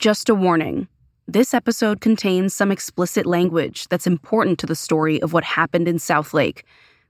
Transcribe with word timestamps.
Just 0.00 0.30
a 0.30 0.34
warning 0.34 0.88
this 1.28 1.52
episode 1.52 2.00
contains 2.00 2.54
some 2.54 2.72
explicit 2.72 3.26
language 3.26 3.86
that's 3.88 4.06
important 4.06 4.58
to 4.60 4.66
the 4.66 4.74
story 4.74 5.20
of 5.20 5.34
what 5.34 5.44
happened 5.44 5.86
in 5.86 5.96
Southlake. 5.96 6.62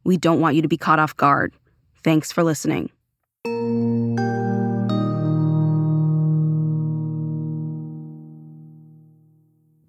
We 0.02 0.16
don't 0.16 0.40
want 0.40 0.56
you 0.56 0.62
to 0.62 0.66
be 0.66 0.76
caught 0.76 0.98
off 0.98 1.16
guard. 1.16 1.54
Thanks 2.03 2.32
for 2.32 2.42
listening. 2.42 2.90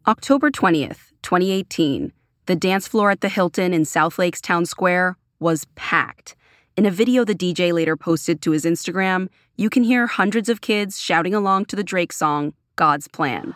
October 0.07 0.51
20th, 0.51 1.09
2018, 1.23 2.13
the 2.45 2.55
dance 2.55 2.87
floor 2.87 3.09
at 3.09 3.21
the 3.21 3.29
Hilton 3.29 3.73
in 3.73 3.81
Southlake's 3.81 4.41
Town 4.41 4.67
Square 4.67 5.17
was 5.39 5.65
packed. 5.73 6.35
In 6.77 6.85
a 6.85 6.91
video 6.91 7.25
the 7.25 7.33
DJ 7.33 7.73
later 7.73 7.97
posted 7.97 8.43
to 8.43 8.51
his 8.51 8.63
Instagram, 8.63 9.27
you 9.57 9.71
can 9.71 9.81
hear 9.81 10.05
hundreds 10.05 10.49
of 10.49 10.61
kids 10.61 11.01
shouting 11.01 11.33
along 11.33 11.65
to 11.65 11.75
the 11.75 11.83
Drake 11.83 12.13
song, 12.13 12.53
God's 12.81 13.07
Plan. 13.07 13.55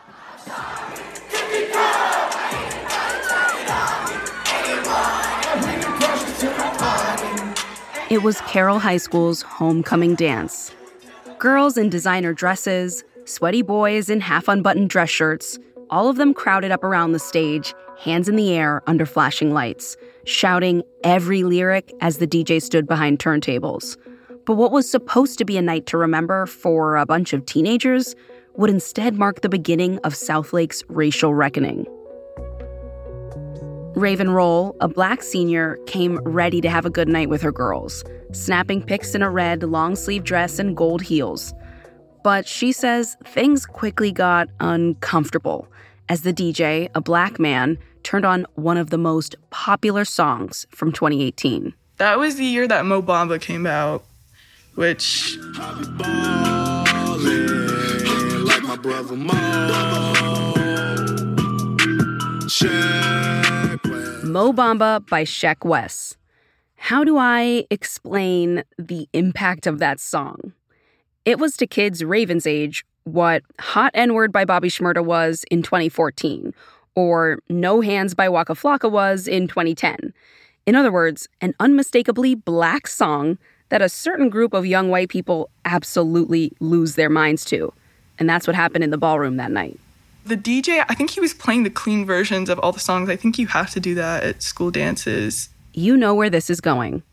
It 8.11 8.21
was 8.21 8.39
Carroll 8.41 8.77
High 8.77 8.97
School's 8.97 9.41
homecoming 9.41 10.13
dance. 10.13 10.71
Girls 11.39 11.75
in 11.75 11.89
designer 11.89 12.33
dresses, 12.33 13.03
sweaty 13.23 13.63
boys 13.63 14.11
in 14.11 14.21
half 14.21 14.47
unbuttoned 14.47 14.91
dress 14.91 15.09
shirts, 15.09 15.57
all 15.89 16.07
of 16.07 16.17
them 16.17 16.31
crowded 16.31 16.69
up 16.69 16.83
around 16.83 17.13
the 17.13 17.19
stage, 17.19 17.73
hands 17.97 18.29
in 18.29 18.35
the 18.35 18.53
air 18.53 18.83
under 18.85 19.07
flashing 19.07 19.51
lights, 19.51 19.97
shouting 20.25 20.83
every 21.03 21.43
lyric 21.43 21.91
as 21.99 22.19
the 22.19 22.27
DJ 22.27 22.61
stood 22.61 22.85
behind 22.85 23.17
turntables. 23.17 23.97
But 24.45 24.53
what 24.53 24.71
was 24.71 24.87
supposed 24.87 25.39
to 25.39 25.45
be 25.45 25.57
a 25.57 25.63
night 25.63 25.87
to 25.87 25.97
remember 25.97 26.45
for 26.45 26.97
a 26.97 27.07
bunch 27.07 27.33
of 27.33 27.43
teenagers 27.47 28.13
would 28.57 28.69
instead 28.69 29.15
mark 29.15 29.41
the 29.41 29.49
beginning 29.49 29.97
of 29.99 30.13
Southlake's 30.13 30.83
racial 30.87 31.33
reckoning. 31.33 31.85
Raven 33.95 34.29
Rolle, 34.29 34.75
a 34.81 34.87
black 34.87 35.23
senior, 35.23 35.77
came 35.85 36.17
ready 36.25 36.59
to 36.59 36.69
have 36.69 36.85
a 36.85 36.89
good 36.89 37.07
night 37.07 37.29
with 37.29 37.41
her 37.41 37.51
girls, 37.51 38.03
snapping 38.33 38.83
pics 38.83 39.15
in 39.15 39.21
a 39.21 39.29
red 39.29 39.63
long 39.63 39.95
sleeve 39.95 40.23
dress 40.23 40.59
and 40.59 40.75
gold 40.75 41.01
heels. 41.01 41.53
But 42.23 42.47
she 42.47 42.71
says 42.71 43.15
things 43.25 43.65
quickly 43.65 44.11
got 44.11 44.49
uncomfortable 44.59 45.67
as 46.09 46.21
the 46.21 46.33
DJ, 46.33 46.89
a 46.93 47.01
black 47.01 47.39
man, 47.39 47.77
turned 48.03 48.25
on 48.25 48.45
one 48.55 48.77
of 48.77 48.89
the 48.89 48.97
most 48.97 49.35
popular 49.49 50.05
songs 50.05 50.67
from 50.69 50.91
2018. 50.91 51.73
That 51.97 52.19
was 52.19 52.35
the 52.35 52.45
year 52.45 52.67
that 52.67 52.85
Mo 52.85 53.01
Bamba 53.01 53.39
came 53.39 53.65
out, 53.65 54.03
which. 54.75 55.37
Mo 64.23 64.51
Bamba 64.51 65.07
by 65.07 65.23
Sheck 65.23 65.63
Wes. 65.63 66.17
How 66.75 67.03
do 67.03 67.17
I 67.17 67.65
explain 67.71 68.63
the 68.77 69.07
impact 69.13 69.65
of 69.65 69.79
that 69.79 69.99
song? 69.99 70.53
It 71.23 71.39
was 71.39 71.55
to 71.57 71.65
kids 71.65 72.03
Raven's 72.03 72.45
age 72.45 72.85
what 73.05 73.43
Hot 73.59 73.91
N 73.93 74.13
Word 74.13 74.31
by 74.31 74.45
Bobby 74.45 74.67
Shmurda 74.67 75.05
was 75.05 75.45
in 75.49 75.61
2014, 75.63 76.53
or 76.95 77.39
No 77.49 77.81
Hands 77.81 78.13
by 78.13 78.27
Waka 78.27 78.55
Flocka 78.55 78.91
was 78.91 79.27
in 79.27 79.47
2010. 79.47 80.13
In 80.65 80.75
other 80.75 80.91
words, 80.91 81.27
an 81.39 81.53
unmistakably 81.59 82.35
black 82.35 82.87
song 82.87 83.37
that 83.69 83.81
a 83.81 83.89
certain 83.89 84.29
group 84.29 84.53
of 84.53 84.65
young 84.65 84.89
white 84.89 85.09
people 85.09 85.49
absolutely 85.63 86.51
lose 86.59 86.95
their 86.95 87.09
minds 87.09 87.45
to. 87.45 87.71
And 88.19 88.29
that's 88.29 88.47
what 88.47 88.55
happened 88.55 88.83
in 88.83 88.89
the 88.89 88.97
ballroom 88.97 89.37
that 89.37 89.51
night. 89.51 89.79
The 90.25 90.37
DJ, 90.37 90.83
I 90.89 90.95
think 90.95 91.11
he 91.11 91.19
was 91.19 91.33
playing 91.33 91.63
the 91.63 91.69
clean 91.69 92.05
versions 92.05 92.49
of 92.49 92.57
all 92.59 92.71
the 92.71 92.79
songs. 92.79 93.09
I 93.09 93.15
think 93.15 93.37
you 93.37 93.47
have 93.47 93.69
to 93.71 93.79
do 93.79 93.93
that 93.95 94.23
at 94.23 94.41
school 94.41 94.71
dances. 94.71 95.49
You 95.73 95.95
know 95.95 96.15
where 96.15 96.29
this 96.29 96.49
is 96.49 96.61
going. 96.61 97.03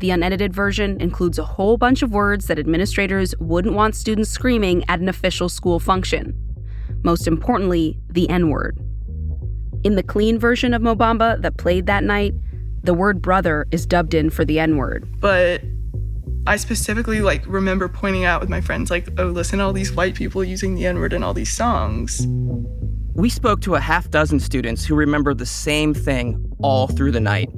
The 0.00 0.10
unedited 0.10 0.54
version 0.54 1.00
includes 1.00 1.38
a 1.38 1.44
whole 1.44 1.76
bunch 1.76 2.02
of 2.02 2.12
words 2.12 2.46
that 2.46 2.58
administrators 2.58 3.34
wouldn't 3.38 3.74
want 3.74 3.94
students 3.94 4.30
screaming 4.30 4.82
at 4.88 4.98
an 4.98 5.08
official 5.08 5.50
school 5.50 5.78
function. 5.78 6.34
Most 7.02 7.26
importantly, 7.26 7.98
the 8.08 8.28
N 8.30 8.48
word. 8.48 8.78
In 9.84 9.96
the 9.96 10.02
clean 10.02 10.38
version 10.38 10.74
of 10.74 10.82
Mo 10.82 10.96
Bamba 10.96 11.40
that 11.42 11.58
played 11.58 11.86
that 11.86 12.02
night, 12.02 12.34
the 12.82 12.94
word 12.94 13.20
brother 13.20 13.66
is 13.70 13.84
dubbed 13.84 14.14
in 14.14 14.30
for 14.30 14.44
the 14.44 14.58
N 14.58 14.76
word. 14.78 15.06
But 15.20 15.62
I 16.46 16.56
specifically 16.56 17.20
like 17.20 17.44
remember 17.46 17.88
pointing 17.88 18.24
out 18.24 18.40
with 18.40 18.48
my 18.48 18.60
friends 18.60 18.90
like, 18.90 19.08
"Oh, 19.18 19.26
listen 19.26 19.58
to 19.58 19.64
all 19.64 19.72
these 19.72 19.92
white 19.92 20.14
people 20.14 20.42
using 20.42 20.74
the 20.74 20.86
N-word 20.86 21.12
in 21.12 21.22
all 21.22 21.34
these 21.34 21.52
songs." 21.52 22.26
We 23.14 23.28
spoke 23.28 23.60
to 23.62 23.74
a 23.74 23.80
half 23.80 24.10
dozen 24.10 24.40
students 24.40 24.84
who 24.84 24.94
remember 24.94 25.34
the 25.34 25.46
same 25.46 25.92
thing 25.92 26.52
all 26.60 26.86
through 26.88 27.12
the 27.12 27.20
night 27.20 27.50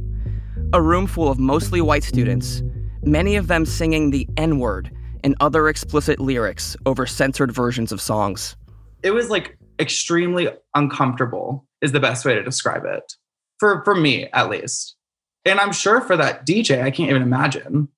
a 0.72 0.80
room 0.80 1.06
full 1.06 1.30
of 1.30 1.38
mostly 1.38 1.80
white 1.80 2.02
students, 2.02 2.62
many 3.02 3.36
of 3.36 3.46
them 3.46 3.66
singing 3.66 4.10
the 4.10 4.26
N 4.36 4.58
word 4.58 4.90
and 5.22 5.36
other 5.40 5.68
explicit 5.68 6.18
lyrics 6.18 6.76
over 6.86 7.06
censored 7.06 7.52
versions 7.52 7.92
of 7.92 8.00
songs. 8.00 8.56
It 9.02 9.10
was 9.10 9.28
like 9.28 9.58
extremely 9.78 10.48
uncomfortable, 10.74 11.66
is 11.80 11.92
the 11.92 12.00
best 12.00 12.24
way 12.24 12.34
to 12.34 12.42
describe 12.42 12.84
it. 12.84 13.12
For, 13.58 13.84
for 13.84 13.94
me, 13.94 14.28
at 14.32 14.48
least. 14.48 14.96
And 15.44 15.60
I'm 15.60 15.72
sure 15.72 16.00
for 16.00 16.16
that 16.16 16.46
DJ, 16.46 16.82
I 16.82 16.90
can't 16.90 17.10
even 17.10 17.22
imagine. 17.22 17.88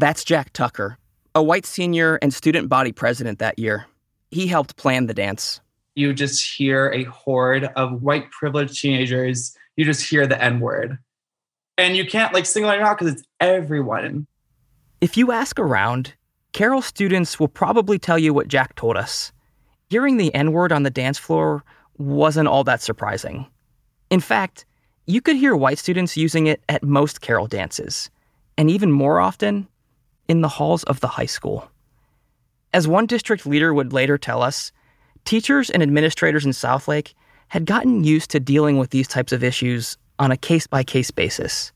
That's 0.00 0.24
Jack 0.24 0.54
Tucker, 0.54 0.96
a 1.34 1.42
white 1.42 1.66
senior 1.66 2.18
and 2.22 2.32
student 2.32 2.70
body 2.70 2.90
president 2.90 3.38
that 3.40 3.58
year. 3.58 3.84
He 4.30 4.46
helped 4.46 4.76
plan 4.76 5.08
the 5.08 5.12
dance. 5.12 5.60
You 5.94 6.14
just 6.14 6.42
hear 6.42 6.90
a 6.90 7.04
horde 7.04 7.64
of 7.76 8.00
white 8.00 8.30
privileged 8.30 8.80
teenagers. 8.80 9.54
You 9.76 9.84
just 9.84 10.08
hear 10.08 10.26
the 10.26 10.42
N 10.42 10.58
word 10.58 10.98
and 11.76 11.98
you 11.98 12.06
can't 12.06 12.32
like 12.32 12.46
single 12.46 12.70
it 12.70 12.80
out 12.80 12.98
because 12.98 13.12
it's 13.12 13.22
everyone. 13.40 14.26
If 15.02 15.18
you 15.18 15.32
ask 15.32 15.58
around, 15.58 16.14
Carroll 16.54 16.80
students 16.80 17.38
will 17.38 17.48
probably 17.48 17.98
tell 17.98 18.18
you 18.18 18.32
what 18.32 18.48
Jack 18.48 18.76
told 18.76 18.96
us. 18.96 19.32
Hearing 19.90 20.16
the 20.16 20.34
N 20.34 20.52
word 20.52 20.72
on 20.72 20.82
the 20.82 20.90
dance 20.90 21.18
floor 21.18 21.62
wasn't 21.98 22.48
all 22.48 22.64
that 22.64 22.80
surprising. 22.80 23.46
In 24.08 24.20
fact, 24.20 24.64
you 25.04 25.20
could 25.20 25.36
hear 25.36 25.54
white 25.54 25.78
students 25.78 26.16
using 26.16 26.46
it 26.46 26.62
at 26.70 26.82
most 26.82 27.20
Carroll 27.20 27.46
dances, 27.46 28.08
and 28.56 28.70
even 28.70 28.90
more 28.90 29.20
often, 29.20 29.68
in 30.30 30.42
the 30.42 30.48
halls 30.48 30.84
of 30.84 31.00
the 31.00 31.08
high 31.08 31.26
school. 31.26 31.68
As 32.72 32.86
one 32.86 33.06
district 33.06 33.46
leader 33.46 33.74
would 33.74 33.92
later 33.92 34.16
tell 34.16 34.42
us, 34.42 34.70
teachers 35.24 35.70
and 35.70 35.82
administrators 35.82 36.46
in 36.46 36.52
Southlake 36.52 37.14
had 37.48 37.66
gotten 37.66 38.04
used 38.04 38.30
to 38.30 38.38
dealing 38.38 38.78
with 38.78 38.90
these 38.90 39.08
types 39.08 39.32
of 39.32 39.42
issues 39.42 39.98
on 40.20 40.30
a 40.30 40.36
case 40.36 40.68
by 40.68 40.84
case 40.84 41.10
basis 41.10 41.72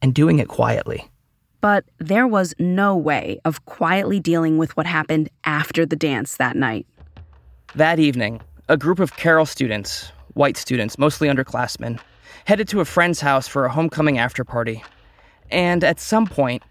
and 0.00 0.14
doing 0.14 0.38
it 0.38 0.48
quietly. 0.48 1.06
But 1.60 1.84
there 1.98 2.26
was 2.26 2.54
no 2.58 2.96
way 2.96 3.38
of 3.44 3.66
quietly 3.66 4.20
dealing 4.20 4.56
with 4.56 4.74
what 4.74 4.86
happened 4.86 5.28
after 5.44 5.84
the 5.84 5.94
dance 5.94 6.38
that 6.38 6.56
night. 6.56 6.86
That 7.74 7.98
evening, 7.98 8.40
a 8.70 8.78
group 8.78 9.00
of 9.00 9.16
Carroll 9.16 9.44
students, 9.44 10.10
white 10.32 10.56
students, 10.56 10.98
mostly 10.98 11.28
underclassmen, 11.28 12.00
headed 12.46 12.68
to 12.68 12.80
a 12.80 12.86
friend's 12.86 13.20
house 13.20 13.46
for 13.46 13.66
a 13.66 13.70
homecoming 13.70 14.16
after 14.16 14.44
party. 14.44 14.82
And 15.50 15.84
at 15.84 16.00
some 16.00 16.26
point, 16.26 16.62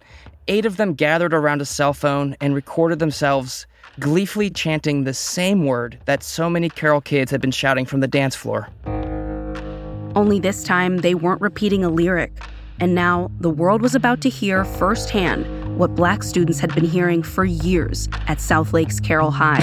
eight 0.47 0.65
of 0.65 0.77
them 0.77 0.93
gathered 0.93 1.33
around 1.33 1.61
a 1.61 1.65
cell 1.65 1.93
phone 1.93 2.35
and 2.41 2.55
recorded 2.55 2.99
themselves 2.99 3.65
gleefully 3.99 4.49
chanting 4.49 5.03
the 5.03 5.13
same 5.13 5.65
word 5.65 5.99
that 6.05 6.23
so 6.23 6.49
many 6.49 6.69
Carroll 6.69 7.01
kids 7.01 7.31
had 7.31 7.41
been 7.41 7.51
shouting 7.51 7.85
from 7.85 7.99
the 7.99 8.07
dance 8.07 8.35
floor. 8.35 8.69
Only 10.15 10.39
this 10.39 10.63
time, 10.63 10.97
they 10.97 11.15
weren't 11.15 11.41
repeating 11.41 11.83
a 11.83 11.89
lyric. 11.89 12.33
And 12.79 12.95
now, 12.95 13.29
the 13.39 13.49
world 13.49 13.81
was 13.81 13.95
about 13.95 14.21
to 14.21 14.29
hear 14.29 14.65
firsthand 14.65 15.45
what 15.77 15.95
black 15.95 16.23
students 16.23 16.59
had 16.59 16.73
been 16.73 16.85
hearing 16.85 17.23
for 17.23 17.45
years 17.45 18.09
at 18.27 18.39
Southlake's 18.39 18.99
Carroll 18.99 19.31
High. 19.31 19.61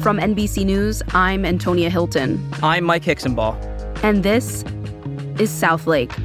From 0.00 0.18
NBC 0.18 0.64
News, 0.64 1.02
I'm 1.12 1.44
Antonia 1.44 1.90
Hilton. 1.90 2.42
I'm 2.62 2.84
Mike 2.84 3.04
Hixenbaugh. 3.04 3.56
And 4.02 4.22
this 4.22 4.62
is 5.38 5.50
Southlake. 5.50 6.16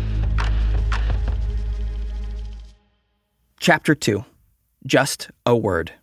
Chapter 3.63 3.95
2 3.95 4.25
Just 4.85 5.31
a 5.45 5.55
Word. 5.55 5.93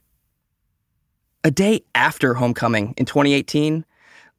A 1.45 1.51
day 1.51 1.83
after 1.95 2.33
homecoming 2.33 2.95
in 2.97 3.05
2018, 3.05 3.85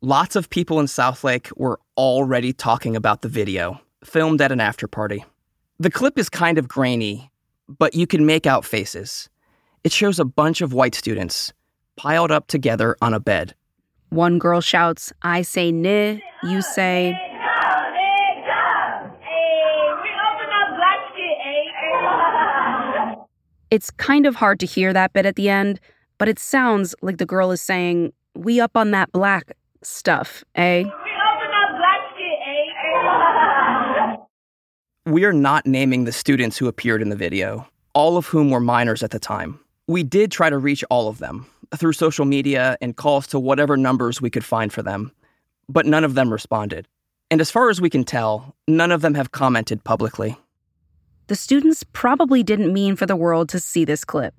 Lots 0.02 0.36
of 0.36 0.50
people 0.50 0.80
in 0.80 0.88
Southlake 0.88 1.56
were 1.56 1.80
already 1.96 2.52
talking 2.52 2.96
about 2.96 3.22
the 3.22 3.28
video, 3.28 3.80
filmed 4.04 4.42
at 4.42 4.52
an 4.52 4.60
after 4.60 4.88
party. 4.88 5.24
The 5.78 5.92
clip 5.92 6.18
is 6.18 6.30
kind 6.30 6.58
of 6.58 6.68
grainy, 6.68 7.30
but 7.68 7.94
you 7.94 8.08
can 8.08 8.26
make 8.26 8.48
out 8.48 8.66
faces. 8.66 9.30
It 9.84 9.92
shows 9.92 10.18
a 10.18 10.26
bunch 10.26 10.62
of 10.62 10.74
white 10.74 10.96
students 10.96 11.54
piled 11.98 12.32
up 12.32 12.48
together 12.48 12.98
on 13.04 13.14
a 13.14 13.20
bed. 13.20 13.54
One 14.10 14.40
girl 14.40 14.62
shouts, 14.62 15.14
I 15.22 15.44
say 15.44 15.72
"ne," 15.72 16.24
you 16.42 16.64
say. 16.64 17.31
It's 23.72 23.90
kind 23.90 24.26
of 24.26 24.36
hard 24.36 24.60
to 24.60 24.66
hear 24.66 24.92
that 24.92 25.14
bit 25.14 25.26
at 25.26 25.38
the 25.38 25.48
end, 25.48 25.80
but 26.18 26.28
it 26.28 26.38
sounds 26.38 26.94
like 27.02 27.20
the 27.20 27.26
girl 27.26 27.52
is 27.52 27.62
saying, 27.62 28.12
We 28.36 28.60
up 28.60 28.76
on 28.76 28.92
that 28.92 29.14
black 29.14 29.54
stuff, 29.82 30.44
eh? 30.56 30.84
We 35.06 35.24
are 35.24 35.32
not 35.32 35.66
naming 35.66 36.04
the 36.04 36.12
students 36.12 36.58
who 36.58 36.68
appeared 36.68 37.02
in 37.02 37.08
the 37.08 37.16
video, 37.16 37.66
all 37.94 38.18
of 38.18 38.26
whom 38.26 38.52
were 38.52 38.60
minors 38.60 39.04
at 39.04 39.12
the 39.12 39.20
time. 39.20 39.58
We 39.88 40.04
did 40.04 40.34
try 40.34 40.50
to 40.50 40.58
reach 40.58 40.84
all 40.90 41.08
of 41.08 41.20
them 41.20 41.48
through 41.78 41.94
social 41.94 42.26
media 42.26 42.78
and 42.82 42.98
calls 42.98 43.26
to 43.28 43.40
whatever 43.40 43.78
numbers 43.78 44.22
we 44.22 44.30
could 44.30 44.44
find 44.44 44.74
for 44.74 44.84
them, 44.84 45.14
but 45.70 45.86
none 45.86 46.04
of 46.04 46.16
them 46.16 46.30
responded. 46.32 46.90
And 47.32 47.40
as 47.40 47.50
far 47.50 47.70
as 47.70 47.80
we 47.80 47.90
can 47.90 48.04
tell, 48.04 48.54
none 48.68 48.92
of 48.92 49.00
them 49.00 49.14
have 49.14 49.32
commented 49.32 49.86
publicly. 49.86 50.38
The 51.32 51.38
students 51.38 51.86
probably 51.94 52.44
didn't 52.44 52.74
mean 52.74 52.98
for 52.98 53.06
the 53.06 53.16
world 53.16 53.48
to 53.52 53.60
see 53.62 53.86
this 53.86 54.04
clip. 54.04 54.34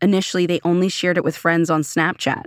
Initially, 0.00 0.46
they 0.46 0.60
only 0.62 0.88
shared 0.88 1.16
it 1.16 1.24
with 1.24 1.36
friends 1.36 1.70
on 1.70 1.82
Snapchat, 1.82 2.44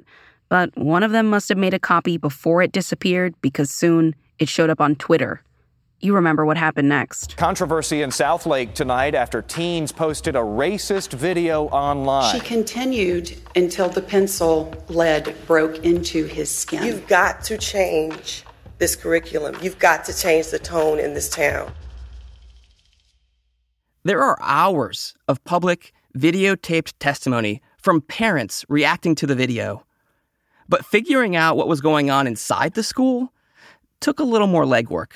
but 0.47 0.71
one 0.77 1.03
of 1.03 1.11
them 1.11 1.29
must 1.29 1.49
have 1.49 1.57
made 1.57 1.73
a 1.73 1.79
copy 1.79 2.15
before 2.15 2.61
it 2.61 2.71
disappeared 2.71 3.35
because 3.41 3.69
soon 3.69 4.15
it 4.37 4.47
showed 4.47 4.69
up 4.69 4.79
on 4.79 4.95
Twitter. 4.95 5.41
You 5.99 6.15
remember 6.15 6.45
what 6.45 6.55
happened 6.55 6.87
next. 6.87 7.35
Controversy 7.35 8.01
in 8.01 8.09
Southlake 8.09 8.73
tonight 8.73 9.15
after 9.15 9.41
teens 9.41 9.91
posted 9.91 10.37
a 10.37 10.39
racist 10.39 11.11
video 11.11 11.65
online. 11.65 12.33
She 12.33 12.39
continued 12.39 13.35
until 13.57 13.89
the 13.89 14.01
pencil 14.01 14.73
lead 14.87 15.35
broke 15.45 15.83
into 15.83 16.23
his 16.23 16.49
skin. 16.49 16.83
You've 16.83 17.05
got 17.07 17.43
to 17.43 17.57
change 17.57 18.45
this 18.77 18.95
curriculum. 18.95 19.57
You've 19.61 19.77
got 19.77 20.05
to 20.05 20.17
change 20.17 20.51
the 20.51 20.59
tone 20.59 20.99
in 20.99 21.15
this 21.15 21.27
town. 21.27 21.73
There 24.03 24.21
are 24.21 24.37
hours 24.41 25.13
of 25.27 25.43
public 25.43 25.91
videotaped 26.17 26.93
testimony 26.99 27.61
from 27.77 27.99
parents 28.01 28.63
reacting 28.69 29.13
to 29.15 29.27
the 29.27 29.35
video. 29.35 29.85
But 30.69 30.85
figuring 30.85 31.35
out 31.35 31.57
what 31.57 31.67
was 31.67 31.81
going 31.81 32.09
on 32.09 32.25
inside 32.25 32.75
the 32.75 32.83
school 32.83 33.33
took 33.99 34.19
a 34.19 34.23
little 34.23 34.47
more 34.47 34.63
legwork. 34.63 35.11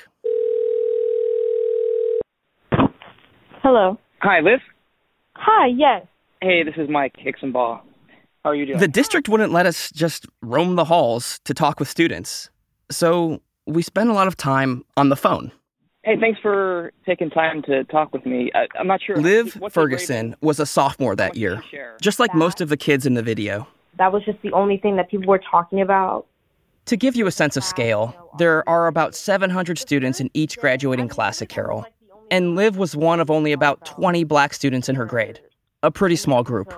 Hello. 3.62 3.98
Hi, 4.22 4.42
Liz. 4.42 4.60
Hi, 5.36 5.68
yes. 5.68 6.06
Hey, 6.42 6.64
this 6.64 6.76
is 6.76 6.90
Mike 6.90 7.16
Hixenbaugh. 7.26 7.80
How 8.44 8.50
are 8.50 8.56
you 8.56 8.66
doing? 8.66 8.80
The 8.80 8.90
district 8.90 9.30
wouldn't 9.30 9.54
let 9.54 9.66
us 9.66 9.92
just 9.92 10.26
roam 10.42 10.76
the 10.76 10.84
halls 10.84 11.40
to 11.46 11.54
talk 11.54 11.80
with 11.80 11.88
students. 11.88 12.50
So 12.92 13.42
we 13.66 13.82
spent 13.82 14.10
a 14.10 14.14
lot 14.14 14.28
of 14.28 14.36
time 14.36 14.84
on 14.98 15.08
the 15.08 15.16
phone. 15.16 15.54
Hey, 16.04 16.18
thanks 16.20 16.40
for 16.42 16.92
taking 17.06 17.30
time 17.30 17.62
to 17.64 17.84
talk 17.86 18.12
with 18.12 18.26
me. 18.26 18.52
I, 18.54 18.68
am 18.78 18.88
not 18.88 19.02
sure. 19.02 19.16
Liv 19.16 19.58
Ferguson 19.72 20.36
was 20.42 20.60
a 20.60 20.66
sophomore 20.66 21.16
that 21.16 21.36
year, 21.38 21.64
just 22.02 22.20
like 22.20 22.34
most 22.36 22.60
of 22.60 22.70
the 22.70 22.78
kids 22.78 23.06
in 23.06 23.14
the 23.14 23.24
video. 23.24 23.68
That 23.98 24.12
was 24.12 24.24
just 24.26 24.42
the 24.42 24.52
only 24.52 24.78
thing 24.78 24.98
that 24.98 25.10
people 25.10 25.28
were 25.28 25.42
talking 25.50 25.80
about. 25.80 26.26
To 26.88 26.98
give 26.98 27.16
you 27.16 27.26
a 27.28 27.32
sense 27.32 27.56
of 27.56 27.64
scale, 27.64 28.14
there 28.38 28.68
are 28.68 28.88
about 28.88 29.16
700 29.16 29.78
students 29.78 30.20
in 30.20 30.30
each 30.34 30.58
graduating 30.58 31.08
class 31.08 31.42
at 31.42 31.48
Carroll 31.48 31.86
and 32.34 32.56
Liv 32.56 32.78
was 32.78 32.96
one 32.96 33.20
of 33.20 33.30
only 33.30 33.52
about 33.52 33.86
20 33.86 34.24
black 34.24 34.56
students 34.56 34.90
in 34.90 34.96
her 34.96 35.06
grade, 35.06 35.40
a 35.84 35.92
pretty 35.92 36.16
small 36.16 36.42
group. 36.42 36.74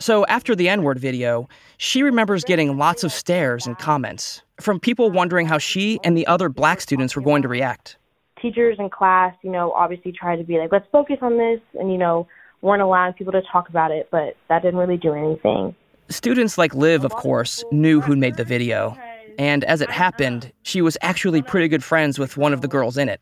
So 0.00 0.26
after 0.26 0.56
the 0.56 0.68
N 0.68 0.82
word 0.82 0.98
video, 0.98 1.48
she 1.78 2.02
remembers 2.02 2.42
getting 2.42 2.76
lots 2.76 3.04
of 3.04 3.12
stares 3.12 3.68
and 3.68 3.78
comments 3.78 4.42
from 4.60 4.80
people 4.80 5.12
wondering 5.12 5.46
how 5.46 5.58
she 5.58 6.00
and 6.02 6.16
the 6.16 6.26
other 6.26 6.48
black 6.48 6.80
students 6.80 7.14
were 7.14 7.22
going 7.22 7.42
to 7.42 7.48
react. 7.48 7.98
Teachers 8.42 8.76
in 8.78 8.88
class, 8.90 9.34
you 9.42 9.50
know, 9.50 9.72
obviously 9.72 10.12
tried 10.12 10.36
to 10.36 10.44
be 10.44 10.58
like, 10.58 10.72
let's 10.72 10.86
focus 10.90 11.18
on 11.22 11.36
this, 11.36 11.60
and, 11.78 11.92
you 11.92 11.98
know, 11.98 12.26
weren't 12.62 12.82
allowing 12.82 13.12
people 13.12 13.32
to 13.32 13.42
talk 13.42 13.68
about 13.68 13.90
it, 13.90 14.08
but 14.10 14.36
that 14.48 14.62
didn't 14.62 14.78
really 14.78 14.96
do 14.96 15.12
anything. 15.12 15.74
Students 16.08 16.58
like 16.58 16.74
Liv, 16.74 17.04
of 17.04 17.12
course, 17.12 17.64
knew 17.70 18.00
who 18.00 18.16
made 18.16 18.36
the 18.36 18.44
video. 18.44 18.96
And 19.38 19.62
as 19.64 19.80
it 19.80 19.90
happened, 19.90 20.52
she 20.62 20.82
was 20.82 20.98
actually 21.02 21.40
pretty 21.40 21.68
good 21.68 21.84
friends 21.84 22.18
with 22.18 22.36
one 22.36 22.52
of 22.52 22.60
the 22.60 22.68
girls 22.68 22.98
in 22.98 23.08
it. 23.08 23.20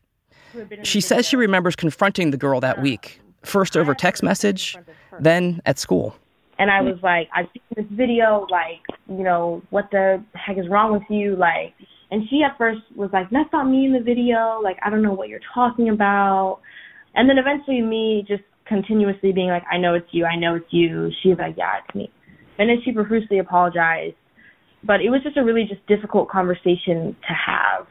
She 0.83 0.99
says 0.99 1.27
she 1.27 1.35
remembers 1.35 1.75
confronting 1.75 2.31
the 2.31 2.37
girl 2.37 2.59
that 2.61 2.81
week, 2.81 3.21
first 3.43 3.77
over 3.77 3.93
text 3.93 4.23
message, 4.23 4.75
then 5.19 5.61
at 5.65 5.77
school. 5.77 6.15
And 6.57 6.71
I 6.71 6.81
was 6.81 6.97
like, 7.03 7.29
I've 7.33 7.47
seen 7.53 7.61
this 7.75 7.85
video, 7.91 8.47
like, 8.49 8.81
you 9.07 9.23
know, 9.23 9.61
what 9.69 9.91
the 9.91 10.21
heck 10.33 10.57
is 10.57 10.67
wrong 10.67 10.91
with 10.91 11.03
you? 11.09 11.35
Like, 11.35 11.73
and 12.11 12.27
she 12.29 12.41
at 12.43 12.57
first 12.57 12.81
was 12.95 13.09
like, 13.13 13.29
that's 13.29 13.51
not 13.51 13.69
me 13.69 13.85
in 13.85 13.93
the 13.93 13.99
video. 13.99 14.59
Like, 14.63 14.77
I 14.83 14.89
don't 14.89 15.01
know 15.01 15.13
what 15.13 15.29
you're 15.29 15.39
talking 15.53 15.89
about. 15.89 16.59
And 17.15 17.29
then 17.29 17.37
eventually, 17.37 17.81
me 17.81 18.25
just 18.27 18.43
continuously 18.65 19.31
being 19.31 19.49
like, 19.49 19.63
I 19.71 19.77
know 19.77 19.95
it's 19.95 20.07
you, 20.11 20.25
I 20.25 20.35
know 20.35 20.55
it's 20.55 20.71
you. 20.71 21.11
She's 21.21 21.37
like, 21.37 21.55
yeah, 21.57 21.79
it's 21.83 21.95
me. 21.95 22.11
And 22.57 22.69
then 22.69 22.77
she 22.83 22.91
profusely 22.91 23.39
apologized. 23.39 24.15
But 24.83 25.01
it 25.01 25.09
was 25.09 25.21
just 25.23 25.37
a 25.37 25.43
really 25.43 25.65
just 25.65 25.85
difficult 25.87 26.29
conversation 26.29 27.15
to 27.27 27.33
have 27.33 27.87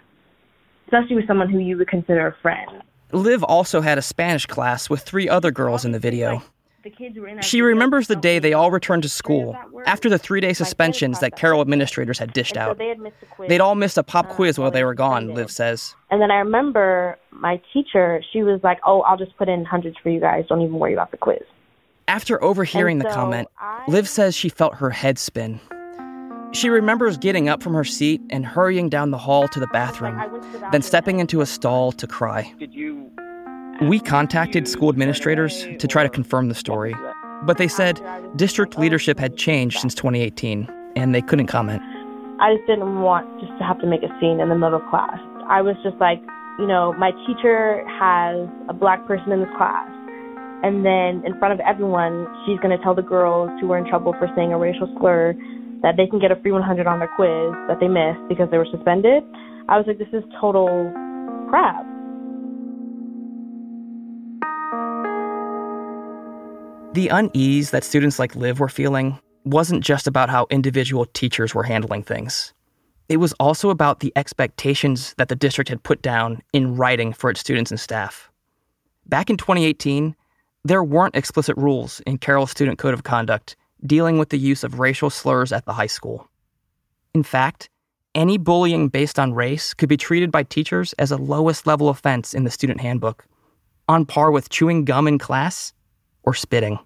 especially 0.89 1.17
with 1.17 1.27
someone 1.27 1.51
who 1.51 1.59
you 1.59 1.77
would 1.77 1.89
consider 1.89 2.27
a 2.27 2.35
friend. 2.41 2.83
Liv 3.13 3.43
also 3.45 3.81
had 3.81 3.99
a 3.99 4.03
Spanish 4.03 4.47
class 4.47 4.91
with 4.91 5.03
three 5.03 5.29
other 5.29 5.51
girls 5.51 5.85
in 5.85 5.93
the 5.93 5.99
video. 5.99 6.43
She 7.41 7.63
remembers 7.63 8.09
the 8.09 8.17
day 8.17 8.39
they 8.39 8.53
all 8.53 8.71
returned 8.71 9.03
to 9.03 9.09
school 9.09 9.57
after 9.87 10.09
the 10.09 10.19
three 10.19 10.41
day 10.41 10.53
suspensions 10.53 11.21
that 11.21 11.37
Carroll 11.37 11.61
administrators 11.61 12.19
had 12.19 12.33
dished 12.33 12.57
out. 12.57 12.79
They'd 13.49 13.61
all 13.61 13.75
missed 13.75 13.99
a 13.99 14.03
pop 14.03 14.27
uh, 14.27 14.35
quiz 14.35 14.59
while 14.59 14.71
they 14.71 14.85
were 14.85 14.95
gone, 14.95 15.35
Liv 15.35 15.51
says. 15.51 15.95
And 16.11 16.21
then 16.21 16.31
I 16.31 16.37
remember 16.37 17.19
my 17.31 17.61
teacher, 17.73 18.23
she 18.33 18.43
was 18.43 18.61
like, 18.63 18.79
Oh, 18.85 19.03
I'll 19.03 19.17
just 19.19 19.37
put 19.37 19.49
in 19.49 19.65
hundreds 19.65 19.97
for 20.03 20.11
you 20.11 20.21
guys. 20.21 20.45
Don't 20.49 20.63
even 20.63 20.79
worry 20.79 20.93
about 20.93 21.11
the 21.11 21.17
quiz. 21.17 21.43
After 22.09 22.43
overhearing 22.43 22.99
the 22.99 23.09
comment, 23.11 23.49
Liv 23.87 24.09
says 24.09 24.35
she 24.35 24.49
felt 24.49 24.75
her 24.77 24.91
head 24.91 25.19
spin. 25.19 25.61
She 26.53 26.71
remembers 26.71 27.19
getting 27.19 27.51
up 27.51 27.63
from 27.63 27.75
her 27.75 27.85
seat 27.85 28.23
and 28.31 28.47
hurrying 28.47 28.89
down 28.89 29.11
the 29.11 29.19
hall 29.19 29.49
to 29.49 29.61
the 29.61 29.67
bathroom, 29.67 30.19
then 30.73 30.81
stepping 30.81 31.21
into 31.21 31.43
a 31.43 31.47
stall 31.47 31.93
to 31.93 32.07
cry. 32.07 32.55
We 33.83 34.01
contacted 34.01 34.67
school 34.67 34.89
administrators 34.89 35.65
to 35.79 35.87
try 35.87 36.03
to 36.03 36.09
confirm 36.09 36.49
the 36.49 36.55
story, 36.55 36.97
but 37.45 37.59
they 37.59 37.69
said 37.69 38.01
district 38.35 38.77
leadership 38.77 39.21
had 39.21 39.37
changed 39.37 39.79
since 39.79 39.95
2018 39.95 40.69
and 40.97 41.15
they 41.15 41.23
couldn't 41.23 41.47
comment. 41.47 41.81
I 42.41 42.57
just 42.57 42.67
didn't 42.67 43.03
want 43.03 43.31
just 43.39 43.53
to 43.59 43.65
have 43.65 43.79
to 43.81 43.87
make 43.87 44.03
a 44.03 44.11
scene 44.19 44.41
in 44.41 44.49
the 44.49 44.59
middle 44.59 44.83
of 44.83 44.87
class. 44.91 45.19
I 45.47 45.63
was 45.63 45.77
just 45.85 45.97
like, 45.99 46.19
you 46.59 46.67
know, 46.67 46.93
my 46.99 47.13
teacher 47.27 47.87
has 47.87 48.51
a 48.69 48.75
black 48.75 49.07
person 49.07 49.31
in 49.31 49.41
this 49.41 49.55
class. 49.57 49.87
And 50.67 50.85
then 50.85 51.23
in 51.25 51.39
front 51.39 51.55
of 51.55 51.61
everyone, 51.61 52.27
she's 52.47 52.59
going 52.59 52.77
to 52.77 52.83
tell 52.83 52.97
the 52.97 53.07
girls 53.07 53.49
who 53.61 53.69
were 53.69 53.79
in 53.79 53.87
trouble 53.87 54.13
for 54.19 54.27
saying 54.35 54.53
a 54.53 54.59
racial 54.59 54.91
slur 54.99 55.35
that 55.83 55.95
they 55.97 56.09
can 56.09 56.19
get 56.19 56.33
a 56.33 56.37
free 56.43 56.51
100 56.51 56.87
on 56.89 56.99
their 56.99 57.11
quiz 57.15 57.55
that 57.71 57.79
they 57.79 57.87
missed 57.87 58.19
because 58.29 58.51
they 58.51 58.59
were 58.59 58.67
suspended. 58.75 59.23
I 59.71 59.79
was 59.79 59.87
like, 59.87 59.99
this 59.99 60.11
is 60.13 60.25
total 60.41 60.91
crap. 61.49 61.87
The 66.99 67.11
unease 67.11 67.71
that 67.71 67.85
students 67.85 68.19
like 68.19 68.35
Liv 68.35 68.59
were 68.59 68.69
feeling 68.69 69.21
wasn't 69.45 69.85
just 69.85 70.09
about 70.09 70.31
how 70.31 70.49
individual 70.51 71.07
teachers 71.07 71.55
were 71.55 71.63
handling 71.63 72.03
things. 72.03 72.53
It 73.09 73.19
was 73.19 73.33
also 73.35 73.71
about 73.71 74.01
the 74.01 74.13
expectations 74.17 75.15
that 75.17 75.29
the 75.29 75.37
district 75.37 75.71
had 75.71 75.85
put 75.85 76.03
down 76.03 76.43
in 76.53 76.75
writing 76.75 77.13
for 77.13 77.31
its 77.31 77.39
students 77.39 77.71
and 77.71 77.79
staff. 77.79 78.33
Back 79.07 79.31
in 79.31 79.37
2018, 79.37 80.17
there 80.65 80.83
weren't 80.83 81.15
explicit 81.15 81.57
rules 81.57 82.01
in 82.01 82.19
Carroll's 82.19 82.51
Student 82.51 82.81
Code 82.81 82.95
of 82.95 83.05
Conduct 83.05 83.55
dealing 83.87 84.19
with 84.19 84.31
the 84.31 84.37
use 84.37 84.65
of 84.65 84.81
racial 84.81 85.09
slurs 85.09 85.53
at 85.53 85.67
the 85.67 85.75
high 85.75 85.87
school. 85.87 86.29
In 87.15 87.23
fact, 87.23 87.71
any 88.17 88.39
bullying 88.39 88.89
based 88.89 89.21
on 89.21 89.35
race 89.35 89.73
could 89.73 89.89
be 89.89 89.97
treated 89.97 90.33
by 90.33 90.43
teachers 90.43 90.95
as 90.95 91.13
a 91.13 91.17
lowest 91.17 91.65
level 91.65 91.91
offense 91.91 92.35
in 92.35 92.43
the 92.43 92.51
student 92.51 92.81
handbook, 92.81 93.25
on 93.89 94.05
par 94.05 94.33
with 94.33 94.49
chewing 94.51 94.85
gum 94.85 95.07
in 95.07 95.17
class 95.17 95.73
or 96.25 96.35
spitting. 96.35 96.81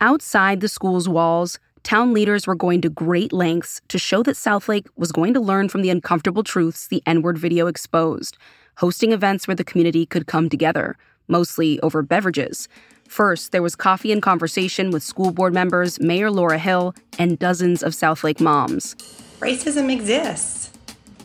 Outside 0.00 0.60
the 0.60 0.68
school's 0.68 1.08
walls, 1.08 1.58
town 1.82 2.12
leaders 2.12 2.46
were 2.46 2.54
going 2.54 2.80
to 2.82 2.88
great 2.88 3.32
lengths 3.32 3.80
to 3.88 3.98
show 3.98 4.22
that 4.22 4.36
Southlake 4.36 4.86
was 4.96 5.12
going 5.12 5.34
to 5.34 5.40
learn 5.40 5.68
from 5.68 5.82
the 5.82 5.90
uncomfortable 5.90 6.42
truths 6.42 6.88
the 6.88 7.02
N 7.06 7.22
word 7.22 7.38
video 7.38 7.66
exposed, 7.66 8.36
hosting 8.78 9.12
events 9.12 9.46
where 9.46 9.54
the 9.54 9.64
community 9.64 10.06
could 10.06 10.26
come 10.26 10.48
together, 10.48 10.96
mostly 11.28 11.80
over 11.80 12.02
beverages, 12.02 12.68
First, 13.08 13.52
there 13.52 13.62
was 13.62 13.76
coffee 13.76 14.12
and 14.12 14.22
conversation 14.22 14.90
with 14.90 15.02
school 15.02 15.30
board 15.30 15.54
members, 15.54 16.00
Mayor 16.00 16.30
Laura 16.30 16.58
Hill, 16.58 16.94
and 17.18 17.38
dozens 17.38 17.82
of 17.82 17.92
Southlake 17.92 18.40
moms. 18.40 18.94
Racism 19.40 19.92
exists. 19.92 20.70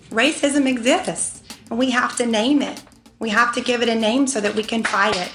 Racism 0.09 0.67
exists. 0.67 1.41
And 1.69 1.79
we 1.79 1.91
have 1.91 2.15
to 2.17 2.25
name 2.25 2.61
it. 2.61 2.81
We 3.19 3.29
have 3.29 3.53
to 3.55 3.61
give 3.61 3.81
it 3.81 3.89
a 3.89 3.95
name 3.95 4.27
so 4.27 4.41
that 4.41 4.55
we 4.55 4.63
can 4.63 4.83
fight 4.83 5.15
it. 5.15 5.31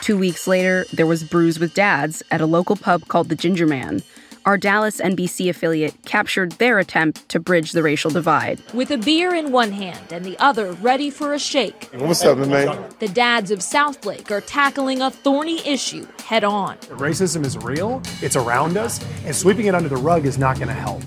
Two 0.00 0.18
weeks 0.18 0.46
later, 0.46 0.84
there 0.92 1.06
was 1.06 1.24
Brews 1.24 1.58
with 1.58 1.74
Dads 1.74 2.22
at 2.30 2.40
a 2.40 2.46
local 2.46 2.76
pub 2.76 3.08
called 3.08 3.28
the 3.28 3.34
Ginger 3.34 3.66
Man, 3.66 4.02
our 4.44 4.58
Dallas 4.58 5.00
NBC 5.00 5.48
affiliate 5.48 5.94
captured 6.04 6.52
their 6.52 6.78
attempt 6.78 7.26
to 7.30 7.40
bridge 7.40 7.72
the 7.72 7.82
racial 7.82 8.10
divide. 8.10 8.60
With 8.74 8.90
a 8.90 8.98
beer 8.98 9.34
in 9.34 9.52
one 9.52 9.72
hand 9.72 10.12
and 10.12 10.22
the 10.22 10.38
other 10.38 10.72
ready 10.72 11.08
for 11.08 11.32
a 11.32 11.38
shake. 11.38 11.88
What's 11.94 12.22
up, 12.24 12.36
man? 12.36 12.84
The 12.98 13.08
dads 13.08 13.50
of 13.50 13.60
Southlake 13.60 14.30
are 14.30 14.42
tackling 14.42 15.00
a 15.00 15.10
thorny 15.10 15.66
issue 15.66 16.06
head 16.26 16.44
on. 16.44 16.76
Racism 16.88 17.44
is 17.44 17.56
real, 17.56 18.02
it's 18.20 18.36
around 18.36 18.76
us, 18.76 19.02
and 19.24 19.34
sweeping 19.34 19.66
it 19.66 19.74
under 19.74 19.88
the 19.88 19.96
rug 19.96 20.26
is 20.26 20.36
not 20.36 20.56
going 20.56 20.68
to 20.68 20.74
help. 20.74 21.02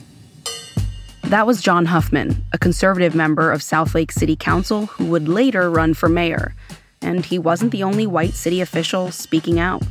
That 1.25 1.45
was 1.45 1.61
John 1.61 1.85
Huffman, 1.85 2.43
a 2.53 2.57
conservative 2.57 3.13
member 3.13 3.51
of 3.51 3.61
Southlake 3.61 4.11
City 4.11 4.35
Council 4.35 4.87
who 4.87 5.05
would 5.05 5.27
later 5.27 5.69
run 5.69 5.93
for 5.93 6.09
mayor. 6.09 6.55
And 7.01 7.25
he 7.25 7.39
wasn't 7.39 7.71
the 7.71 7.83
only 7.83 8.07
white 8.07 8.33
city 8.33 8.61
official 8.61 9.11
speaking 9.11 9.59
out. 9.59 9.83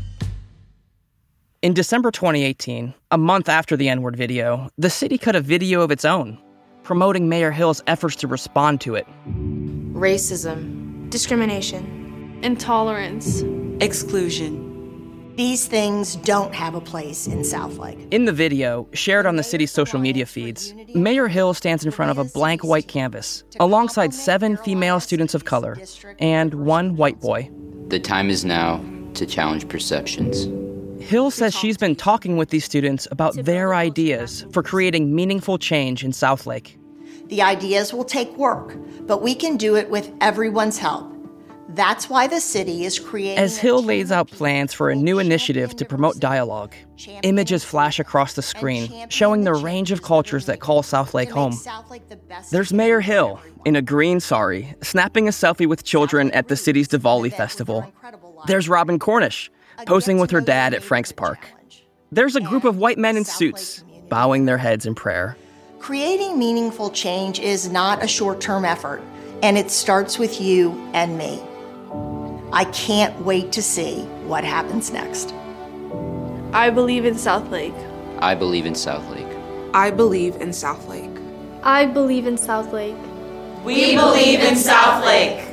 In 1.63 1.75
December 1.75 2.11
2018, 2.11 2.95
a 3.11 3.19
month 3.19 3.49
after 3.49 3.77
the 3.77 3.89
N 3.89 4.03
word 4.03 4.17
video, 4.17 4.69
the 4.79 4.91
city 4.91 5.19
cut 5.19 5.35
a 5.35 5.41
video 5.41 5.81
of 5.81 5.91
its 5.91 6.05
own, 6.05 6.39
promoting 6.83 7.29
Mayor 7.29 7.51
Hill's 7.51 7.83
efforts 7.87 8.15
to 8.17 8.29
respond 8.29 8.81
to 8.83 8.95
it. 8.95 9.07
Racism, 9.93 11.09
discrimination, 11.11 12.39
intolerance, 12.43 13.43
exclusion. 13.81 14.75
These 15.37 15.66
things 15.66 16.16
don't 16.16 16.55
have 16.55 16.75
a 16.75 16.81
place 16.81 17.26
in 17.26 17.40
Southlake. 17.40 18.11
In 18.11 18.25
the 18.25 18.33
video, 18.33 18.88
shared 18.95 19.26
on 19.26 19.37
the 19.37 19.43
city's 19.43 19.71
social 19.71 19.99
media 19.99 20.25
feeds, 20.25 20.73
Mayor 20.95 21.28
Hill 21.28 21.52
stands 21.52 21.85
in 21.85 21.90
front 21.90 22.11
of 22.11 22.16
a 22.16 22.25
blank 22.25 22.64
white 22.64 22.88
canvas 22.88 23.45
alongside 23.61 24.14
seven 24.14 24.57
female 24.57 24.99
students 24.99 25.35
of 25.35 25.45
color 25.45 25.76
and 26.21 26.55
one 26.55 26.97
white 26.97 27.21
boy. 27.21 27.50
The 27.88 28.00
time 28.00 28.31
is 28.31 28.47
now 28.47 28.83
to 29.12 29.26
challenge 29.26 29.69
perceptions. 29.69 30.49
Hill 31.07 31.31
says 31.31 31.55
she's 31.55 31.76
been 31.76 31.97
talking 31.97 32.38
with 32.38 32.49
these 32.49 32.64
students 32.64 33.07
about 33.11 33.35
their 33.37 33.75
ideas 33.75 34.47
for 34.52 34.62
creating 34.62 35.14
meaningful 35.14 35.59
change 35.59 36.02
in 36.02 36.12
Southlake. 36.12 36.78
The 37.28 37.43
ideas 37.43 37.93
will 37.93 38.05
take 38.05 38.35
work, 38.38 38.75
but 39.02 39.21
we 39.21 39.35
can 39.35 39.59
do 39.59 39.76
it 39.76 39.90
with 39.90 40.11
everyone's 40.23 40.78
help. 40.78 41.12
That's 41.71 42.09
why 42.09 42.27
the 42.29 42.41
city 42.41 42.85
is 42.85 42.99
creating. 42.99 43.39
As 43.39 43.59
Hill 43.59 43.83
lays 43.83 44.13
out 44.13 44.31
plans 44.31 44.73
for 44.73 44.89
a 44.89 44.95
new 44.95 45.19
initiative 45.19 45.75
to 45.77 45.85
promote 45.85 46.21
dialogue, 46.21 46.75
images 47.23 47.65
flash 47.65 47.99
across 47.99 48.35
the 48.35 48.43
screen 48.43 49.09
showing 49.09 49.43
the 49.45 49.55
range 49.55 49.91
of 49.91 50.03
cultures 50.03 50.47
that 50.47 50.61
call 50.61 50.83
Southlake 50.83 51.31
home. 51.31 51.59
There's 52.51 52.73
Mayor 52.73 53.01
Hill 53.01 53.41
in 53.65 53.75
a 53.75 53.83
green 53.83 54.21
sari, 54.21 54.75
snapping 54.81 55.27
a 55.27 55.33
selfie 55.33 55.67
with 55.67 55.83
children 55.83 56.31
at 56.31 56.49
the 56.49 56.57
city's 56.57 56.89
Diwali 56.89 57.33
festival. 57.33 57.93
There's 58.47 58.69
Robin 58.69 58.99
Cornish, 58.99 59.51
posing 59.87 60.19
with 60.19 60.31
her 60.31 60.41
dad 60.41 60.73
at 60.73 60.85
Frank's 60.85 61.13
Park. 61.13 61.51
There's 62.13 62.37
a 62.37 62.41
group 62.41 62.65
of 62.65 62.79
white 62.79 62.99
men 62.99 63.17
in 63.17 63.25
suits, 63.25 63.83
bowing 64.09 64.45
their 64.45 64.59
heads 64.59 64.87
in 64.87 64.95
prayer. 64.95 65.37
Creating 65.81 66.39
meaningful 66.39 66.91
change 66.91 67.41
is 67.41 67.69
not 67.69 68.03
a 68.03 68.09
short 68.09 68.41
term 68.41 68.65
effort, 68.65 69.03
and 69.43 69.59
it 69.59 69.71
starts 69.71 70.19
with 70.19 70.41
you 70.41 70.73
and 70.95 71.19
me. 71.19 71.43
I 72.53 72.65
can't 72.67 73.19
wait 73.25 73.50
to 73.53 73.62
see 73.62 74.03
what 74.26 74.45
happens 74.45 74.93
next. 74.93 75.35
I 76.53 76.71
believe 76.71 77.05
in 77.05 77.15
Southlake. 77.15 77.75
I 78.21 78.35
believe 78.35 78.67
in 78.67 78.73
Southlake. 78.73 79.71
I 79.75 79.91
believe 79.91 80.37
in 80.37 80.50
Southlake. 80.50 81.12
I 81.62 81.87
believe 81.87 82.26
in 82.26 82.37
Southlake. 82.37 82.97
We 83.65 83.97
believe 83.97 84.41
in 84.41 84.55
Southlake. 84.55 85.45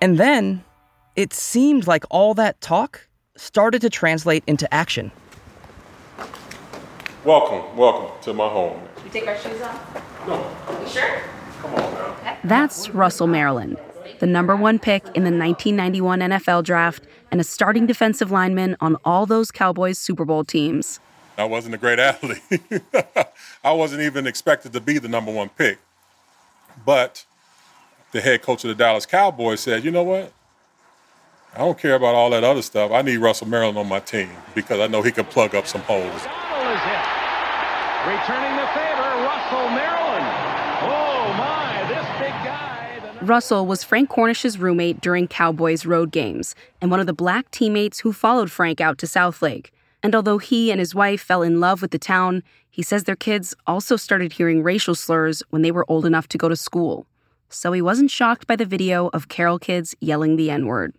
And 0.00 0.18
then 0.18 0.64
it 1.14 1.32
seemed 1.34 1.86
like 1.86 2.04
all 2.10 2.32
that 2.34 2.60
talk 2.60 3.06
started 3.36 3.82
to 3.82 3.90
translate 3.90 4.42
into 4.46 4.72
action. 4.72 5.12
Welcome, 7.24 7.76
welcome 7.76 8.10
to 8.22 8.32
my 8.32 8.48
home. 8.48 8.80
We 9.04 9.10
take 9.10 9.28
our 9.28 9.38
shoes 9.38 9.60
off? 9.60 10.26
No. 10.26 10.80
You 10.82 10.88
sure? 10.88 11.22
Come 11.62 11.74
on 11.74 11.94
now. 11.94 12.38
That's 12.44 12.90
Russell 12.90 13.26
Maryland, 13.26 13.78
the 14.18 14.26
number 14.26 14.54
one 14.54 14.78
pick 14.78 15.04
in 15.14 15.24
the 15.24 15.30
1991 15.30 16.20
NFL 16.20 16.64
draft 16.64 17.04
and 17.30 17.40
a 17.40 17.44
starting 17.44 17.86
defensive 17.86 18.30
lineman 18.30 18.76
on 18.80 18.96
all 19.04 19.24
those 19.26 19.50
Cowboys 19.50 19.98
Super 19.98 20.24
Bowl 20.24 20.44
teams. 20.44 21.00
I 21.38 21.44
wasn't 21.44 21.74
a 21.74 21.78
great 21.78 21.98
athlete. 21.98 22.42
I 23.64 23.72
wasn't 23.72 24.02
even 24.02 24.26
expected 24.26 24.72
to 24.74 24.80
be 24.80 24.98
the 24.98 25.08
number 25.08 25.32
one 25.32 25.48
pick. 25.48 25.78
But 26.84 27.24
the 28.12 28.20
head 28.20 28.42
coach 28.42 28.64
of 28.64 28.68
the 28.68 28.74
Dallas 28.74 29.06
Cowboys 29.06 29.60
said, 29.60 29.84
you 29.84 29.90
know 29.90 30.02
what? 30.02 30.32
I 31.54 31.58
don't 31.58 31.78
care 31.78 31.94
about 31.94 32.14
all 32.14 32.30
that 32.30 32.44
other 32.44 32.62
stuff. 32.62 32.92
I 32.92 33.02
need 33.02 33.18
Russell 33.18 33.46
Maryland 33.46 33.78
on 33.78 33.88
my 33.88 34.00
team 34.00 34.30
because 34.54 34.80
I 34.80 34.86
know 34.86 35.02
he 35.02 35.10
can 35.10 35.24
plug 35.24 35.54
up 35.54 35.66
some 35.66 35.82
holes. 35.82 36.22
Returning 38.02 38.56
the 38.56 38.66
favor, 38.72 39.10
Russell 39.24 39.68
Maryland. 39.70 40.26
Oh 40.84 41.34
my, 41.38 41.84
this 41.88 42.06
big 42.18 42.32
guy. 42.44 42.72
Russell 43.22 43.66
was 43.66 43.84
Frank 43.84 44.08
Cornish's 44.08 44.58
roommate 44.58 45.00
during 45.00 45.28
Cowboys 45.28 45.86
road 45.86 46.10
games 46.10 46.56
and 46.80 46.90
one 46.90 46.98
of 46.98 47.06
the 47.06 47.12
black 47.12 47.48
teammates 47.52 48.00
who 48.00 48.12
followed 48.12 48.50
Frank 48.50 48.80
out 48.80 48.98
to 48.98 49.06
Southlake. 49.06 49.70
And 50.02 50.16
although 50.16 50.38
he 50.38 50.72
and 50.72 50.80
his 50.80 50.92
wife 50.92 51.20
fell 51.22 51.42
in 51.42 51.60
love 51.60 51.82
with 51.82 51.92
the 51.92 51.98
town, 52.00 52.42
he 52.68 52.82
says 52.82 53.04
their 53.04 53.14
kids 53.14 53.54
also 53.64 53.94
started 53.94 54.32
hearing 54.32 54.64
racial 54.64 54.96
slurs 54.96 55.40
when 55.50 55.62
they 55.62 55.70
were 55.70 55.88
old 55.88 56.04
enough 56.04 56.26
to 56.28 56.38
go 56.38 56.48
to 56.48 56.56
school. 56.56 57.06
So 57.48 57.70
he 57.70 57.80
wasn't 57.80 58.10
shocked 58.10 58.48
by 58.48 58.56
the 58.56 58.64
video 58.64 59.08
of 59.12 59.28
Carroll 59.28 59.60
kids 59.60 59.94
yelling 60.00 60.34
the 60.34 60.50
N 60.50 60.66
word. 60.66 60.92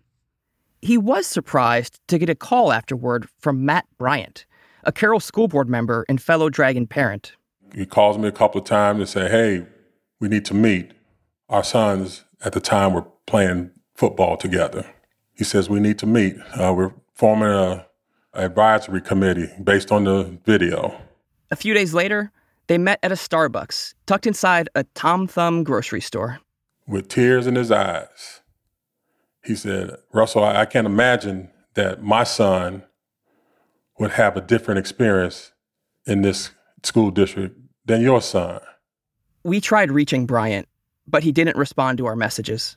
He 0.80 0.96
was 0.96 1.26
surprised 1.26 2.00
to 2.08 2.18
get 2.18 2.30
a 2.30 2.34
call 2.34 2.72
afterward 2.72 3.28
from 3.38 3.66
Matt 3.66 3.84
Bryant, 3.98 4.46
a 4.84 4.92
Carroll 4.92 5.20
school 5.20 5.48
board 5.48 5.68
member 5.68 6.06
and 6.08 6.22
fellow 6.22 6.48
Dragon 6.48 6.86
parent. 6.86 7.34
He 7.74 7.84
calls 7.84 8.16
me 8.16 8.28
a 8.28 8.32
couple 8.32 8.62
of 8.62 8.66
times 8.66 9.00
and 9.00 9.08
say, 9.08 9.28
"Hey, 9.28 9.66
we 10.20 10.28
need 10.28 10.46
to 10.46 10.54
meet." 10.54 10.92
Our 11.54 11.62
sons 11.62 12.24
at 12.44 12.52
the 12.52 12.60
time 12.60 12.94
were 12.94 13.06
playing 13.26 13.70
football 13.94 14.36
together. 14.36 14.84
He 15.34 15.44
says 15.44 15.70
we 15.70 15.78
need 15.78 16.00
to 16.00 16.06
meet. 16.06 16.34
Uh, 16.60 16.74
we're 16.74 16.92
forming 17.12 17.48
a, 17.48 17.86
a 18.32 18.46
advisory 18.46 19.00
committee 19.00 19.48
based 19.62 19.92
on 19.92 20.02
the 20.02 20.36
video. 20.44 21.00
A 21.52 21.56
few 21.56 21.72
days 21.72 21.94
later, 21.94 22.32
they 22.66 22.76
met 22.76 22.98
at 23.04 23.12
a 23.12 23.14
Starbucks 23.14 23.94
tucked 24.06 24.26
inside 24.26 24.68
a 24.74 24.82
Tom 24.94 25.28
Thumb 25.28 25.62
grocery 25.62 26.00
store. 26.00 26.40
With 26.88 27.06
tears 27.06 27.46
in 27.46 27.54
his 27.54 27.70
eyes, 27.70 28.40
he 29.44 29.54
said, 29.54 29.96
"Russell, 30.12 30.42
I, 30.42 30.62
I 30.62 30.64
can't 30.64 30.88
imagine 30.88 31.50
that 31.74 32.02
my 32.02 32.24
son." 32.24 32.82
would 34.00 34.10
have 34.10 34.36
a 34.36 34.40
different 34.40 34.80
experience 34.80 35.52
in 36.04 36.22
this 36.22 36.50
school 36.82 37.12
district 37.12 37.56
than 37.84 38.00
your 38.00 38.20
son. 38.20 38.60
We 39.44 39.60
tried 39.60 39.92
reaching 39.92 40.26
Bryant, 40.26 40.66
but 41.06 41.22
he 41.22 41.32
didn't 41.32 41.56
respond 41.56 41.98
to 41.98 42.06
our 42.06 42.16
messages. 42.16 42.76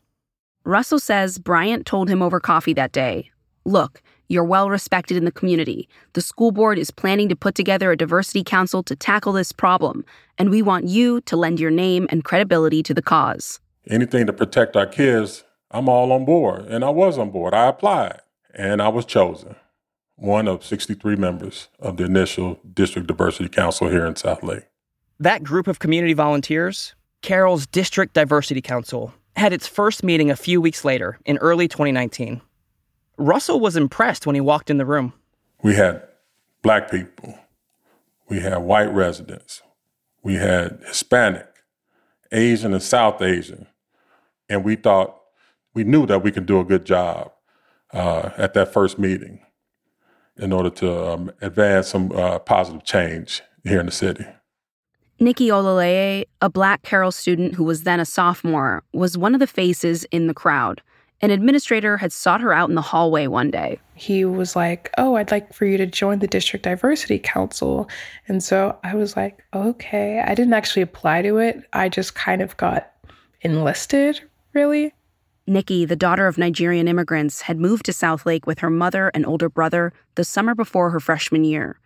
Russell 0.64 1.00
says 1.00 1.38
Bryant 1.38 1.86
told 1.86 2.10
him 2.10 2.22
over 2.22 2.40
coffee 2.40 2.74
that 2.74 2.92
day 2.92 3.32
Look, 3.66 4.02
you're 4.30 4.46
well 4.46 4.70
respected 4.70 5.18
in 5.18 5.26
the 5.26 5.32
community. 5.32 5.90
The 6.14 6.22
school 6.22 6.52
board 6.52 6.78
is 6.78 6.92
planning 6.92 7.28
to 7.30 7.36
put 7.36 7.56
together 7.56 7.92
a 7.92 7.98
diversity 7.98 8.44
council 8.44 8.82
to 8.84 8.96
tackle 8.96 9.34
this 9.34 9.52
problem, 9.52 10.06
and 10.38 10.50
we 10.50 10.62
want 10.62 10.88
you 10.88 11.22
to 11.22 11.36
lend 11.36 11.60
your 11.60 11.72
name 11.72 12.08
and 12.10 12.24
credibility 12.24 12.82
to 12.84 12.94
the 12.94 13.02
cause. 13.02 13.60
Anything 13.90 14.26
to 14.26 14.34
protect 14.34 14.76
our 14.76 14.86
kids, 14.86 15.44
I'm 15.72 15.90
all 15.90 16.12
on 16.12 16.26
board. 16.26 16.66
And 16.66 16.84
I 16.84 16.90
was 16.90 17.18
on 17.18 17.32
board. 17.32 17.54
I 17.54 17.68
applied, 17.68 18.22
and 18.54 18.82
I 18.82 18.88
was 18.90 19.06
chosen 19.06 19.56
one 20.18 20.48
of 20.48 20.66
63 20.66 21.16
members 21.16 21.68
of 21.80 21.98
the 21.98 22.04
initial 22.04 22.60
District 22.74 23.08
Diversity 23.08 23.50
Council 23.50 23.88
here 23.90 24.06
in 24.06 24.16
Southlake. 24.16 24.66
That 25.20 25.44
group 25.44 25.68
of 25.68 25.80
community 25.80 26.14
volunteers, 26.14 26.96
Carroll's 27.28 27.68
District 27.68 28.14
Diversity 28.14 28.62
Council, 28.62 29.14
had 29.36 29.52
its 29.52 29.68
first 29.68 30.02
meeting 30.02 30.32
a 30.32 30.36
few 30.38 30.62
weeks 30.62 30.86
later 30.86 31.20
in 31.26 31.38
early 31.40 31.68
2019. 31.68 32.40
Russell 33.18 33.60
was 33.60 33.76
impressed 33.76 34.26
when 34.26 34.34
he 34.34 34.40
walked 34.40 34.70
in 34.70 34.78
the 34.78 34.86
room. 34.86 35.12
We 35.62 35.76
had 35.76 36.08
black 36.62 36.90
people, 36.90 37.38
we 38.30 38.40
had 38.40 38.60
white 38.60 38.94
residents, 38.94 39.62
we 40.24 40.36
had 40.36 40.80
Hispanic, 40.88 41.50
Asian, 42.32 42.72
and 42.72 42.82
South 42.82 43.22
Asian. 43.22 43.68
And 44.48 44.64
we 44.64 44.78
thought, 44.78 45.20
we 45.74 45.84
knew 45.84 46.06
that 46.06 46.24
we 46.24 46.32
could 46.32 46.46
do 46.46 46.62
a 46.62 46.64
good 46.64 46.86
job 46.86 47.34
uh, 47.92 48.30
at 48.38 48.54
that 48.54 48.72
first 48.72 48.98
meeting 48.98 49.42
in 50.38 50.54
order 50.54 50.70
to 50.70 51.12
um, 51.12 51.32
advance 51.42 51.90
some 51.90 52.10
uh, 52.14 52.40
positive 52.40 52.86
change 52.86 53.42
here 53.66 53.82
in 53.82 53.88
the 53.88 53.92
city. 53.92 54.26
Nikki 55.20 55.48
Olaleye, 55.48 56.26
a 56.42 56.50
black 56.50 56.84
Carroll 56.84 57.12
student 57.12 57.56
who 57.56 57.64
was 57.64 57.84
then 57.84 58.00
a 58.00 58.06
sophomore, 58.06 58.84
was 58.94 59.18
one 59.18 59.34
of 59.34 59.40
the 59.40 59.48
faces 59.48 60.04
in 60.12 60.28
the 60.28 60.34
crowd. 60.34 60.80
An 61.22 61.32
administrator 61.32 61.98
had 61.98 62.12
sought 62.12 62.42
her 62.42 62.54
out 62.54 62.70
in 62.70 62.76
the 62.76 62.84
hallway 62.84 63.26
one 63.26 63.50
day. 63.50 63.80
He 63.96 64.24
was 64.26 64.56
like, 64.56 64.92
Oh, 65.00 65.16
I'd 65.16 65.32
like 65.32 65.52
for 65.52 65.66
you 65.66 65.76
to 65.78 65.88
join 65.88 66.20
the 66.20 66.28
District 66.28 66.64
Diversity 66.64 67.18
Council. 67.18 67.90
And 68.28 68.44
so 68.44 68.78
I 68.84 68.94
was 68.94 69.18
like, 69.18 69.44
Okay. 69.56 70.20
I 70.20 70.36
didn't 70.36 70.54
actually 70.54 70.84
apply 70.84 71.24
to 71.24 71.38
it, 71.38 71.64
I 71.74 71.90
just 71.90 72.14
kind 72.14 72.44
of 72.44 72.56
got 72.58 72.92
enlisted, 73.42 74.22
really. 74.54 74.94
Nikki, 75.48 75.86
the 75.86 75.96
daughter 75.96 76.28
of 76.28 76.38
Nigerian 76.38 76.88
immigrants, 76.88 77.42
had 77.42 77.58
moved 77.58 77.86
to 77.86 77.92
Southlake 77.92 78.46
with 78.46 78.60
her 78.60 78.70
mother 78.70 79.10
and 79.16 79.26
older 79.26 79.50
brother 79.50 79.94
the 80.14 80.26
summer 80.26 80.54
before 80.54 80.92
her 80.92 81.00
freshman 81.00 81.44
year. 81.44 81.80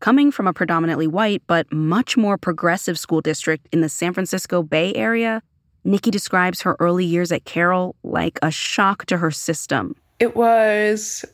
Coming 0.00 0.30
from 0.30 0.46
a 0.46 0.52
predominantly 0.52 1.08
white 1.08 1.42
but 1.48 1.72
much 1.72 2.16
more 2.16 2.38
progressive 2.38 2.98
school 2.98 3.20
district 3.20 3.66
in 3.72 3.80
the 3.80 3.88
San 3.88 4.12
Francisco 4.14 4.62
Bay 4.62 4.94
Area, 4.94 5.42
Nikki 5.82 6.12
describes 6.12 6.62
her 6.62 6.76
early 6.78 7.04
years 7.04 7.32
at 7.32 7.44
Carroll 7.44 7.96
like 8.04 8.38
a 8.40 8.50
shock 8.50 9.06
to 9.06 9.16
her 9.16 9.32
system. 9.32 9.96
It 10.20 10.36
was 10.36 11.24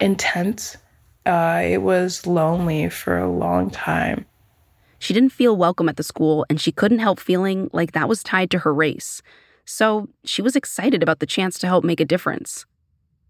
intense. 0.00 0.76
Uh, 1.26 1.62
it 1.64 1.82
was 1.82 2.26
lonely 2.26 2.88
for 2.88 3.16
a 3.18 3.30
long 3.30 3.70
time. 3.70 4.26
She 4.98 5.14
didn't 5.14 5.30
feel 5.30 5.56
welcome 5.56 5.88
at 5.88 5.96
the 5.96 6.02
school, 6.02 6.44
and 6.50 6.60
she 6.60 6.72
couldn't 6.72 6.98
help 6.98 7.20
feeling 7.20 7.70
like 7.72 7.92
that 7.92 8.08
was 8.08 8.24
tied 8.24 8.50
to 8.50 8.58
her 8.60 8.74
race. 8.74 9.22
So 9.64 10.08
she 10.24 10.42
was 10.42 10.56
excited 10.56 11.04
about 11.04 11.20
the 11.20 11.26
chance 11.26 11.56
to 11.60 11.68
help 11.68 11.84
make 11.84 12.00
a 12.00 12.04
difference. 12.04 12.66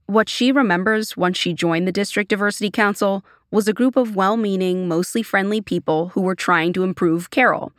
What 0.07 0.31
she 0.31 0.51
remembers 0.51 1.15
once 1.15 1.37
she 1.37 1.53
joined 1.53 1.87
the 1.87 1.93
District 1.93 2.31
Diversity 2.31 2.71
Council 2.71 3.23
was 3.51 3.69
a 3.69 3.73
group 3.73 3.97
of 3.97 4.17
well 4.17 4.37
meaning, 4.37 4.89
mostly 4.89 5.23
friendly 5.23 5.61
people 5.61 6.09
who 6.09 6.21
were 6.21 6.35
trying 6.35 6.73
to 6.75 6.85
improve 6.85 7.31
Carroll. 7.31 7.73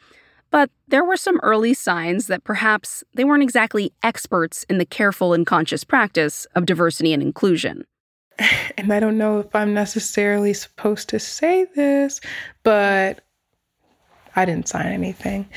But 0.52 0.72
there 0.88 1.04
were 1.04 1.18
some 1.18 1.40
early 1.44 1.74
signs 1.74 2.28
that 2.28 2.44
perhaps 2.44 3.04
they 3.14 3.24
weren't 3.24 3.44
exactly 3.44 3.94
experts 4.02 4.66
in 4.70 4.80
the 4.80 4.86
careful 4.86 5.34
and 5.34 5.46
conscious 5.46 5.84
practice 5.84 6.48
of 6.56 6.66
diversity 6.66 7.14
and 7.14 7.22
inclusion. 7.22 7.86
And 8.78 8.94
I 8.94 9.02
don't 9.02 9.18
know 9.18 9.40
if 9.40 9.54
I'm 9.54 9.74
necessarily 9.74 10.54
supposed 10.54 11.10
to 11.10 11.20
say 11.20 11.66
this, 11.76 12.22
but 12.64 13.26
I 14.38 14.46
didn't 14.46 14.70
sign 14.70 14.88
anything. 14.88 15.50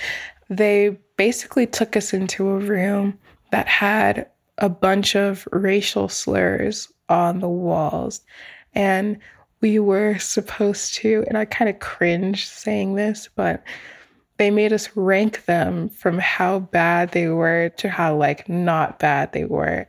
They 0.51 0.99
basically 1.17 1.69
took 1.69 1.97
us 1.97 2.13
into 2.13 2.49
a 2.49 2.59
room 2.59 3.17
that 3.53 3.69
had 3.69 4.29
a 4.59 4.69
bunch 4.69 5.15
of 5.15 5.47
racial 5.53 6.09
slurs 6.09 6.93
on 7.09 7.39
the 7.39 7.49
walls. 7.49 8.21
And 8.75 9.19
we 9.63 9.79
were 9.79 10.19
supposed 10.19 10.95
to, 10.95 11.25
and 11.29 11.39
I 11.39 11.45
kind 11.45 11.71
of 11.71 11.79
cringe 11.79 12.49
saying 12.49 12.97
this, 12.97 13.29
but 13.37 13.63
they 14.37 14.51
made 14.51 14.73
us 14.73 14.95
rank 14.97 15.45
them 15.45 15.89
from 15.89 16.19
how 16.19 16.59
bad 16.59 17.13
they 17.13 17.29
were 17.29 17.69
to 17.77 17.89
how 17.89 18.17
like 18.17 18.49
not 18.49 18.99
bad 18.99 19.33
they 19.33 19.45
were. 19.45 19.87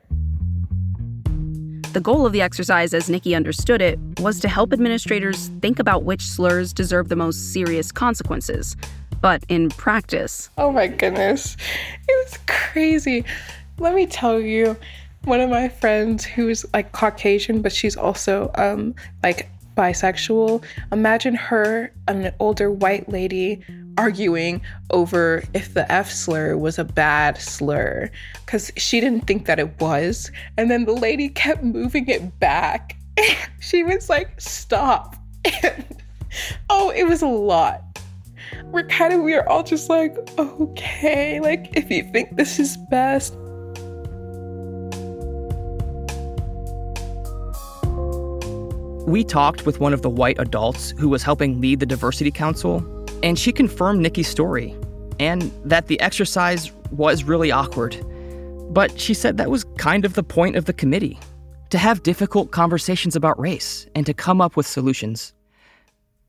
The 1.92 2.00
goal 2.02 2.26
of 2.26 2.34
the 2.34 2.42
exercise, 2.42 2.94
as 2.94 3.10
Nikki 3.10 3.36
understood 3.36 3.82
it, 3.82 4.00
was 4.20 4.40
to 4.42 4.48
help 4.48 4.74
administrators 4.74 5.50
think 5.62 5.80
about 5.80 6.04
which 6.04 6.22
slurs 6.22 6.72
deserve 6.72 7.10
the 7.10 7.16
most 7.16 7.52
serious 7.52 7.92
consequences. 7.92 8.76
But 9.22 9.44
in 9.50 9.70
practice, 9.70 10.50
oh 10.58 10.72
my 10.72 10.88
goodness, 10.88 11.58
it 12.08 12.26
was 12.26 12.38
crazy. 12.46 13.26
Let 13.80 13.96
me 13.96 14.06
tell 14.06 14.40
you, 14.40 14.78
one 15.24 15.40
of 15.40 15.50
my 15.50 15.70
friends 15.70 16.26
who's 16.26 16.66
like 16.74 16.92
Caucasian, 16.92 17.62
but 17.62 17.72
she's 17.72 17.96
also 17.96 18.52
um, 18.56 18.94
like 19.24 19.50
bisexual. 19.76 20.64
Imagine 20.92 21.36
her, 21.36 21.92
an 22.08 22.34
older 22.40 22.72
white 22.72 23.10
lady, 23.10 23.64
arguing 23.98 24.62
over 24.90 25.44
if 25.54 25.74
the 25.74 25.90
F 25.92 26.12
slur 26.12 26.58
was 26.58 26.80
a 26.80 26.84
bad 26.84 27.38
slur 27.38 28.10
because 28.46 28.72
she 28.78 29.00
didn't 29.00 29.28
think 29.28 29.46
that 29.46 29.60
it 29.60 29.80
was. 29.80 30.32
And 30.58 30.70
then 30.70 30.86
the 30.86 30.94
lady 30.94 31.30
kept 31.30 31.64
moving 31.64 32.08
it 32.08 32.40
back. 32.40 32.98
she 33.60 33.84
was 33.84 34.10
like, 34.10 34.40
stop. 34.40 35.16
And, 35.64 35.86
oh, 36.70 36.92
it 36.92 37.08
was 37.08 37.22
a 37.22 37.28
lot. 37.28 37.84
We're 38.66 38.88
kind 38.88 39.14
of, 39.14 39.22
we 39.22 39.34
are 39.34 39.48
all 39.48 39.64
just 39.64 39.90
like, 39.90 40.16
okay, 40.38 41.40
like 41.40 41.76
if 41.76 41.92
you 41.92 42.04
think 42.12 42.36
this 42.36 42.60
is 42.60 42.78
best, 42.90 43.36
We 49.06 49.26
talked 49.26 49.66
with 49.66 49.82
one 49.82 49.94
of 49.94 50.02
the 50.02 50.10
white 50.10 50.40
adults 50.40 50.92
who 50.92 51.10
was 51.10 51.24
helping 51.24 51.60
lead 51.60 51.82
the 51.82 51.86
Diversity 51.86 52.32
Council, 52.32 52.82
and 53.22 53.38
she 53.38 53.52
confirmed 53.52 54.00
Nikki's 54.00 54.30
story 54.30 54.78
and 55.20 55.52
that 55.66 55.88
the 55.88 56.00
exercise 56.00 56.72
was 56.90 57.26
really 57.26 57.52
awkward. 57.52 58.02
But 58.74 58.98
she 58.98 59.14
said 59.14 59.36
that 59.38 59.52
was 59.52 59.66
kind 59.78 60.06
of 60.06 60.14
the 60.14 60.24
point 60.24 60.56
of 60.56 60.66
the 60.66 60.74
committee 60.74 61.20
to 61.70 61.78
have 61.78 62.04
difficult 62.04 62.52
conversations 62.52 63.16
about 63.16 63.38
race 63.38 63.88
and 63.94 64.06
to 64.06 64.14
come 64.14 64.40
up 64.40 64.56
with 64.56 64.66
solutions. 64.66 65.34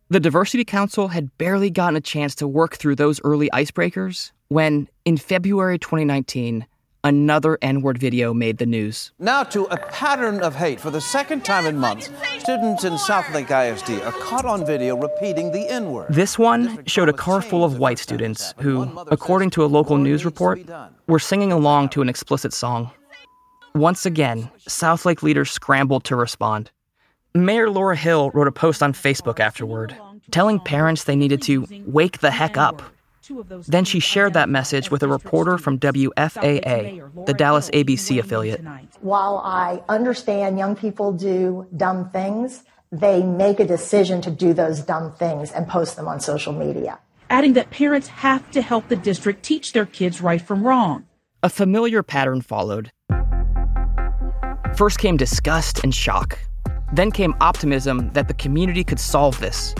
The 0.09 0.19
Diversity 0.21 0.65
Council 0.65 1.08
had 1.08 1.37
barely 1.39 1.71
gotten 1.71 1.97
a 1.97 2.00
chance 2.00 2.34
to 2.37 2.49
work 2.49 2.75
through 2.75 2.97
those 2.97 3.21
early 3.23 3.49
icebreakers 3.50 4.32
when, 4.49 4.89
in 5.04 5.17
February 5.17 5.78
2019, 5.78 6.67
another 7.04 7.58
N 7.62 7.82
word 7.82 7.99
video 7.99 8.34
made 8.34 8.58
the 8.58 8.67
news. 8.67 9.12
Now 9.19 9.45
to 9.45 9.64
a 9.64 9.76
pattern 9.76 10.43
of 10.43 10.56
hate. 10.56 10.80
For 10.80 10.90
the 10.90 11.00
second 11.00 11.45
time 11.45 11.67
in 11.67 11.78
months, 11.78 12.10
students 12.38 12.82
in 12.82 12.95
Southlake 12.95 13.50
ISD 13.50 14.02
are 14.02 14.12
caught 14.12 14.47
on 14.47 14.67
video 14.67 14.97
repeating 14.97 15.52
the 15.52 15.69
N 15.69 15.93
word. 15.93 16.12
This 16.12 16.38
one 16.38 16.84
showed 16.86 17.08
a 17.08 17.12
car 17.12 17.43
full 17.43 17.64
of 17.64 17.78
white 17.78 17.99
students 17.99 18.54
who, 18.58 18.90
according 19.10 19.50
to 19.50 19.64
a 19.64 19.67
local 19.67 19.99
news 19.99 20.25
report, 20.25 20.60
were 21.06 21.19
singing 21.21 21.52
along 21.52 21.90
to 21.90 22.02
an 22.02 22.08
explicit 22.08 22.52
song. 22.52 22.90
Once 23.75 24.06
again, 24.06 24.50
Southlake 24.69 25.23
leaders 25.23 25.50
scrambled 25.50 26.04
to 26.04 26.17
respond. 26.17 26.71
Mayor 27.34 27.69
Laura 27.69 27.97
Hill 27.97 28.30
wrote 28.30 28.47
a 28.47 28.52
post 28.52 28.82
on 28.82 28.93
Facebook 28.93 29.40
afterward, 29.40 29.97
telling 30.30 30.60
parents 30.60 31.04
they 31.04 31.17
needed 31.17 31.43
to 31.43 31.67
wake 31.84 32.21
the 32.21 32.30
heck 32.30 32.56
up 32.56 32.82
then 33.67 33.84
she 33.84 34.00
shared 34.00 34.34
that 34.34 34.49
message 34.49 34.91
with 34.91 35.02
a 35.02 35.08
reporter 35.08 35.58
from 35.58 35.78
WFAA, 35.78 37.26
the 37.26 37.34
Dallas 37.34 37.71
ABC 37.71 38.19
affiliate. 38.19 38.63
While 39.00 39.39
I 39.45 39.82
understand 39.89 40.58
young 40.58 40.76
people 40.76 41.13
do 41.13 41.67
dumb 41.76 42.10
things, 42.10 42.65
they 42.93 43.23
make 43.23 43.60
a 43.60 43.67
decision 43.67 44.21
to 44.23 44.30
do 44.30 44.52
those 44.52 44.80
dumb 44.80 45.13
things 45.13 45.50
and 45.52 45.67
post 45.69 45.97
them 45.97 46.06
on 46.06 46.21
social 46.21 46.52
media. 46.52 46.99
Adding 47.30 47.54
that 47.54 47.71
parents 47.71 48.08
have 48.08 48.49
to 48.52 48.63
help 48.63 48.89
the 48.89 48.97
district 48.97 49.43
teach 49.43 49.73
their 49.73 49.87
kids 49.87 50.21
right 50.21 50.41
from 50.41 50.67
wrong. 50.67 51.06
A 51.43 51.49
familiar 51.49 52.02
pattern 52.02 52.41
followed. 52.41 52.91
First 54.76 54.99
came 54.99 55.17
disgust 55.17 55.82
and 55.82 55.95
shock. 55.95 56.39
Then 56.93 57.10
came 57.10 57.34
optimism 57.41 58.10
that 58.13 58.28
the 58.28 58.34
community 58.34 58.84
could 58.84 59.00
solve 59.00 59.41
this. 59.41 59.75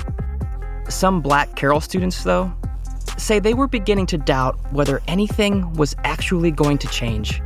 Some 0.89 1.21
black 1.21 1.55
Carroll 1.57 1.81
students, 1.81 2.25
though, 2.25 2.53
say 3.19 3.39
they 3.39 3.55
were 3.55 3.69
beginning 3.69 4.07
to 4.07 4.19
doubt 4.19 4.59
whether 4.73 5.01
anything 5.09 5.73
was 5.75 5.95
actually 6.05 6.51
going 6.51 6.79
to 6.79 6.89
change. 6.89 7.43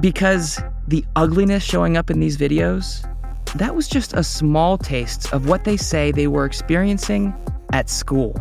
Because 0.00 0.60
the 0.88 1.04
ugliness 1.16 1.62
showing 1.62 1.96
up 1.96 2.10
in 2.10 2.20
these 2.20 2.36
videos, 2.36 3.08
that 3.56 3.74
was 3.74 3.88
just 3.88 4.12
a 4.14 4.24
small 4.24 4.76
taste 4.76 5.32
of 5.32 5.48
what 5.48 5.64
they 5.64 5.76
say 5.76 6.10
they 6.10 6.26
were 6.26 6.44
experiencing 6.44 7.32
at 7.72 7.88
school. 7.88 8.34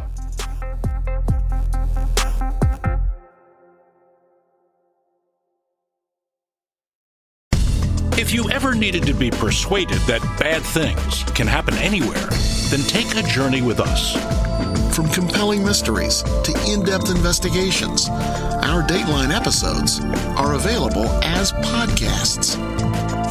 If 8.16 8.34
you 8.34 8.50
ever 8.52 8.74
needed 8.74 9.04
to 9.08 9.14
be 9.14 9.30
persuaded 9.30 9.98
that 10.08 10.22
bad 10.40 10.62
things 10.62 11.24
can 11.36 11.46
happen 11.46 11.74
anywhere, 11.76 12.30
then 12.70 12.80
take 12.88 13.16
a 13.16 13.28
journey 13.28 13.62
with 13.62 13.80
us. 13.80 14.73
From 14.94 15.10
compelling 15.10 15.66
mysteries 15.66 16.22
to 16.22 16.54
in 16.68 16.84
depth 16.84 17.10
investigations, 17.10 18.08
our 18.10 18.84
Dateline 18.84 19.36
episodes 19.36 20.00
are 20.38 20.54
available 20.54 21.08
as 21.24 21.52
podcasts. 21.52 22.54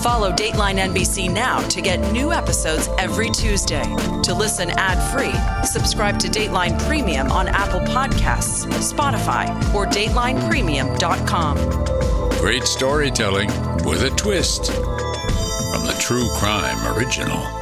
Follow 0.03 0.33
Dateline 0.33 0.81
NBC 0.81 1.33
now 1.33 1.61
to 1.69 1.81
get 1.81 2.01
new 2.13 2.33
episodes 2.33 2.89
every 2.99 3.31
Tuesday. 3.31 3.85
To 4.25 4.35
listen 4.35 4.71
ad 4.71 4.99
free, 5.13 5.33
subscribe 5.65 6.19
to 6.19 6.29
Dateline 6.29 6.77
Premium 6.89 7.31
on 7.31 7.47
Apple 7.47 7.79
Podcasts, 7.81 8.67
Spotify, 8.83 9.49
or 9.73 9.87
DatelinePremium.com. 9.87 11.59
Great 12.41 12.65
storytelling 12.65 13.47
with 13.85 14.03
a 14.03 14.11
twist 14.17 14.73
from 14.73 15.87
the 15.87 15.97
True 16.01 16.29
Crime 16.39 16.97
Original. 16.97 17.62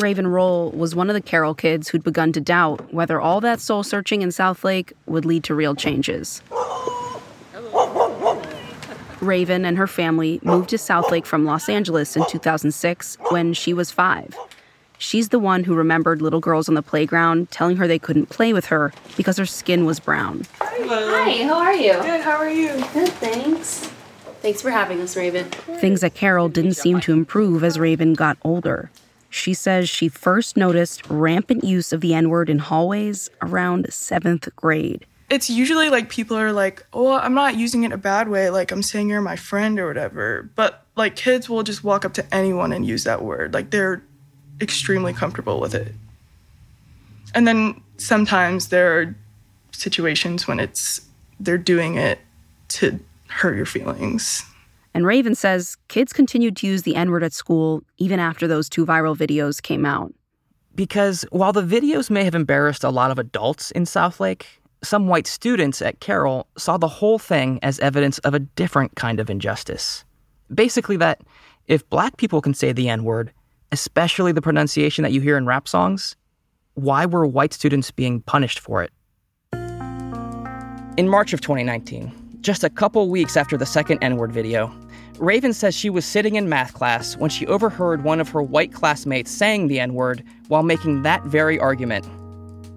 Raven 0.00 0.26
Rolle 0.26 0.70
was 0.70 0.94
one 0.94 1.10
of 1.10 1.14
the 1.14 1.20
Carroll 1.20 1.54
kids 1.54 1.88
who'd 1.88 2.02
begun 2.02 2.32
to 2.32 2.40
doubt 2.40 2.92
whether 2.92 3.20
all 3.20 3.40
that 3.42 3.60
soul 3.60 3.82
searching 3.82 4.22
in 4.22 4.30
Southlake 4.30 4.92
would 5.06 5.26
lead 5.26 5.44
to 5.44 5.54
real 5.54 5.74
changes. 5.74 6.42
Raven 9.20 9.66
and 9.66 9.76
her 9.76 9.86
family 9.86 10.40
moved 10.42 10.70
to 10.70 10.76
Southlake 10.76 11.26
from 11.26 11.44
Los 11.44 11.68
Angeles 11.68 12.16
in 12.16 12.24
2006 12.26 13.18
when 13.28 13.52
she 13.52 13.74
was 13.74 13.90
five. 13.90 14.34
She's 14.96 15.28
the 15.28 15.38
one 15.38 15.64
who 15.64 15.74
remembered 15.74 16.22
little 16.22 16.40
girls 16.40 16.68
on 16.68 16.74
the 16.74 16.82
playground 16.82 17.50
telling 17.50 17.76
her 17.76 17.86
they 17.86 17.98
couldn't 17.98 18.30
play 18.30 18.54
with 18.54 18.66
her 18.66 18.92
because 19.18 19.36
her 19.36 19.46
skin 19.46 19.84
was 19.84 20.00
brown. 20.00 20.46
Hi, 20.60 21.44
how 21.44 21.58
are 21.58 21.74
you? 21.74 21.92
Good, 21.92 22.22
how 22.22 22.36
are 22.36 22.50
you? 22.50 22.68
Good, 22.94 23.10
thanks. 23.10 23.90
Thanks 24.40 24.62
for 24.62 24.70
having 24.70 25.02
us, 25.02 25.16
Raven. 25.16 25.50
Things 25.50 26.02
at 26.02 26.14
Carroll 26.14 26.48
didn't 26.48 26.74
seem 26.74 27.00
to 27.00 27.12
improve 27.12 27.62
as 27.62 27.78
Raven 27.78 28.14
got 28.14 28.38
older. 28.42 28.90
She 29.30 29.54
says 29.54 29.88
she 29.88 30.08
first 30.08 30.56
noticed 30.56 31.08
rampant 31.08 31.64
use 31.64 31.92
of 31.92 32.00
the 32.00 32.14
N 32.14 32.28
word 32.28 32.50
in 32.50 32.58
hallways 32.58 33.30
around 33.40 33.86
seventh 33.92 34.48
grade. 34.56 35.06
It's 35.30 35.48
usually 35.48 35.88
like 35.88 36.10
people 36.10 36.36
are 36.36 36.52
like, 36.52 36.84
oh, 36.92 37.12
I'm 37.12 37.34
not 37.34 37.56
using 37.56 37.84
it 37.84 37.86
in 37.86 37.92
a 37.92 37.96
bad 37.96 38.28
way, 38.28 38.50
like 38.50 38.72
I'm 38.72 38.82
saying 38.82 39.08
you're 39.08 39.20
my 39.20 39.36
friend 39.36 39.78
or 39.78 39.86
whatever. 39.86 40.50
But 40.56 40.84
like 40.96 41.14
kids 41.14 41.48
will 41.48 41.62
just 41.62 41.84
walk 41.84 42.04
up 42.04 42.12
to 42.14 42.34
anyone 42.34 42.72
and 42.72 42.84
use 42.84 43.04
that 43.04 43.22
word. 43.22 43.54
Like 43.54 43.70
they're 43.70 44.02
extremely 44.60 45.12
comfortable 45.12 45.60
with 45.60 45.74
it. 45.74 45.94
And 47.32 47.46
then 47.46 47.80
sometimes 47.96 48.68
there 48.68 48.98
are 48.98 49.14
situations 49.70 50.48
when 50.48 50.58
it's 50.58 51.02
they're 51.38 51.56
doing 51.56 51.94
it 51.94 52.18
to 52.68 52.98
hurt 53.28 53.56
your 53.56 53.66
feelings. 53.66 54.44
And 54.94 55.06
Raven 55.06 55.34
says 55.34 55.76
kids 55.88 56.12
continued 56.12 56.56
to 56.58 56.66
use 56.66 56.82
the 56.82 56.96
N 56.96 57.10
word 57.10 57.22
at 57.22 57.32
school 57.32 57.82
even 57.98 58.18
after 58.18 58.46
those 58.46 58.68
two 58.68 58.84
viral 58.84 59.16
videos 59.16 59.62
came 59.62 59.86
out. 59.86 60.12
Because 60.74 61.24
while 61.30 61.52
the 61.52 61.62
videos 61.62 62.10
may 62.10 62.24
have 62.24 62.34
embarrassed 62.34 62.84
a 62.84 62.90
lot 62.90 63.10
of 63.10 63.18
adults 63.18 63.70
in 63.72 63.84
Southlake, 63.84 64.44
some 64.82 65.08
white 65.08 65.26
students 65.26 65.82
at 65.82 66.00
Carroll 66.00 66.46
saw 66.56 66.78
the 66.78 66.88
whole 66.88 67.18
thing 67.18 67.58
as 67.62 67.78
evidence 67.80 68.18
of 68.20 68.34
a 68.34 68.38
different 68.38 68.96
kind 68.96 69.20
of 69.20 69.28
injustice. 69.28 70.04
Basically, 70.52 70.96
that 70.96 71.20
if 71.66 71.88
black 71.90 72.16
people 72.16 72.40
can 72.40 72.54
say 72.54 72.72
the 72.72 72.88
N 72.88 73.04
word, 73.04 73.32
especially 73.72 74.32
the 74.32 74.42
pronunciation 74.42 75.02
that 75.02 75.12
you 75.12 75.20
hear 75.20 75.36
in 75.36 75.46
rap 75.46 75.68
songs, 75.68 76.16
why 76.74 77.06
were 77.06 77.26
white 77.26 77.52
students 77.52 77.90
being 77.90 78.22
punished 78.22 78.58
for 78.58 78.82
it? 78.82 78.92
In 80.96 81.08
March 81.08 81.32
of 81.32 81.40
2019, 81.40 82.12
just 82.40 82.64
a 82.64 82.70
couple 82.70 83.08
weeks 83.08 83.36
after 83.36 83.56
the 83.56 83.66
second 83.66 83.98
N 84.02 84.16
word 84.16 84.32
video, 84.32 84.72
Raven 85.18 85.52
says 85.52 85.74
she 85.74 85.90
was 85.90 86.04
sitting 86.04 86.36
in 86.36 86.48
math 86.48 86.72
class 86.72 87.16
when 87.16 87.30
she 87.30 87.46
overheard 87.46 88.02
one 88.02 88.20
of 88.20 88.28
her 88.30 88.42
white 88.42 88.72
classmates 88.72 89.30
saying 89.30 89.68
the 89.68 89.78
N 89.78 89.94
word 89.94 90.24
while 90.48 90.62
making 90.62 91.02
that 91.02 91.22
very 91.24 91.58
argument. 91.58 92.08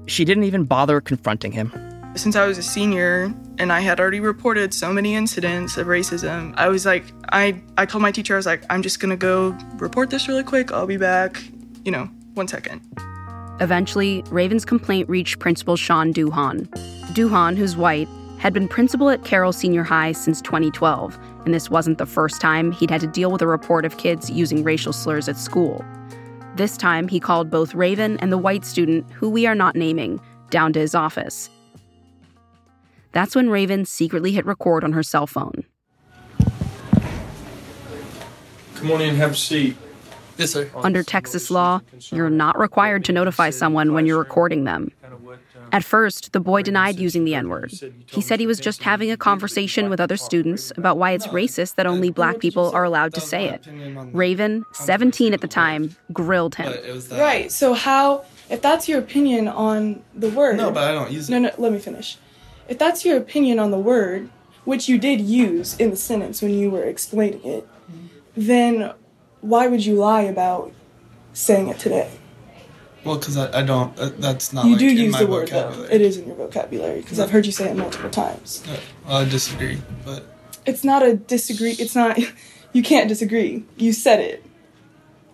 She 0.05 0.25
didn't 0.25 0.43
even 0.43 0.65
bother 0.65 0.99
confronting 0.99 1.53
him. 1.53 1.71
Since 2.15 2.35
I 2.35 2.45
was 2.45 2.57
a 2.57 2.63
senior 2.63 3.33
and 3.57 3.71
I 3.71 3.79
had 3.79 3.99
already 3.99 4.19
reported 4.19 4.73
so 4.73 4.93
many 4.93 5.15
incidents 5.15 5.77
of 5.77 5.87
racism, 5.87 6.53
I 6.57 6.67
was 6.67 6.85
like, 6.85 7.05
I, 7.31 7.61
I 7.77 7.85
told 7.85 8.01
my 8.01 8.11
teacher, 8.11 8.35
I 8.35 8.37
was 8.37 8.45
like, 8.45 8.63
I'm 8.69 8.83
just 8.83 8.99
gonna 8.99 9.17
go 9.17 9.57
report 9.77 10.09
this 10.09 10.27
really 10.27 10.43
quick. 10.43 10.71
I'll 10.71 10.85
be 10.85 10.97
back, 10.97 11.41
you 11.85 11.91
know, 11.91 12.09
one 12.33 12.47
second. 12.47 12.81
Eventually, 13.61 14.23
Raven's 14.29 14.65
complaint 14.65 15.07
reached 15.07 15.39
Principal 15.39 15.77
Sean 15.77 16.13
Duhan. 16.13 16.67
Duhan, 17.13 17.55
who's 17.55 17.77
white, 17.77 18.09
had 18.43 18.53
been 18.53 18.67
principal 18.67 19.09
at 19.09 19.23
Carroll 19.23 19.53
Senior 19.53 19.83
High 19.83 20.11
since 20.11 20.41
2012, 20.41 21.17
and 21.45 21.53
this 21.53 21.69
wasn't 21.69 21.97
the 21.97 22.05
first 22.05 22.41
time 22.41 22.73
he'd 22.73 22.89
had 22.89 22.99
to 22.99 23.07
deal 23.07 23.31
with 23.31 23.41
a 23.41 23.47
report 23.47 23.85
of 23.85 23.95
kids 23.95 24.29
using 24.29 24.65
racial 24.65 24.91
slurs 24.91 25.29
at 25.29 25.37
school. 25.37 25.81
This 26.57 26.75
time, 26.75 27.07
he 27.07 27.21
called 27.21 27.49
both 27.49 27.73
Raven 27.73 28.17
and 28.17 28.33
the 28.33 28.37
white 28.37 28.65
student, 28.65 29.09
who 29.13 29.29
we 29.29 29.47
are 29.47 29.55
not 29.55 29.77
naming, 29.77 30.19
down 30.49 30.73
to 30.73 30.81
his 30.81 30.93
office. 30.93 31.49
That's 33.13 33.33
when 33.33 33.49
Raven 33.49 33.85
secretly 33.85 34.33
hit 34.33 34.45
record 34.45 34.83
on 34.83 34.91
her 34.91 35.03
cell 35.03 35.25
phone. 35.25 35.63
Come 38.75 38.91
on 38.91 38.99
in, 38.99 39.15
have 39.15 39.31
a 39.31 39.35
seat. 39.35 39.77
Yes, 40.37 40.51
sir. 40.51 40.69
Under 40.75 41.01
Texas 41.01 41.49
law, 41.49 41.79
you're 42.11 42.29
not 42.29 42.59
required 42.59 43.05
to 43.05 43.13
notify 43.13 43.51
someone 43.51 43.93
when 43.93 44.05
you're 44.05 44.19
recording 44.19 44.65
them. 44.65 44.91
At 45.73 45.83
first, 45.83 46.33
the 46.33 46.39
boy 46.39 46.61
denied 46.61 46.99
using 46.99 47.25
the 47.25 47.33
N 47.33 47.49
word. 47.49 47.73
He 48.05 48.21
said 48.21 48.39
he 48.39 48.45
was 48.45 48.59
just 48.59 48.83
having 48.83 49.09
a 49.09 49.17
conversation 49.17 49.89
with 49.89 49.99
other 49.99 50.17
students 50.17 50.71
about 50.77 50.99
why 50.99 51.11
it's 51.11 51.25
racist 51.27 51.75
that 51.75 51.87
only 51.87 52.11
black 52.11 52.37
people 52.37 52.69
are 52.75 52.83
allowed 52.83 53.15
to 53.15 53.21
say 53.21 53.49
it. 53.49 53.67
Raven, 54.13 54.65
17 54.73 55.33
at 55.33 55.41
the 55.41 55.47
time, 55.47 55.95
grilled 56.13 56.53
him. 56.55 56.71
Right, 57.11 57.51
so 57.51 57.73
how, 57.73 58.23
if 58.51 58.61
that's 58.61 58.87
your 58.87 58.99
opinion 58.99 59.47
on 59.47 60.03
the 60.13 60.29
word. 60.29 60.57
No, 60.57 60.69
but 60.69 60.83
I 60.83 60.91
don't 60.91 61.11
use 61.11 61.27
it. 61.27 61.31
No, 61.31 61.39
no, 61.39 61.51
let 61.57 61.71
me 61.71 61.79
finish. 61.79 62.19
If 62.69 62.77
that's 62.77 63.03
your 63.03 63.17
opinion 63.17 63.57
on 63.57 63.71
the 63.71 63.79
word, 63.79 64.29
which 64.65 64.87
you 64.87 64.99
did 64.99 65.21
use 65.21 65.75
in 65.77 65.89
the 65.89 65.97
sentence 65.97 66.43
when 66.43 66.51
you 66.51 66.69
were 66.69 66.83
explaining 66.83 67.43
it, 67.43 67.67
then 68.37 68.93
why 69.41 69.65
would 69.65 69.83
you 69.83 69.95
lie 69.95 70.21
about 70.21 70.71
saying 71.33 71.67
it 71.67 71.79
today? 71.79 72.11
Well, 73.03 73.17
because 73.17 73.37
I, 73.37 73.59
I 73.59 73.63
don't. 73.63 73.97
Uh, 73.99 74.11
that's 74.17 74.53
not. 74.53 74.65
you 74.65 74.71
like, 74.71 74.79
do 74.79 74.85
use 74.85 75.17
the 75.17 75.27
word 75.27 75.49
vocabulary. 75.49 75.87
though. 75.87 75.93
It 75.95 76.01
is 76.01 76.17
in 76.17 76.27
your 76.27 76.35
vocabulary 76.35 77.01
because 77.01 77.19
I've 77.19 77.31
heard 77.31 77.45
you 77.45 77.51
say 77.51 77.69
it 77.69 77.75
multiple 77.75 78.09
times. 78.09 78.63
Yeah, 78.65 78.79
well, 79.05 79.17
I 79.17 79.25
disagree, 79.25 79.81
but 80.05 80.23
It's 80.65 80.83
not 80.83 81.03
a 81.03 81.15
disagree. 81.15 81.71
It's 81.71 81.95
not. 81.95 82.17
You 82.75 82.81
can't 82.81 83.07
disagree. 83.07 83.63
You 83.77 83.93
said 83.93 84.19
it. 84.19 84.43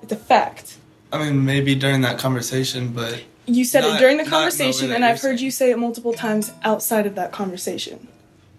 It's 0.02 0.12
a 0.12 0.18
fact. 0.18 0.76
I 1.14 1.24
mean, 1.24 1.46
maybe 1.46 1.74
during 1.74 2.02
that 2.02 2.20
conversation, 2.20 2.92
but 2.92 3.24
You 3.46 3.64
said 3.64 3.82
Not- 3.82 3.96
it 3.96 4.00
during 4.00 4.18
the 4.18 4.24
not 4.24 4.26
in 4.26 4.30
the 4.30 4.36
way 4.36 4.40
conversation, 4.42 4.92
and 4.92 5.06
I've 5.06 5.22
heard 5.22 5.40
you 5.40 5.50
say 5.50 5.72
it 5.72 5.80
multiple 5.80 6.12
times 6.12 6.52
outside 6.64 7.06
of 7.08 7.16
that 7.16 7.32
conversation. 7.32 8.10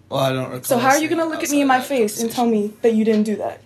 well, 0.09 0.19
I 0.19 0.33
don't 0.33 0.45
recall. 0.45 0.63
So 0.63 0.77
how 0.79 0.89
are 0.89 0.97
you 0.97 1.07
gonna 1.07 1.25
look 1.25 1.43
at 1.43 1.51
me 1.51 1.61
in 1.61 1.67
my 1.67 1.79
face 1.79 2.19
and 2.21 2.31
tell 2.31 2.47
me 2.47 2.73
that 2.81 2.95
you 2.95 3.05
didn't 3.05 3.23
do 3.23 3.35
that? 3.35 3.61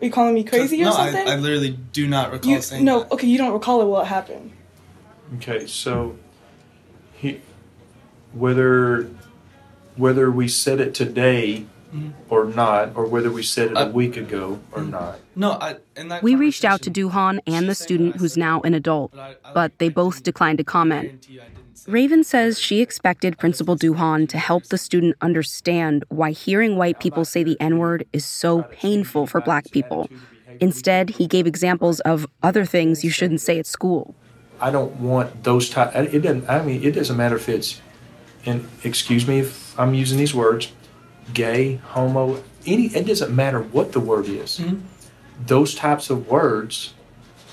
Are 0.00 0.04
you 0.04 0.10
calling 0.10 0.34
me 0.34 0.44
crazy 0.44 0.82
or 0.82 0.86
no, 0.86 0.90
something? 0.92 1.26
I, 1.26 1.32
I 1.32 1.36
literally 1.36 1.78
do 1.92 2.06
not 2.06 2.30
recall 2.30 2.50
you, 2.50 2.60
saying 2.60 2.84
no, 2.84 3.06
okay, 3.12 3.26
you 3.26 3.38
don't 3.38 3.52
recall 3.52 3.80
it. 3.80 3.86
What 3.86 4.06
happened? 4.06 4.52
Okay, 5.36 5.66
so 5.66 6.16
he, 7.14 7.40
whether 8.32 9.08
whether 9.96 10.30
we 10.30 10.48
said 10.48 10.80
it 10.80 10.92
today 10.94 11.66
Mhm. 11.94 12.12
or 12.28 12.46
not, 12.46 12.90
or 12.96 13.06
whether 13.06 13.30
we 13.30 13.42
said 13.44 13.70
it 13.70 13.76
I- 13.76 13.82
a 13.84 13.90
week 13.90 14.16
ago 14.16 14.58
or 14.72 14.82
not. 14.82 15.20
No, 15.36 15.52
I. 15.52 15.76
In 15.96 16.08
that 16.08 16.22
We 16.22 16.34
reached 16.34 16.64
out 16.64 16.82
to 16.82 16.90
Duhan 16.90 17.38
and 17.46 17.68
the 17.68 17.74
student 17.76 18.16
who's 18.16 18.36
now 18.36 18.60
an 18.62 18.74
adult, 18.74 19.14
but 19.54 19.78
they 19.78 19.88
both 19.88 20.22
declined 20.24 20.58
to 20.58 20.64
comment. 20.64 21.28
Raven 21.86 22.24
says 22.24 22.58
she 22.58 22.80
expected 22.80 23.38
Principal 23.38 23.76
Duhan 23.76 24.26
to 24.30 24.38
help 24.38 24.64
the 24.64 24.78
student 24.78 25.14
understand 25.20 26.04
why 26.08 26.30
hearing 26.30 26.76
white 26.76 26.98
people 26.98 27.24
say 27.24 27.44
the 27.44 27.60
N 27.60 27.78
word 27.78 28.04
is 28.12 28.24
so 28.24 28.62
painful 28.72 29.26
for 29.26 29.40
black 29.40 29.70
people. 29.70 30.08
Instead, 30.60 31.10
he 31.10 31.26
gave 31.26 31.46
examples 31.46 32.00
of 32.00 32.26
other 32.42 32.64
things 32.64 33.04
you 33.04 33.10
shouldn't 33.10 33.40
say 33.40 33.58
at 33.58 33.66
school. 33.66 34.14
I 34.60 34.70
don't 34.70 34.96
want 34.96 35.44
those 35.44 35.68
type. 35.70 35.94
It 35.94 36.20
doesn't. 36.20 36.48
I 36.48 36.62
mean, 36.62 36.82
it 36.82 36.92
doesn't 36.92 37.16
matter 37.16 37.36
if 37.36 37.48
it's, 37.48 37.80
and 38.46 38.68
excuse 38.82 39.26
me 39.26 39.40
if 39.40 39.78
I'm 39.78 39.94
using 39.94 40.18
these 40.18 40.34
words, 40.34 40.72
gay, 41.32 41.76
homo. 41.76 42.42
Any. 42.66 42.86
It 42.86 43.06
doesn't 43.06 43.34
matter 43.34 43.60
what 43.60 43.92
the 43.92 44.00
word 44.00 44.26
is. 44.26 44.58
Mm-hmm. 44.58 44.80
Those 45.46 45.74
types 45.74 46.10
of 46.10 46.28
words 46.28 46.94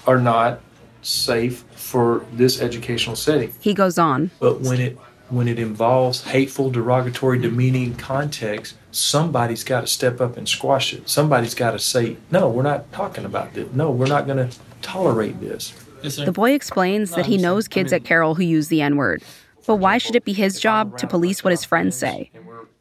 are 0.07 0.19
not 0.19 0.61
safe 1.01 1.63
for 1.71 2.25
this 2.31 2.61
educational 2.61 3.15
setting. 3.15 3.53
He 3.59 3.73
goes 3.73 3.97
on. 3.97 4.31
But 4.39 4.61
when 4.61 4.79
it 4.79 4.97
when 5.29 5.47
it 5.47 5.59
involves 5.59 6.23
hateful, 6.23 6.69
derogatory, 6.69 7.39
demeaning 7.39 7.95
context, 7.95 8.75
somebody's 8.91 9.63
got 9.63 9.81
to 9.81 9.87
step 9.87 10.19
up 10.19 10.37
and 10.37 10.47
squash 10.47 10.93
it. 10.93 11.09
Somebody's 11.09 11.55
got 11.55 11.71
to 11.71 11.79
say, 11.79 12.17
"No, 12.29 12.49
we're 12.49 12.63
not 12.63 12.91
talking 12.91 13.25
about 13.25 13.53
this. 13.53 13.71
No, 13.73 13.91
we're 13.91 14.07
not 14.07 14.27
going 14.27 14.49
to 14.49 14.57
tolerate 14.81 15.39
this." 15.39 15.73
The 16.01 16.31
boy 16.31 16.51
explains 16.51 17.11
that 17.11 17.25
he 17.25 17.37
knows 17.37 17.67
kids 17.67 17.93
at 17.93 18.03
Carroll 18.03 18.35
who 18.35 18.43
use 18.43 18.67
the 18.67 18.81
N 18.81 18.95
word. 18.95 19.23
But 19.67 19.75
why 19.75 19.97
should 19.97 20.15
it 20.15 20.25
be 20.25 20.33
his 20.33 20.59
job 20.59 20.97
to 20.97 21.07
police 21.07 21.43
what 21.43 21.51
his 21.51 21.63
friends 21.63 21.95
say? 21.95 22.31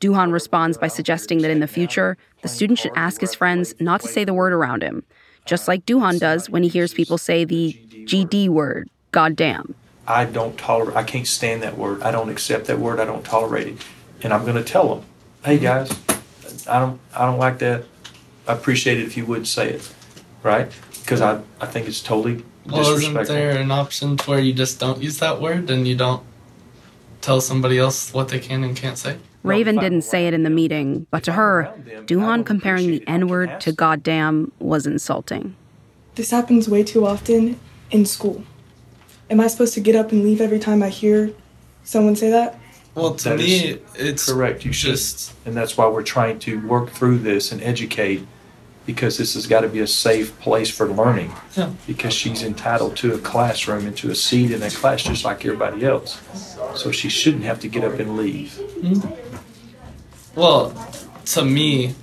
Duhan 0.00 0.32
responds 0.32 0.78
by 0.78 0.88
suggesting 0.88 1.42
that 1.42 1.50
in 1.50 1.60
the 1.60 1.66
future, 1.66 2.16
the 2.40 2.48
student 2.48 2.78
should 2.78 2.92
ask 2.96 3.20
his 3.20 3.34
friends 3.34 3.74
not 3.80 4.00
to 4.00 4.08
say 4.08 4.24
the 4.24 4.32
word 4.32 4.54
around 4.54 4.82
him, 4.82 5.02
just 5.44 5.68
like 5.68 5.84
Duhan 5.84 6.18
does 6.18 6.48
when 6.48 6.62
he 6.62 6.70
hears 6.70 6.94
people 6.94 7.18
say 7.18 7.44
the 7.44 7.78
GD 8.06 8.48
word, 8.48 8.88
goddamn. 9.12 9.74
I 10.06 10.24
don't 10.24 10.56
tolerate. 10.56 10.96
I 10.96 11.02
can't 11.02 11.26
stand 11.26 11.62
that 11.62 11.76
word. 11.76 12.02
I 12.02 12.10
don't 12.10 12.30
accept 12.30 12.66
that 12.66 12.78
word. 12.78 12.98
I 12.98 13.04
don't 13.04 13.24
tolerate 13.24 13.68
it, 13.68 13.84
and 14.22 14.32
I'm 14.32 14.42
going 14.44 14.56
to 14.56 14.64
tell 14.64 14.94
them, 14.94 15.04
"Hey 15.44 15.58
guys, 15.58 15.90
I 16.66 16.78
don't. 16.78 16.98
I 17.14 17.26
don't 17.26 17.38
like 17.38 17.58
that. 17.58 17.84
I 18.48 18.54
appreciate 18.54 18.98
it 18.98 19.04
if 19.04 19.16
you 19.16 19.26
wouldn't 19.26 19.46
say 19.46 19.74
it, 19.74 19.92
right? 20.42 20.72
Because 21.02 21.20
I, 21.20 21.42
I 21.60 21.66
think 21.66 21.86
it's 21.86 22.02
totally 22.02 22.42
Well, 22.66 22.94
isn't 22.94 23.26
there 23.26 23.56
an 23.58 23.70
option 23.70 24.18
where 24.26 24.38
you 24.38 24.52
just 24.52 24.78
don't 24.78 25.02
use 25.02 25.18
that 25.18 25.40
word 25.40 25.70
and 25.70 25.88
you 25.88 25.96
don't 25.96 26.22
tell 27.20 27.40
somebody 27.40 27.78
else 27.78 28.12
what 28.12 28.28
they 28.28 28.38
can 28.38 28.64
and 28.64 28.76
can't 28.76 28.98
say? 28.98 29.16
Raven 29.42 29.76
didn't 29.76 30.02
say 30.02 30.26
it 30.26 30.34
in 30.34 30.42
the 30.42 30.50
meeting, 30.50 31.06
but 31.10 31.24
to 31.24 31.32
her, 31.32 31.72
Duhan 32.04 32.44
comparing 32.44 32.90
the 32.90 33.02
N 33.08 33.28
word 33.28 33.60
to 33.62 33.72
goddamn 33.72 34.52
was 34.58 34.86
insulting. 34.86 35.56
This 36.14 36.30
happens 36.30 36.68
way 36.68 36.82
too 36.82 37.06
often, 37.06 37.58
in 37.90 38.04
school. 38.04 38.44
Am 39.30 39.40
I 39.40 39.46
supposed 39.46 39.74
to 39.74 39.80
get 39.80 39.96
up 39.96 40.12
and 40.12 40.22
leave 40.22 40.40
every 40.40 40.58
time 40.58 40.82
I 40.82 40.88
hear 40.88 41.32
someone 41.84 42.16
say 42.16 42.30
that? 42.30 42.58
Well, 42.94 43.14
to 43.14 43.30
That 43.30 43.38
me, 43.38 43.78
it's 43.94 44.30
correct. 44.30 44.64
You 44.64 44.72
should, 44.72 45.00
and 45.46 45.56
that's 45.56 45.76
why 45.76 45.86
we're 45.88 46.02
trying 46.02 46.38
to 46.40 46.66
work 46.66 46.90
through 46.90 47.18
this 47.18 47.52
and 47.52 47.62
educate, 47.62 48.26
because 48.86 49.18
this 49.18 49.34
has 49.34 49.46
got 49.46 49.60
to 49.60 49.68
be 49.68 49.80
a 49.80 49.86
safe 49.86 50.38
place 50.40 50.70
for 50.70 50.88
learning. 50.88 51.32
Yeah. 51.56 51.70
Because 51.86 52.12
she's 52.14 52.42
entitled 52.42 52.96
to 52.98 53.14
a 53.14 53.18
classroom 53.18 53.86
and 53.86 53.96
to 53.98 54.10
a 54.10 54.14
seat 54.14 54.50
in 54.50 54.62
a 54.62 54.70
class 54.70 55.02
just 55.02 55.24
like 55.24 55.44
everybody 55.44 55.84
else. 55.84 56.20
So 56.76 56.90
she 56.90 57.08
shouldn't 57.08 57.44
have 57.44 57.60
to 57.60 57.68
get 57.68 57.84
up 57.84 57.98
and 57.98 58.16
leave. 58.16 58.52
Mhm. 58.80 59.16
Well, 60.34 60.72
to 61.26 61.44
me, 61.44 61.94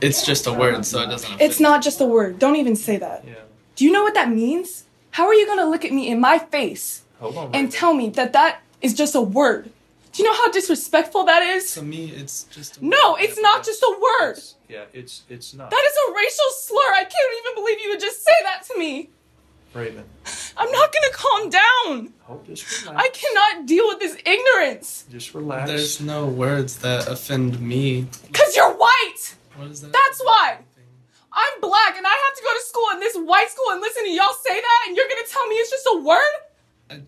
it's 0.00 0.24
just 0.24 0.46
a 0.46 0.52
word, 0.52 0.84
so 0.84 1.00
it 1.02 1.06
doesn't. 1.06 1.40
It's 1.40 1.60
not 1.60 1.82
just 1.82 2.00
a 2.00 2.04
word. 2.06 2.38
Don't 2.38 2.56
even 2.56 2.76
say 2.76 2.96
that. 2.98 3.24
Yeah. 3.26 3.34
Do 3.76 3.84
you 3.84 3.92
know 3.92 4.02
what 4.02 4.14
that 4.14 4.30
means? 4.30 4.84
How 5.12 5.26
are 5.26 5.34
you 5.34 5.46
going 5.46 5.58
to 5.58 5.66
look 5.66 5.84
at 5.84 5.92
me 5.92 6.08
in 6.08 6.20
my 6.20 6.38
face 6.38 7.02
Hold 7.20 7.36
on. 7.36 7.50
and 7.54 7.70
tell 7.70 7.94
me 7.94 8.08
that 8.10 8.32
that 8.32 8.60
is 8.80 8.94
just 8.94 9.14
a 9.14 9.20
word? 9.20 9.70
Do 10.12 10.22
you 10.22 10.28
know 10.28 10.34
how 10.34 10.50
disrespectful 10.50 11.24
that 11.24 11.42
is? 11.42 11.72
To 11.74 11.82
me, 11.82 12.10
it's 12.10 12.44
just. 12.44 12.82
No, 12.82 13.16
it's 13.16 13.40
not 13.40 13.64
just 13.64 13.82
a 13.82 13.98
word. 14.00 14.38
Yeah, 14.68 14.84
it's 14.92 15.22
it's 15.28 15.54
not. 15.54 15.70
That 15.70 15.82
is 15.84 15.96
a 16.08 16.14
racial 16.14 16.50
slur. 16.58 16.92
I 16.94 17.04
can't 17.04 17.34
even 17.40 17.62
believe 17.62 17.80
you 17.80 17.90
would 17.90 18.00
just 18.00 18.22
say 18.22 18.34
that 18.44 18.64
to 18.68 18.78
me. 18.78 19.10
Raven, 19.74 20.04
I'm 20.56 20.70
not 20.70 20.92
going 20.92 21.10
to 21.10 21.16
calm 21.16 21.48
down. 21.48 22.12
hold 22.24 22.44
just 22.44 22.84
relax. 22.84 23.06
I 23.06 23.08
cannot 23.08 23.66
deal 23.66 23.88
with 23.88 24.00
this 24.00 24.18
ignorance. 24.26 25.06
Just 25.10 25.34
relax. 25.34 25.70
There's 25.70 26.00
no 26.02 26.26
words 26.26 26.78
that 26.80 27.08
offend 27.08 27.58
me. 27.58 28.06
Because 28.26 28.54
you're 28.54 28.74
white. 28.74 29.34
What 29.56 29.68
is 29.68 29.80
that? 29.80 29.92
That's 29.92 30.22
why. 30.22 30.58
I'm 31.32 31.60
black 31.62 31.96
and 31.96 32.06
I 32.06 32.10
have 32.10 32.36
to 32.36 32.42
go 32.42 32.52
to 32.52 32.64
school 32.66 32.88
in 32.92 33.00
this 33.00 33.16
white 33.16 33.48
school 33.48 33.70
and 33.70 33.80
listen 33.80 34.04
to 34.04 34.10
y'all 34.10 34.34
say 34.34 34.60
that 34.60 34.84
and 34.86 34.94
you're 34.96 35.08
going 35.08 35.24
to 35.24 35.30
tell 35.30 35.46
me 35.46 35.54
it's 35.56 35.70
just 35.70 35.86
a 35.90 35.98
word? 36.02 36.32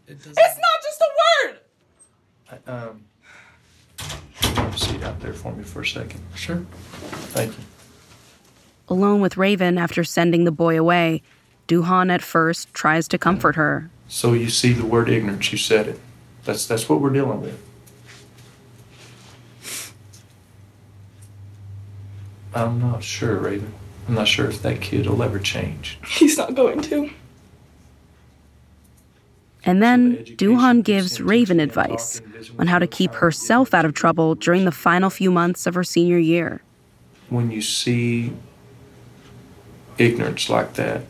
It's 0.09 0.27
not 0.27 0.79
just 0.83 1.01
a 1.03 1.11
word. 1.45 1.61
Um, 2.67 3.05
have 3.99 4.75
a 4.75 4.79
seat 4.79 5.03
out 5.03 5.21
there 5.21 5.33
for 5.33 5.53
me 5.53 5.65
for 5.65 5.83
a 5.83 5.87
second. 5.87 6.21
Sure. 6.35 6.65
Thank 7.33 7.57
you. 7.57 7.65
Alone 8.89 9.21
with 9.21 9.37
Raven 9.37 9.79
after 9.79 10.05
sending 10.05 10.45
the 10.45 10.53
boy 10.53 10.79
away, 10.79 11.23
Duhan 11.69 12.13
at 12.13 12.23
first 12.23 12.73
tries 12.75 13.09
to 13.09 13.19
comfort 13.19 13.57
her. 13.57 13.91
So 14.09 14.35
you 14.35 14.51
see 14.51 14.73
the 14.73 14.85
word 14.85 15.09
ignorance, 15.09 15.51
you 15.53 15.59
said 15.59 15.89
it. 15.89 16.01
That's 16.45 16.67
that's 16.67 16.89
what 16.89 17.01
we're 17.01 17.11
dealing 17.11 17.41
with. 17.41 17.59
I'm 22.55 22.81
not 22.81 23.03
sure, 23.03 23.37
Raven. 23.37 23.73
I'm 24.07 24.15
not 24.15 24.29
sure 24.29 24.47
if 24.47 24.63
that 24.63 24.81
kid 24.81 25.07
will 25.07 25.23
ever 25.23 25.39
change. 25.39 25.99
He's 26.07 26.37
not 26.37 26.55
going 26.55 26.83
to. 26.83 27.11
And 29.67 29.83
then 29.83 30.17
Duhan 30.37 30.83
gives 30.85 31.21
Raven 31.21 31.59
advice 31.59 32.21
on 32.59 32.67
how 32.67 32.79
to 32.79 32.87
keep 32.87 33.15
herself 33.15 33.73
out 33.73 33.85
of 33.85 33.95
trouble 33.95 34.35
during 34.35 34.65
the 34.67 34.73
final 34.73 35.09
few 35.11 35.31
months 35.31 35.67
of 35.67 35.75
her 35.75 35.85
senior 35.85 36.19
year. 36.19 36.63
When 37.31 37.51
you 37.51 37.63
see 37.63 38.33
ignorance 39.97 40.51
like 40.51 40.75
that, 40.75 41.03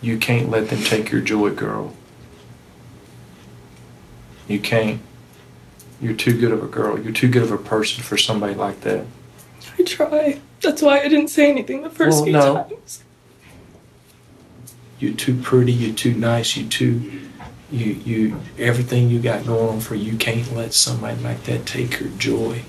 you 0.00 0.18
can't 0.18 0.48
let 0.50 0.68
them 0.68 0.80
take 0.84 1.10
your 1.10 1.20
joy, 1.20 1.50
girl. 1.50 1.94
You 4.46 4.60
can't. 4.60 5.00
You're 6.00 6.14
too 6.14 6.38
good 6.38 6.52
of 6.52 6.62
a 6.62 6.68
girl. 6.68 6.98
You're 6.98 7.12
too 7.12 7.28
good 7.28 7.42
of 7.42 7.50
a 7.50 7.58
person 7.58 8.04
for 8.04 8.16
somebody 8.16 8.54
like 8.54 8.82
that. 8.82 9.04
I 9.78 9.82
try. 9.82 10.40
That's 10.62 10.80
why 10.80 11.00
I 11.00 11.08
didn't 11.08 11.28
say 11.28 11.50
anything 11.50 11.82
the 11.82 11.90
first 11.90 12.16
Well, 12.18 12.24
few 12.24 12.32
no. 12.32 12.54
times. 12.68 13.02
You're 14.98 15.14
too 15.14 15.40
pretty. 15.40 15.72
You're 15.72 15.94
too 15.94 16.14
nice. 16.14 16.56
you're 16.56 16.68
too. 16.68 17.20
You 17.70 17.92
you 17.92 18.40
everything 18.58 19.10
you 19.10 19.20
got 19.20 19.46
going 19.46 19.68
on 19.68 19.80
for 19.80 19.94
you. 19.94 20.12
You 20.12 20.18
can't 20.18 20.54
let 20.54 20.72
somebody 20.72 21.20
like 21.22 21.44
that 21.44 21.66
take 21.66 22.00
your 22.00 22.08
joy, 22.10 22.62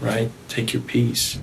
right? 0.00 0.30
Take 0.48 0.72
your 0.72 0.82
peace. 0.82 1.38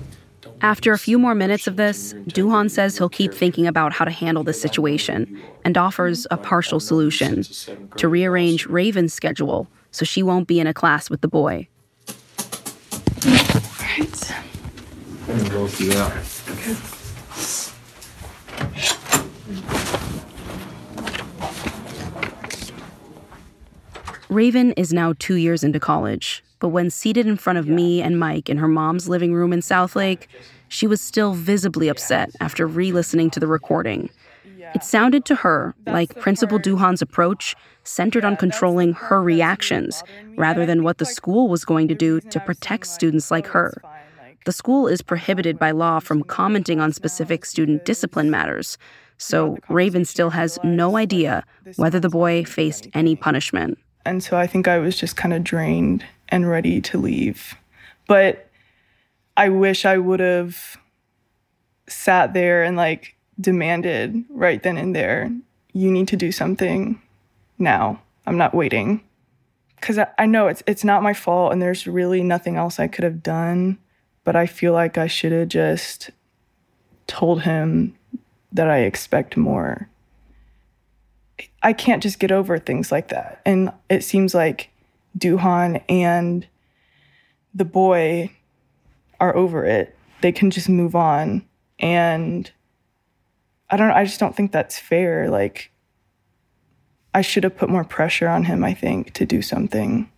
After 0.62 0.92
a 0.92 0.98
few 0.98 1.18
more 1.18 1.34
minutes 1.34 1.66
of 1.66 1.76
this, 1.76 2.12
Duhan 2.28 2.70
says 2.70 2.98
he'll 2.98 3.08
keep 3.08 3.32
thinking 3.32 3.66
about 3.66 3.94
how 3.94 4.04
to 4.04 4.10
handle 4.10 4.44
the 4.44 4.52
situation 4.52 5.40
and 5.64 5.78
offers 5.78 6.26
a 6.30 6.36
partial 6.36 6.80
solution 6.80 7.44
to 7.96 8.08
rearrange 8.08 8.66
Raven's 8.66 9.14
schedule 9.14 9.68
so 9.90 10.04
she 10.04 10.22
won't 10.22 10.46
be 10.46 10.60
in 10.60 10.66
a 10.66 10.74
class 10.74 11.08
with 11.08 11.22
the 11.22 11.28
boy. 11.28 11.66
Right. 13.24 14.32
I'm 15.28 15.38
gonna 15.38 15.50
go 15.50 15.66
through 15.66 15.88
that. 15.88 16.12
Okay. 16.50 16.76
Raven 24.30 24.70
is 24.72 24.92
now 24.92 25.14
two 25.18 25.34
years 25.34 25.64
into 25.64 25.80
college, 25.80 26.44
but 26.60 26.68
when 26.68 26.88
seated 26.88 27.26
in 27.26 27.36
front 27.36 27.58
of 27.58 27.66
me 27.66 28.00
and 28.00 28.16
Mike 28.16 28.48
in 28.48 28.58
her 28.58 28.68
mom's 28.68 29.08
living 29.08 29.34
room 29.34 29.52
in 29.52 29.58
Southlake, 29.58 30.28
she 30.68 30.86
was 30.86 31.00
still 31.00 31.34
visibly 31.34 31.88
upset 31.88 32.30
after 32.38 32.64
re 32.64 32.92
listening 32.92 33.30
to 33.30 33.40
the 33.40 33.48
recording. 33.48 34.08
It 34.72 34.84
sounded 34.84 35.24
to 35.24 35.34
her 35.34 35.74
like 35.86 36.20
Principal 36.20 36.60
Duhan's 36.60 37.02
approach 37.02 37.56
centered 37.82 38.24
on 38.24 38.36
controlling 38.36 38.92
her 38.92 39.20
reactions 39.20 40.04
rather 40.36 40.64
than 40.64 40.84
what 40.84 40.98
the 40.98 41.06
school 41.06 41.48
was 41.48 41.64
going 41.64 41.88
to 41.88 41.94
do 41.96 42.20
to 42.20 42.38
protect 42.38 42.86
students 42.86 43.32
like 43.32 43.48
her. 43.48 43.82
The 44.44 44.52
school 44.52 44.86
is 44.86 45.02
prohibited 45.02 45.58
by 45.58 45.72
law 45.72 45.98
from 45.98 46.22
commenting 46.22 46.78
on 46.78 46.92
specific 46.92 47.44
student 47.44 47.84
discipline 47.84 48.30
matters, 48.30 48.78
so 49.18 49.58
Raven 49.68 50.04
still 50.04 50.30
has 50.30 50.56
no 50.62 50.96
idea 50.96 51.44
whether 51.74 51.98
the 51.98 52.08
boy 52.08 52.44
faced 52.44 52.86
any 52.94 53.16
punishment. 53.16 53.76
And 54.10 54.24
so 54.24 54.36
I 54.36 54.48
think 54.48 54.66
I 54.66 54.78
was 54.78 54.96
just 54.96 55.16
kind 55.16 55.32
of 55.32 55.44
drained 55.44 56.04
and 56.30 56.50
ready 56.50 56.80
to 56.80 56.98
leave. 56.98 57.54
But 58.08 58.50
I 59.36 59.50
wish 59.50 59.84
I 59.84 59.98
would 59.98 60.18
have 60.18 60.76
sat 61.86 62.34
there 62.34 62.64
and 62.64 62.76
like 62.76 63.14
demanded 63.40 64.24
right 64.28 64.60
then 64.64 64.76
and 64.76 64.96
there, 64.96 65.30
you 65.72 65.92
need 65.92 66.08
to 66.08 66.16
do 66.16 66.32
something 66.32 67.00
now. 67.56 68.02
I'm 68.26 68.36
not 68.36 68.52
waiting. 68.52 69.00
Cause 69.80 70.00
I, 70.18 70.26
know 70.26 70.48
it's 70.48 70.64
it's 70.66 70.82
not 70.82 71.04
my 71.04 71.14
fault 71.14 71.52
and 71.52 71.62
there's 71.62 71.86
really 71.86 72.24
nothing 72.24 72.56
else 72.56 72.80
I 72.80 72.88
could 72.88 73.04
have 73.04 73.22
done. 73.22 73.78
But 74.24 74.34
I 74.34 74.46
feel 74.46 74.72
like 74.72 74.98
I 74.98 75.06
should 75.06 75.30
have 75.30 75.48
just 75.48 76.10
told 77.06 77.42
him 77.42 77.96
that 78.50 78.68
I 78.68 78.78
expect 78.78 79.36
more. 79.36 79.88
I 81.62 81.72
can't 81.72 82.02
just 82.02 82.18
get 82.18 82.32
over 82.32 82.58
things 82.58 82.90
like 82.90 83.08
that. 83.08 83.40
And 83.44 83.72
it 83.88 84.04
seems 84.04 84.34
like 84.34 84.70
Duhan 85.18 85.82
and 85.88 86.46
the 87.54 87.64
boy 87.64 88.30
are 89.18 89.34
over 89.36 89.64
it. 89.64 89.96
They 90.20 90.32
can 90.32 90.50
just 90.50 90.68
move 90.68 90.94
on. 90.94 91.44
And 91.78 92.50
I 93.70 93.76
don't 93.76 93.90
I 93.90 94.04
just 94.04 94.20
don't 94.20 94.34
think 94.34 94.52
that's 94.52 94.78
fair. 94.78 95.30
Like 95.30 95.70
I 97.14 97.22
should 97.22 97.44
have 97.44 97.56
put 97.56 97.68
more 97.68 97.84
pressure 97.84 98.28
on 98.28 98.44
him, 98.44 98.62
I 98.64 98.74
think, 98.74 99.12
to 99.14 99.26
do 99.26 99.42
something. 99.42 100.10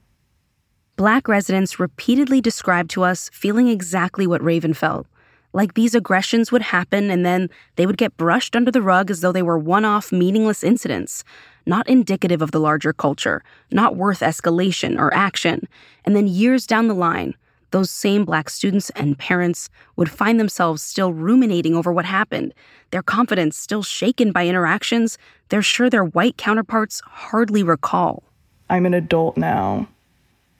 Black 0.97 1.27
residents 1.27 1.81
repeatedly 1.81 2.41
described 2.41 2.91
to 2.91 3.03
us 3.03 3.31
feeling 3.33 3.69
exactly 3.69 4.27
what 4.27 4.43
Raven 4.43 4.75
felt 4.75 5.07
like 5.53 5.75
these 5.75 5.95
aggressions 5.95 6.51
would 6.51 6.63
happen 6.63 7.11
and 7.11 7.25
then 7.25 7.51
they 7.77 7.87
would 7.87 7.99
get 7.99 8.17
brushed 8.17 8.57
under 8.57 8.71
the 8.71 8.83
rug 8.83 9.11
as 9.11 9.21
though 9.21 9.33
they 9.33 9.43
were 9.43 9.59
one 9.59 9.85
off, 9.85 10.13
meaningless 10.13 10.65
incidents, 10.65 11.25
not 11.67 11.89
indicative 11.89 12.43
of 12.43 12.51
the 12.51 12.61
larger 12.61 12.93
culture, 12.93 13.43
not 13.71 13.97
worth 13.97 14.21
escalation 14.21 14.99
or 14.99 15.13
action. 15.15 15.69
And 16.05 16.17
then 16.17 16.27
years 16.27 16.67
down 16.67 16.89
the 16.89 16.95
line, 16.95 17.35
those 17.71 17.91
same 17.91 18.25
black 18.25 18.51
students 18.51 18.91
and 18.91 19.19
parents 19.19 19.71
would 19.97 20.11
find 20.11 20.39
themselves 20.39 20.83
still 20.83 21.13
ruminating 21.13 21.75
over 21.75 21.93
what 21.93 22.05
happened, 22.05 22.53
their 22.91 23.03
confidence 23.03 23.57
still 23.57 23.83
shaken 23.83 24.31
by 24.31 24.47
interactions 24.47 25.19
they're 25.53 25.61
sure 25.61 25.91
their 25.91 26.05
white 26.05 26.39
counterparts 26.39 27.03
hardly 27.05 27.63
recall. 27.63 28.23
I'm 28.71 28.87
an 28.87 28.95
adult 28.95 29.37
now, 29.37 29.87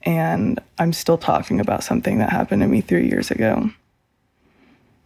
and 0.03 0.59
I'm 0.77 0.93
still 0.93 1.17
talking 1.17 1.59
about 1.59 1.83
something 1.83 2.19
that 2.19 2.29
happened 2.29 2.61
to 2.61 2.67
me 2.67 2.81
three 2.81 3.07
years 3.07 3.31
ago. 3.31 3.71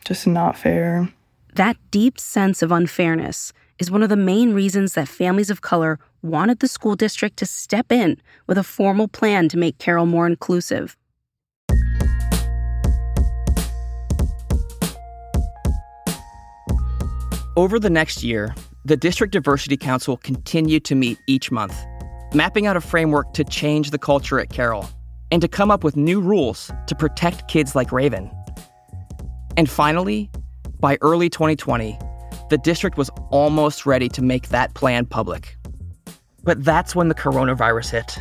Just 0.06 0.28
not 0.28 0.58
fair. 0.58 1.10
That 1.56 1.78
deep 1.92 2.20
sense 2.20 2.62
of 2.62 2.72
unfairness 2.72 3.52
is 3.80 3.92
one 3.92 4.04
of 4.04 4.10
the 4.10 4.16
main 4.16 4.54
reasons 4.54 4.94
that 4.94 5.08
families 5.08 5.50
of 5.50 5.62
color 5.62 6.00
wanted 6.22 6.60
the 6.60 6.68
school 6.68 6.96
district 6.96 7.38
to 7.38 7.46
step 7.46 7.92
in 7.92 8.18
with 8.48 8.58
a 8.58 8.64
formal 8.64 9.08
plan 9.08 9.50
to 9.50 9.58
make 9.58 9.78
Carroll 9.78 10.06
more 10.06 10.28
inclusive. 10.28 10.98
Over 17.56 17.80
the 17.80 17.90
next 17.90 18.22
year, 18.22 18.54
the 18.86 18.96
District 18.96 19.34
Diversity 19.34 19.78
Council 19.78 20.16
continued 20.16 20.86
to 20.86 20.96
meet 20.96 21.18
each 21.26 21.50
month, 21.50 21.76
mapping 22.34 22.68
out 22.68 22.78
a 22.78 22.82
framework 22.82 23.34
to 23.34 23.44
change 23.44 23.90
the 23.90 23.98
culture 23.98 24.40
at 24.40 24.50
Carroll 24.50 24.88
and 25.32 25.42
to 25.42 25.48
come 25.48 25.72
up 25.72 25.84
with 25.84 25.98
new 25.98 26.22
rules 26.22 26.72
to 26.86 26.94
protect 26.94 27.48
kids 27.48 27.76
like 27.76 27.92
Raven. 27.92 28.30
And 29.58 29.68
finally, 29.70 30.30
by 30.80 30.98
early 31.02 31.30
2020, 31.30 31.98
the 32.50 32.60
district 32.60 32.96
was 32.96 33.10
almost 33.32 33.88
ready 33.88 34.08
to 34.10 34.22
make 34.22 34.50
that 34.50 34.76
plan 34.76 35.06
public. 35.08 35.58
But 36.44 36.64
that's 36.64 36.96
when 36.96 37.08
the 37.10 37.16
coronavirus 37.16 37.90
hit. 37.90 38.20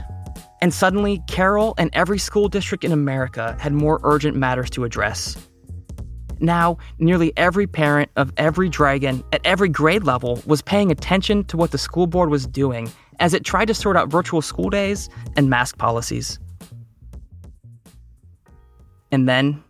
And 0.62 0.72
suddenly, 0.72 1.22
Carroll 1.28 1.74
and 1.76 1.90
every 1.92 2.18
school 2.18 2.48
district 2.48 2.82
in 2.82 2.90
America 2.90 3.54
had 3.60 3.74
more 3.74 4.00
urgent 4.02 4.36
matters 4.36 4.70
to 4.70 4.84
address. 4.84 5.36
Now, 6.40 6.78
nearly 6.98 7.32
every 7.36 7.66
parent 7.66 8.10
of 8.16 8.32
every 8.38 8.68
dragon 8.70 9.22
at 9.32 9.40
every 9.44 9.68
grade 9.68 10.04
level 10.04 10.42
was 10.46 10.62
paying 10.62 10.90
attention 10.90 11.44
to 11.44 11.56
what 11.56 11.70
the 11.70 11.78
school 11.78 12.06
board 12.06 12.30
was 12.30 12.46
doing 12.46 12.90
as 13.20 13.34
it 13.34 13.44
tried 13.44 13.66
to 13.66 13.74
sort 13.74 13.96
out 13.96 14.08
virtual 14.08 14.42
school 14.42 14.70
days 14.70 15.08
and 15.36 15.48
mask 15.48 15.78
policies. 15.78 16.38
And 19.12 19.28
then 19.28 19.62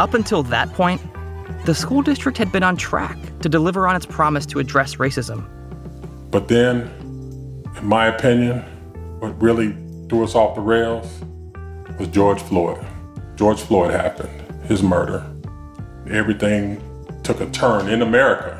Up 0.00 0.14
until 0.14 0.42
that 0.44 0.72
point, 0.72 0.98
the 1.66 1.74
school 1.74 2.00
district 2.00 2.38
had 2.38 2.50
been 2.50 2.62
on 2.62 2.74
track 2.74 3.18
to 3.40 3.50
deliver 3.50 3.86
on 3.86 3.94
its 3.94 4.06
promise 4.06 4.46
to 4.46 4.58
address 4.58 4.94
racism. 4.94 5.46
But 6.30 6.48
then, 6.48 6.90
in 7.76 7.86
my 7.86 8.06
opinion, 8.06 8.60
what 9.18 9.38
really 9.42 9.76
threw 10.08 10.24
us 10.24 10.34
off 10.34 10.54
the 10.54 10.62
rails 10.62 11.20
was 11.98 12.08
George 12.08 12.40
Floyd. 12.40 12.82
George 13.36 13.60
Floyd 13.60 13.90
happened, 13.90 14.64
his 14.64 14.82
murder. 14.82 15.30
Everything 16.08 16.80
took 17.22 17.42
a 17.42 17.50
turn 17.50 17.90
in 17.90 18.00
America. 18.00 18.59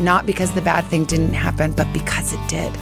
not 0.00 0.26
because 0.26 0.52
the 0.52 0.62
bad 0.62 0.84
thing 0.86 1.04
didn't 1.04 1.32
happen, 1.32 1.72
but 1.72 1.90
because 1.92 2.32
it 2.32 2.48
did. 2.48 2.76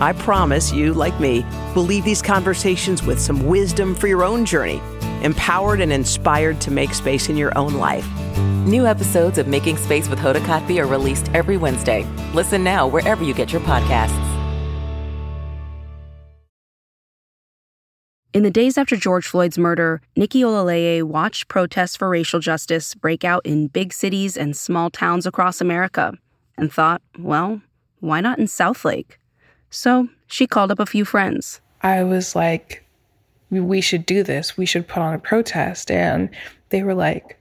I 0.00 0.12
promise 0.12 0.72
you, 0.72 0.92
like 0.92 1.18
me, 1.20 1.46
will 1.74 1.84
leave 1.84 2.04
these 2.04 2.20
conversations 2.20 3.02
with 3.02 3.20
some 3.20 3.46
wisdom 3.46 3.94
for 3.94 4.08
your 4.08 4.24
own 4.24 4.44
journey, 4.44 4.80
empowered 5.22 5.80
and 5.80 5.92
inspired 5.92 6.60
to 6.62 6.70
make 6.70 6.94
space 6.94 7.28
in 7.28 7.36
your 7.36 7.56
own 7.56 7.74
life. 7.74 8.06
New 8.66 8.86
episodes 8.86 9.38
of 9.38 9.46
Making 9.46 9.76
Space 9.76 10.08
with 10.08 10.18
Hoda 10.18 10.40
Kotb 10.40 10.78
are 10.78 10.86
released 10.86 11.30
every 11.34 11.56
Wednesday. 11.56 12.04
Listen 12.32 12.64
now 12.64 12.86
wherever 12.86 13.22
you 13.22 13.34
get 13.34 13.52
your 13.52 13.60
podcasts. 13.62 14.20
In 18.32 18.42
the 18.42 18.50
days 18.50 18.76
after 18.76 18.96
George 18.96 19.28
Floyd's 19.28 19.58
murder, 19.58 20.00
Nikki 20.16 20.40
Olaleye 20.40 21.04
watched 21.04 21.46
protests 21.46 21.96
for 21.96 22.08
racial 22.08 22.40
justice 22.40 22.96
break 22.96 23.22
out 23.22 23.46
in 23.46 23.68
big 23.68 23.92
cities 23.92 24.36
and 24.36 24.56
small 24.56 24.90
towns 24.90 25.24
across 25.24 25.60
America 25.60 26.18
and 26.56 26.72
thought, 26.72 27.02
well, 27.18 27.60
why 28.00 28.20
not 28.20 28.38
in 28.38 28.46
Southlake? 28.46 29.12
So 29.70 30.08
she 30.26 30.46
called 30.46 30.70
up 30.70 30.78
a 30.78 30.86
few 30.86 31.04
friends. 31.04 31.60
I 31.82 32.02
was 32.02 32.36
like, 32.36 32.84
we 33.50 33.80
should 33.80 34.06
do 34.06 34.22
this. 34.22 34.56
We 34.56 34.66
should 34.66 34.88
put 34.88 35.02
on 35.02 35.14
a 35.14 35.18
protest. 35.18 35.90
And 35.90 36.30
they 36.70 36.82
were 36.82 36.94
like, 36.94 37.38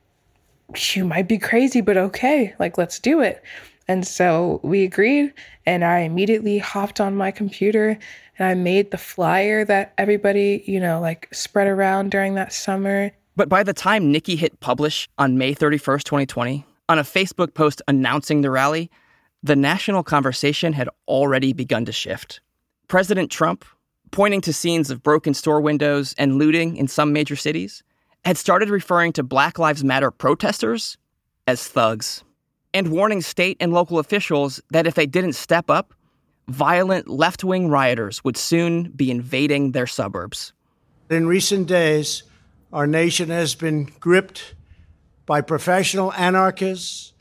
you 0.94 1.06
might 1.06 1.28
be 1.28 1.38
crazy, 1.38 1.82
but 1.82 1.98
okay, 1.98 2.54
like, 2.60 2.78
let's 2.78 3.00
do 3.00 3.22
it. 3.22 3.44
And 3.88 4.08
so 4.08 4.60
we 4.64 4.84
agreed, 4.84 5.34
and 5.66 5.84
I 5.84 6.00
immediately 6.00 6.58
hopped 6.58 7.02
on 7.02 7.16
my 7.16 7.32
computer 7.32 7.98
and 8.40 8.48
I 8.48 8.54
made 8.54 8.92
the 8.92 8.98
flyer 8.98 9.66
that 9.66 9.94
everybody, 9.98 10.64
you 10.66 10.80
know, 10.80 11.00
like 11.00 11.28
spread 11.32 11.68
around 11.68 12.12
during 12.12 12.36
that 12.36 12.54
summer. 12.54 13.12
But 13.36 13.50
by 13.50 13.64
the 13.64 13.74
time 13.74 14.12
Nikki 14.12 14.36
hit 14.36 14.60
publish 14.60 15.10
on 15.18 15.38
May 15.38 15.54
31st, 15.54 16.04
2020, 16.04 16.66
on 16.90 17.00
a 17.00 17.04
Facebook 17.04 17.54
post 17.54 17.82
announcing 17.88 18.42
the 18.42 18.50
rally, 18.50 18.90
the 19.44 19.56
national 19.56 20.04
conversation 20.04 20.74
had 20.74 20.90
already 21.08 21.52
begun 21.52 21.86
to 21.86 21.92
shift. 21.92 22.40
President 22.88 23.30
Trump, 23.30 23.66
pointing 24.12 24.42
to 24.42 24.54
scenes 24.54 24.90
of 24.90 25.04
broken 25.04 25.34
store 25.34 25.60
windows 25.60 26.16
and 26.18 26.38
looting 26.38 26.78
in 26.78 26.88
some 26.88 27.12
major 27.12 27.36
cities, 27.36 27.84
had 28.24 28.38
started 28.38 28.70
referring 28.70 29.12
to 29.12 29.24
Black 29.24 29.60
Lives 29.60 29.84
Matter 29.84 30.10
protesters 30.12 30.98
as 31.46 31.68
thugs 31.68 32.24
and 32.74 32.88
warning 32.88 33.22
state 33.22 33.58
and 33.60 33.74
local 33.74 34.00
officials 34.00 34.62
that 34.72 34.88
if 34.88 34.96
they 34.96 35.06
didn't 35.06 35.34
step 35.34 35.70
up, 35.70 35.94
violent 36.48 37.08
left 37.08 37.44
wing 37.44 37.70
rioters 37.70 38.24
would 38.24 38.38
soon 38.38 38.92
be 38.92 39.12
invading 39.12 39.72
their 39.72 39.88
suburbs. 39.88 40.54
In 41.10 41.28
recent 41.28 41.68
days, 41.68 42.24
our 42.72 42.88
nation 42.88 43.30
has 43.30 43.56
been 43.56 43.86
gripped 44.00 44.56
by 45.26 45.42
professional 45.42 46.12
anarchists 46.14 47.13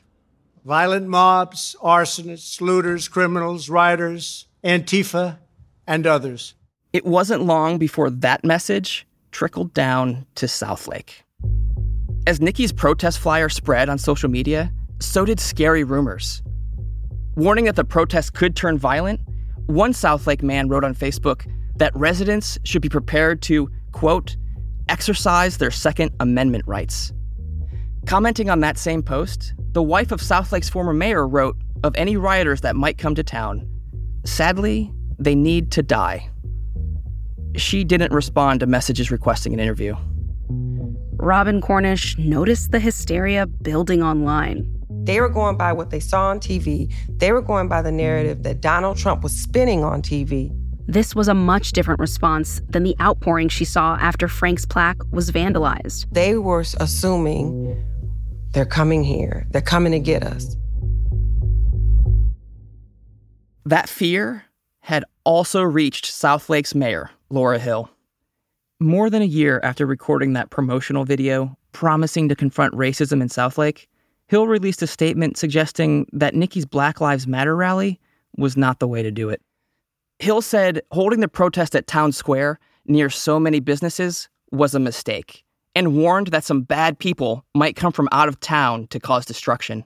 violent 0.63 1.07
mobs, 1.07 1.75
arsonists, 1.81 2.61
looters, 2.61 3.07
criminals, 3.07 3.69
rioters, 3.69 4.47
Antifa, 4.63 5.37
and 5.85 6.07
others. 6.07 6.55
It 6.93 7.05
wasn't 7.05 7.43
long 7.43 7.77
before 7.77 8.09
that 8.09 8.43
message 8.43 9.05
trickled 9.31 9.73
down 9.73 10.25
to 10.35 10.45
Southlake. 10.45 11.23
As 12.25 12.39
Nikki's 12.39 12.71
protest 12.71 13.19
flyer 13.19 13.49
spread 13.49 13.89
on 13.89 13.97
social 13.97 14.29
media, 14.29 14.71
so 14.99 15.25
did 15.25 15.39
scary 15.39 15.83
rumors. 15.83 16.41
Warning 17.35 17.65
that 17.65 17.75
the 17.75 17.83
protest 17.83 18.33
could 18.33 18.55
turn 18.55 18.77
violent, 18.77 19.19
one 19.65 19.91
Southlake 19.91 20.43
man 20.43 20.69
wrote 20.69 20.83
on 20.83 20.95
Facebook 20.95 21.51
that 21.75 21.95
residents 21.95 22.57
should 22.63 22.81
be 22.81 22.89
prepared 22.89 23.41
to, 23.41 23.69
quote, 23.91 24.37
exercise 24.87 25.57
their 25.57 25.71
Second 25.71 26.11
Amendment 26.19 26.63
rights. 26.67 27.11
Commenting 28.05 28.49
on 28.49 28.59
that 28.59 28.77
same 28.77 29.01
post, 29.01 29.53
the 29.71 29.81
wife 29.81 30.11
of 30.11 30.21
Southlake's 30.21 30.69
former 30.69 30.93
mayor 30.93 31.27
wrote 31.27 31.55
of 31.83 31.95
any 31.95 32.17
rioters 32.17 32.61
that 32.61 32.75
might 32.75 32.97
come 32.97 33.15
to 33.15 33.23
town 33.23 33.67
Sadly, 34.25 34.89
they 35.19 35.35
need 35.35 35.71
to 35.73 35.83
die. 35.83 36.29
She 37.57 37.83
didn't 37.83 38.13
respond 38.13 38.61
to 38.61 38.65
messages 38.65 39.11
requesting 39.11 39.53
an 39.53 39.59
interview. 39.59 39.95
Robin 41.17 41.61
Cornish 41.61 42.17
noticed 42.17 42.71
the 42.71 42.79
hysteria 42.79 43.45
building 43.45 44.01
online. 44.01 44.69
They 45.03 45.19
were 45.19 45.29
going 45.29 45.57
by 45.57 45.73
what 45.73 45.89
they 45.89 45.99
saw 45.99 46.29
on 46.29 46.39
TV. 46.39 46.91
They 47.09 47.33
were 47.33 47.41
going 47.41 47.67
by 47.67 47.81
the 47.81 47.91
narrative 47.91 48.43
that 48.43 48.61
Donald 48.61 48.97
Trump 48.97 49.23
was 49.23 49.33
spinning 49.33 49.83
on 49.83 50.01
TV. 50.01 50.57
This 50.87 51.15
was 51.15 51.27
a 51.27 51.33
much 51.33 51.71
different 51.73 51.99
response 51.99 52.61
than 52.69 52.83
the 52.83 52.95
outpouring 53.01 53.49
she 53.49 53.65
saw 53.65 53.95
after 53.97 54.27
Frank's 54.27 54.65
plaque 54.65 55.01
was 55.11 55.31
vandalized. 55.31 56.07
They 56.11 56.37
were 56.37 56.63
assuming 56.79 57.83
they're 58.53 58.65
coming 58.65 59.03
here. 59.03 59.45
They're 59.51 59.61
coming 59.61 59.91
to 59.91 59.99
get 59.99 60.23
us. 60.23 60.55
That 63.65 63.89
fear 63.89 64.45
had 64.79 65.03
also 65.23 65.61
reached 65.63 66.05
Southlake's 66.05 66.75
mayor, 66.75 67.09
Laura 67.29 67.59
Hill. 67.59 67.89
More 68.79 69.09
than 69.09 69.21
a 69.21 69.25
year 69.25 69.59
after 69.63 69.85
recording 69.85 70.33
that 70.33 70.49
promotional 70.49 71.05
video 71.05 71.57
promising 71.71 72.29
to 72.29 72.35
confront 72.35 72.73
racism 72.75 73.21
in 73.21 73.29
Southlake, 73.29 73.87
Hill 74.27 74.47
released 74.47 74.81
a 74.81 74.87
statement 74.87 75.37
suggesting 75.37 76.05
that 76.11 76.35
Nikki's 76.35 76.65
Black 76.65 77.01
Lives 77.01 77.25
Matter 77.25 77.55
rally 77.55 77.99
was 78.37 78.55
not 78.55 78.79
the 78.79 78.87
way 78.87 79.01
to 79.01 79.11
do 79.11 79.29
it. 79.29 79.41
Hill 80.19 80.41
said 80.41 80.81
holding 80.91 81.21
the 81.21 81.27
protest 81.27 81.75
at 81.75 81.87
Town 81.87 82.11
Square 82.11 82.59
near 82.85 83.09
so 83.09 83.39
many 83.39 83.59
businesses 83.59 84.29
was 84.51 84.75
a 84.75 84.79
mistake 84.79 85.42
and 85.75 85.95
warned 85.95 86.27
that 86.27 86.43
some 86.43 86.61
bad 86.61 86.99
people 86.99 87.45
might 87.55 87.75
come 87.75 87.91
from 87.91 88.09
out 88.11 88.27
of 88.27 88.39
town 88.39 88.87
to 88.87 88.99
cause 88.99 89.25
destruction. 89.25 89.83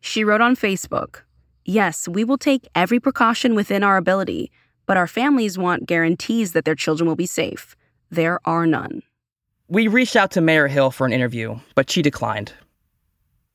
She 0.00 0.24
wrote 0.24 0.40
on 0.40 0.56
Facebook 0.56 1.22
Yes, 1.64 2.08
we 2.08 2.24
will 2.24 2.38
take 2.38 2.68
every 2.74 2.98
precaution 2.98 3.54
within 3.54 3.84
our 3.84 3.96
ability, 3.96 4.50
but 4.86 4.96
our 4.96 5.06
families 5.06 5.58
want 5.58 5.86
guarantees 5.86 6.52
that 6.52 6.64
their 6.64 6.74
children 6.74 7.06
will 7.06 7.16
be 7.16 7.26
safe. 7.26 7.76
There 8.10 8.40
are 8.44 8.66
none. 8.66 9.02
We 9.68 9.86
reached 9.86 10.16
out 10.16 10.32
to 10.32 10.40
Mayor 10.40 10.66
Hill 10.66 10.90
for 10.90 11.06
an 11.06 11.12
interview, 11.12 11.60
but 11.76 11.90
she 11.90 12.02
declined. 12.02 12.52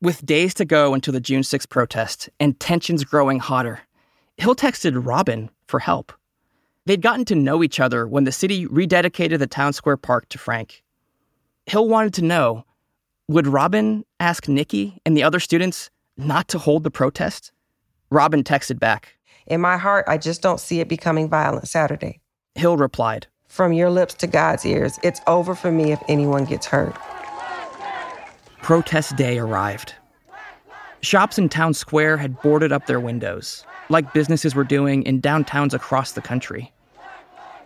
With 0.01 0.25
days 0.25 0.53
to 0.53 0.65
go 0.65 0.93
until 0.93 1.11
the 1.11 1.19
June 1.19 1.41
6th 1.41 1.67
protest 1.67 2.29
and 2.39 2.57
tensions 2.59 3.03
growing 3.03 3.39
hotter, 3.39 3.81
Hill 4.37 4.55
texted 4.55 5.05
Robin 5.05 5.49
for 5.67 5.79
help. 5.79 6.13
They'd 6.85 7.01
gotten 7.01 7.25
to 7.25 7.35
know 7.35 7.63
each 7.63 7.79
other 7.81 8.07
when 8.07 8.23
the 8.23 8.31
city 8.31 8.67
rededicated 8.67 9.39
the 9.39 9.47
town 9.47 9.73
square 9.73 9.97
park 9.97 10.29
to 10.29 10.37
Frank. 10.37 10.84
Hill 11.67 11.87
wanted 11.87 12.13
to 12.15 12.21
know 12.23 12.63
would 13.27 13.47
Robin 13.47 14.05
ask 14.19 14.47
Nikki 14.47 14.99
and 15.03 15.17
the 15.17 15.23
other 15.23 15.39
students 15.39 15.89
not 16.15 16.47
to 16.49 16.59
hold 16.59 16.83
the 16.83 16.91
protest? 16.91 17.51
Robin 18.11 18.43
texted 18.43 18.77
back. 18.77 19.17
In 19.47 19.61
my 19.61 19.77
heart, 19.77 20.05
I 20.07 20.19
just 20.19 20.43
don't 20.43 20.59
see 20.59 20.79
it 20.79 20.87
becoming 20.87 21.27
violent 21.27 21.67
Saturday. 21.67 22.21
Hill 22.53 22.77
replied, 22.77 23.25
From 23.47 23.73
your 23.73 23.89
lips 23.89 24.13
to 24.15 24.27
God's 24.27 24.63
ears, 24.63 24.99
it's 25.01 25.21
over 25.25 25.55
for 25.55 25.71
me 25.71 25.91
if 25.91 26.01
anyone 26.07 26.45
gets 26.45 26.67
hurt. 26.67 26.95
Protest 28.61 29.15
day 29.15 29.39
arrived. 29.39 29.95
Shops 31.01 31.39
in 31.39 31.49
town 31.49 31.73
square 31.73 32.17
had 32.17 32.39
boarded 32.41 32.71
up 32.71 32.85
their 32.85 32.99
windows, 32.99 33.65
like 33.89 34.13
businesses 34.13 34.53
were 34.53 34.63
doing 34.63 35.01
in 35.03 35.19
downtowns 35.19 35.73
across 35.73 36.11
the 36.11 36.21
country. 36.21 36.71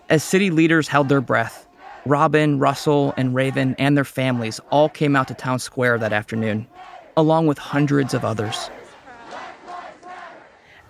As 0.09 0.23
city 0.23 0.51
leaders 0.51 0.87
held 0.87 1.09
their 1.09 1.21
breath, 1.21 1.68
Robin, 2.09 2.57
Russell, 2.57 3.13
and 3.17 3.35
Raven 3.35 3.75
and 3.77 3.95
their 3.95 4.03
families 4.03 4.59
all 4.71 4.89
came 4.89 5.15
out 5.15 5.27
to 5.27 5.35
town 5.35 5.59
square 5.59 5.97
that 5.99 6.11
afternoon, 6.11 6.67
along 7.15 7.45
with 7.45 7.59
hundreds 7.59 8.15
of 8.15 8.25
others. 8.25 8.69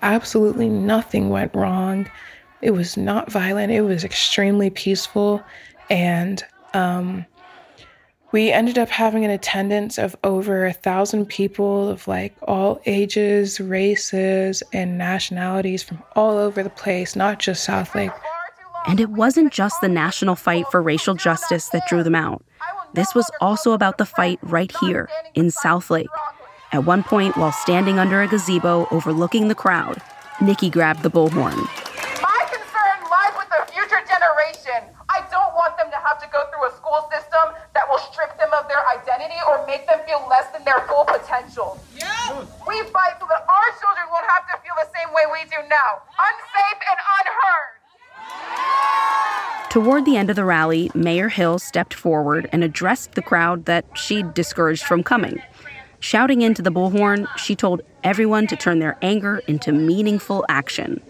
Absolutely 0.01 0.69
nothing 0.69 1.29
went 1.29 1.53
wrong. 1.53 2.09
It 2.61 2.71
was 2.71 2.95
not 2.95 3.29
violent, 3.29 3.71
it 3.71 3.81
was 3.81 4.05
extremely 4.05 4.69
peaceful. 4.69 5.43
And 5.89 6.43
um, 6.73 7.25
we 8.31 8.51
ended 8.51 8.77
up 8.77 8.89
having 8.89 9.25
an 9.25 9.31
attendance 9.31 9.97
of 9.97 10.15
over 10.23 10.65
a 10.65 10.73
thousand 10.73 11.25
people 11.25 11.89
of 11.89 12.07
like 12.07 12.33
all 12.43 12.79
ages, 12.85 13.59
races, 13.59 14.63
and 14.71 14.97
nationalities 14.97 15.83
from 15.83 16.01
all 16.15 16.37
over 16.37 16.63
the 16.63 16.69
place, 16.69 17.15
not 17.15 17.39
just 17.39 17.67
Southlake. 17.67 18.17
And 18.87 18.99
it 18.99 19.09
wasn't 19.09 19.53
just 19.53 19.81
the 19.81 19.89
national 19.89 20.35
fight 20.35 20.65
for 20.71 20.81
racial 20.81 21.15
justice 21.15 21.69
that 21.69 21.87
drew 21.87 22.03
them 22.03 22.15
out. 22.15 22.43
This 22.93 23.13
was 23.13 23.29
also 23.39 23.73
about 23.73 23.97
the 23.97 24.05
fight 24.05 24.39
right 24.41 24.71
here 24.81 25.09
in 25.35 25.47
Southlake. 25.47 26.07
At 26.71 26.85
one 26.85 27.03
point, 27.03 27.37
while 27.37 27.51
standing 27.51 27.99
under 27.99 28.21
a 28.21 28.27
gazebo 28.27 28.87
overlooking 28.91 29.47
the 29.47 29.55
crowd, 29.55 30.01
Nikki 30.41 30.69
grabbed 30.69 31.03
the 31.03 31.11
bullhorn. 31.11 31.57
My 32.21 32.41
concern 32.49 32.99
lies 33.09 33.35
with 33.37 33.49
the 33.49 33.61
future 33.71 34.01
generation. 34.05 34.89
I 35.09 35.21
don't 35.29 35.53
want 35.53 35.77
them 35.77 35.89
to 35.91 35.97
have 35.97 36.21
to 36.21 36.27
go 36.31 36.45
through 36.49 36.69
a 36.69 36.73
school 36.77 37.09
system 37.13 37.53
that 37.73 37.85
will 37.89 38.01
strip 38.09 38.37
them 38.37 38.49
of 38.53 38.67
their 38.69 38.81
identity 38.87 39.37
or 39.49 39.65
make 39.67 39.85
them 39.85 39.99
feel 40.05 40.25
less 40.29 40.49
than 40.53 40.63
their 40.63 40.81
full 40.87 41.05
potential. 41.05 41.77
We 42.65 42.77
fight 42.93 43.17
so 43.17 43.25
that 43.29 43.43
our 43.49 43.67
children 43.81 44.05
won't 44.13 44.29
have 44.29 44.45
to 44.49 44.55
feel 44.61 44.77
the 44.77 44.89
same 44.93 45.13
way 45.13 45.25
we 45.29 45.45
do 45.49 45.57
now 45.69 46.05
unsafe 46.17 46.79
and 46.89 46.99
unheard. 47.01 47.78
Toward 49.69 50.05
the 50.05 50.17
end 50.17 50.31
of 50.31 50.35
the 50.35 50.45
rally, 50.45 50.89
Mayor 50.95 51.29
Hill 51.29 51.59
stepped 51.59 51.93
forward 51.93 52.49
and 52.51 52.63
addressed 52.63 53.11
the 53.11 53.21
crowd 53.21 53.65
that 53.65 53.85
she'd 53.93 54.33
discouraged 54.33 54.83
from 54.83 55.03
coming. 55.03 55.43
Shouting 55.99 56.41
into 56.41 56.63
the 56.63 56.71
bullhorn, 56.71 57.27
she 57.37 57.55
told 57.55 57.83
everyone 58.03 58.47
to 58.47 58.55
turn 58.55 58.79
their 58.79 58.97
anger 59.03 59.43
into 59.47 59.71
meaningful 59.71 60.43
action. 60.49 61.01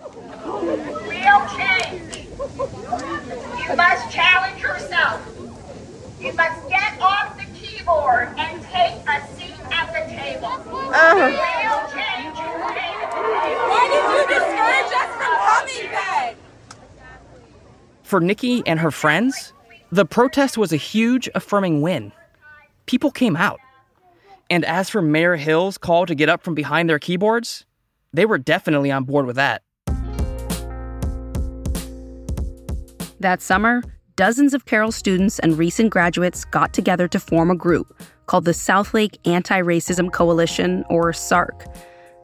Real 0.44 1.48
change. 1.56 2.28
You 3.70 3.76
must 3.78 4.12
challenge 4.12 4.62
yourself. 4.62 5.22
You 6.20 6.34
must 6.34 6.68
get 6.68 7.00
off 7.00 7.38
the 7.38 7.46
keyboard 7.58 8.34
and 8.38 8.62
take 8.64 8.96
a 9.08 9.26
seat 9.36 9.56
at 9.72 9.88
the 9.94 10.04
table. 10.14 10.58
Real 10.68 11.80
change. 11.96 12.36
Why 13.70 13.84
did 13.88 14.04
you 14.12 14.22
discourage 14.28 14.92
us 14.92 15.12
from 15.16 15.34
coming 15.48 15.92
then? 15.92 16.36
For 18.10 18.20
Nikki 18.20 18.64
and 18.66 18.80
her 18.80 18.90
friends, 18.90 19.54
the 19.92 20.04
protest 20.04 20.58
was 20.58 20.74
a 20.74 20.78
huge 20.78 21.30
affirming 21.36 21.84
win. 21.84 22.12
People 22.88 23.12
came 23.12 23.36
out. 23.36 23.60
And 24.50 24.66
as 24.66 24.90
for 24.90 25.00
Mayor 25.00 25.36
Hill's 25.36 25.78
call 25.78 26.08
to 26.08 26.16
get 26.16 26.28
up 26.28 26.42
from 26.42 26.56
behind 26.56 26.90
their 26.90 26.98
keyboards, 26.98 27.68
they 28.12 28.26
were 28.26 28.40
definitely 28.40 28.90
on 28.90 29.04
board 29.04 29.28
with 29.28 29.36
that. 29.36 29.62
That 33.20 33.44
summer, 33.44 33.84
dozens 34.16 34.56
of 34.56 34.66
Carroll 34.66 34.92
students 34.92 35.38
and 35.38 35.56
recent 35.56 35.92
graduates 35.92 36.46
got 36.46 36.74
together 36.74 37.08
to 37.10 37.20
form 37.20 37.52
a 37.52 37.56
group 37.56 37.96
called 38.26 38.46
the 38.46 38.54
Southlake 38.54 39.20
Anti 39.26 39.62
Racism 39.62 40.12
Coalition, 40.12 40.84
or 40.90 41.14
SARC. 41.14 41.68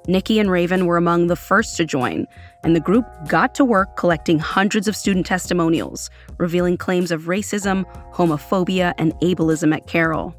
Nikki 0.08 0.40
and 0.40 0.52
Raven 0.52 0.86
were 0.86 0.98
among 0.98 1.28
the 1.28 1.36
first 1.36 1.78
to 1.78 1.86
join, 1.86 2.28
and 2.64 2.76
the 2.76 2.80
group 2.80 3.06
got 3.28 3.56
to 3.56 3.66
work 3.66 3.96
collecting 3.98 4.38
hundreds 4.38 4.88
of 4.88 4.96
student 4.96 5.26
testimonials, 5.26 6.10
revealing 6.38 6.78
claims 6.78 7.12
of 7.12 7.24
racism, 7.24 7.86
homophobia, 8.14 8.94
and 8.98 9.14
ableism 9.16 9.74
at 9.76 9.88
Carroll. 9.88 10.36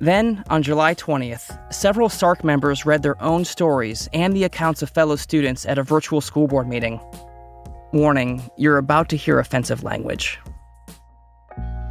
Then, 0.00 0.42
on 0.50 0.62
July 0.62 0.94
20th, 0.94 1.72
several 1.72 2.08
SARC 2.08 2.44
members 2.44 2.84
read 2.84 3.02
their 3.02 3.22
own 3.22 3.44
stories 3.44 4.08
and 4.12 4.34
the 4.34 4.44
accounts 4.44 4.82
of 4.82 4.90
fellow 4.90 5.16
students 5.16 5.64
at 5.64 5.78
a 5.78 5.82
virtual 5.82 6.20
school 6.20 6.48
board 6.48 6.68
meeting. 6.68 7.00
Warning, 7.92 8.42
you're 8.56 8.78
about 8.78 9.08
to 9.10 9.16
hear 9.16 9.38
offensive 9.38 9.84
language. 9.84 10.38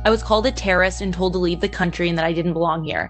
I 0.04 0.10
was 0.10 0.24
called 0.24 0.46
a 0.46 0.52
terrorist 0.52 1.02
and 1.02 1.14
told 1.14 1.34
to 1.34 1.40
leave 1.40 1.62
the 1.62 1.70
country 1.70 2.10
and 2.10 2.18
that 2.18 2.26
I 2.26 2.34
didn't 2.34 2.54
belong 2.54 2.84
here. 2.84 3.10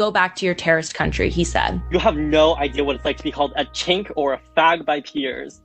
Go 0.00 0.10
back 0.10 0.34
to 0.36 0.46
your 0.46 0.54
terrorist 0.54 0.94
country, 0.94 1.28
he 1.28 1.44
said. 1.44 1.82
You 1.90 1.98
have 1.98 2.16
no 2.16 2.56
idea 2.56 2.82
what 2.82 2.96
it's 2.96 3.04
like 3.04 3.18
to 3.18 3.22
be 3.22 3.30
called 3.30 3.52
a 3.56 3.66
chink 3.66 4.10
or 4.16 4.32
a 4.32 4.40
fag 4.56 4.86
by 4.86 5.02
peers. 5.02 5.60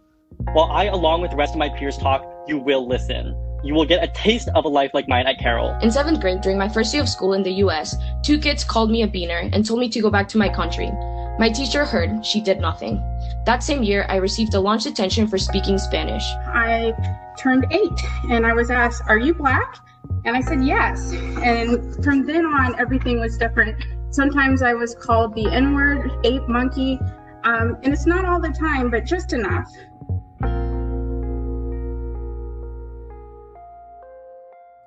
While 0.52 0.70
I, 0.74 0.88
along 0.88 1.22
with 1.22 1.32
the 1.32 1.38
rest 1.38 1.54
of 1.54 1.58
my 1.58 1.70
peers, 1.70 1.98
talk, 1.98 2.22
you 2.46 2.60
will 2.60 2.86
listen. 2.86 3.34
You 3.64 3.74
will 3.74 3.86
get 3.86 4.04
a 4.04 4.10
taste 4.10 4.50
of 4.54 4.66
a 4.66 4.68
life 4.68 4.92
like 4.94 5.08
mine 5.08 5.26
at 5.26 5.40
Carroll. 5.40 5.74
In 5.82 5.90
seventh 5.90 6.20
grade, 6.20 6.42
during 6.42 6.58
my 6.58 6.68
first 6.68 6.94
year 6.94 7.02
of 7.02 7.08
school 7.08 7.32
in 7.32 7.44
the 7.44 7.54
US, 7.64 7.96
two 8.26 8.38
kids 8.38 8.66
called 8.66 8.92
me 8.92 9.04
a 9.04 9.08
beaner 9.08 9.50
and 9.54 9.66
told 9.66 9.80
me 9.80 9.88
to 9.88 10.02
go 10.02 10.10
back 10.10 10.28
to 10.28 10.38
my 10.38 10.50
country. 10.50 10.92
My 11.40 11.50
teacher 11.50 11.86
heard, 11.86 12.26
she 12.26 12.42
did 12.42 12.60
nothing. 12.60 12.98
That 13.46 13.64
same 13.64 13.84
year, 13.84 14.06
I 14.10 14.18
received 14.18 14.54
a 14.54 14.60
launch 14.60 14.84
detention 14.84 15.30
for 15.30 15.38
speaking 15.38 15.78
Spanish. 15.78 16.26
I 16.48 16.94
turned 17.40 17.68
eight 17.72 18.00
and 18.30 18.46
I 18.46 18.52
was 18.52 18.70
asked, 18.70 19.02
Are 19.08 19.18
you 19.18 19.34
black? 19.34 19.78
And 20.26 20.36
I 20.36 20.42
said, 20.42 20.62
Yes. 20.62 21.14
And 21.42 22.04
from 22.04 22.26
then 22.26 22.46
on, 22.46 22.78
everything 22.78 23.22
was 23.22 23.38
different. 23.38 23.82
Sometimes 24.16 24.62
I 24.62 24.74
was 24.74 24.96
called 24.96 25.36
the 25.36 25.52
N 25.52 25.74
word, 25.74 26.10
ape 26.24 26.48
monkey, 26.48 26.98
um, 27.44 27.78
and 27.84 27.92
it's 27.92 28.06
not 28.06 28.24
all 28.24 28.40
the 28.40 28.48
time, 28.48 28.90
but 28.90 29.04
just 29.04 29.34
enough. 29.34 29.70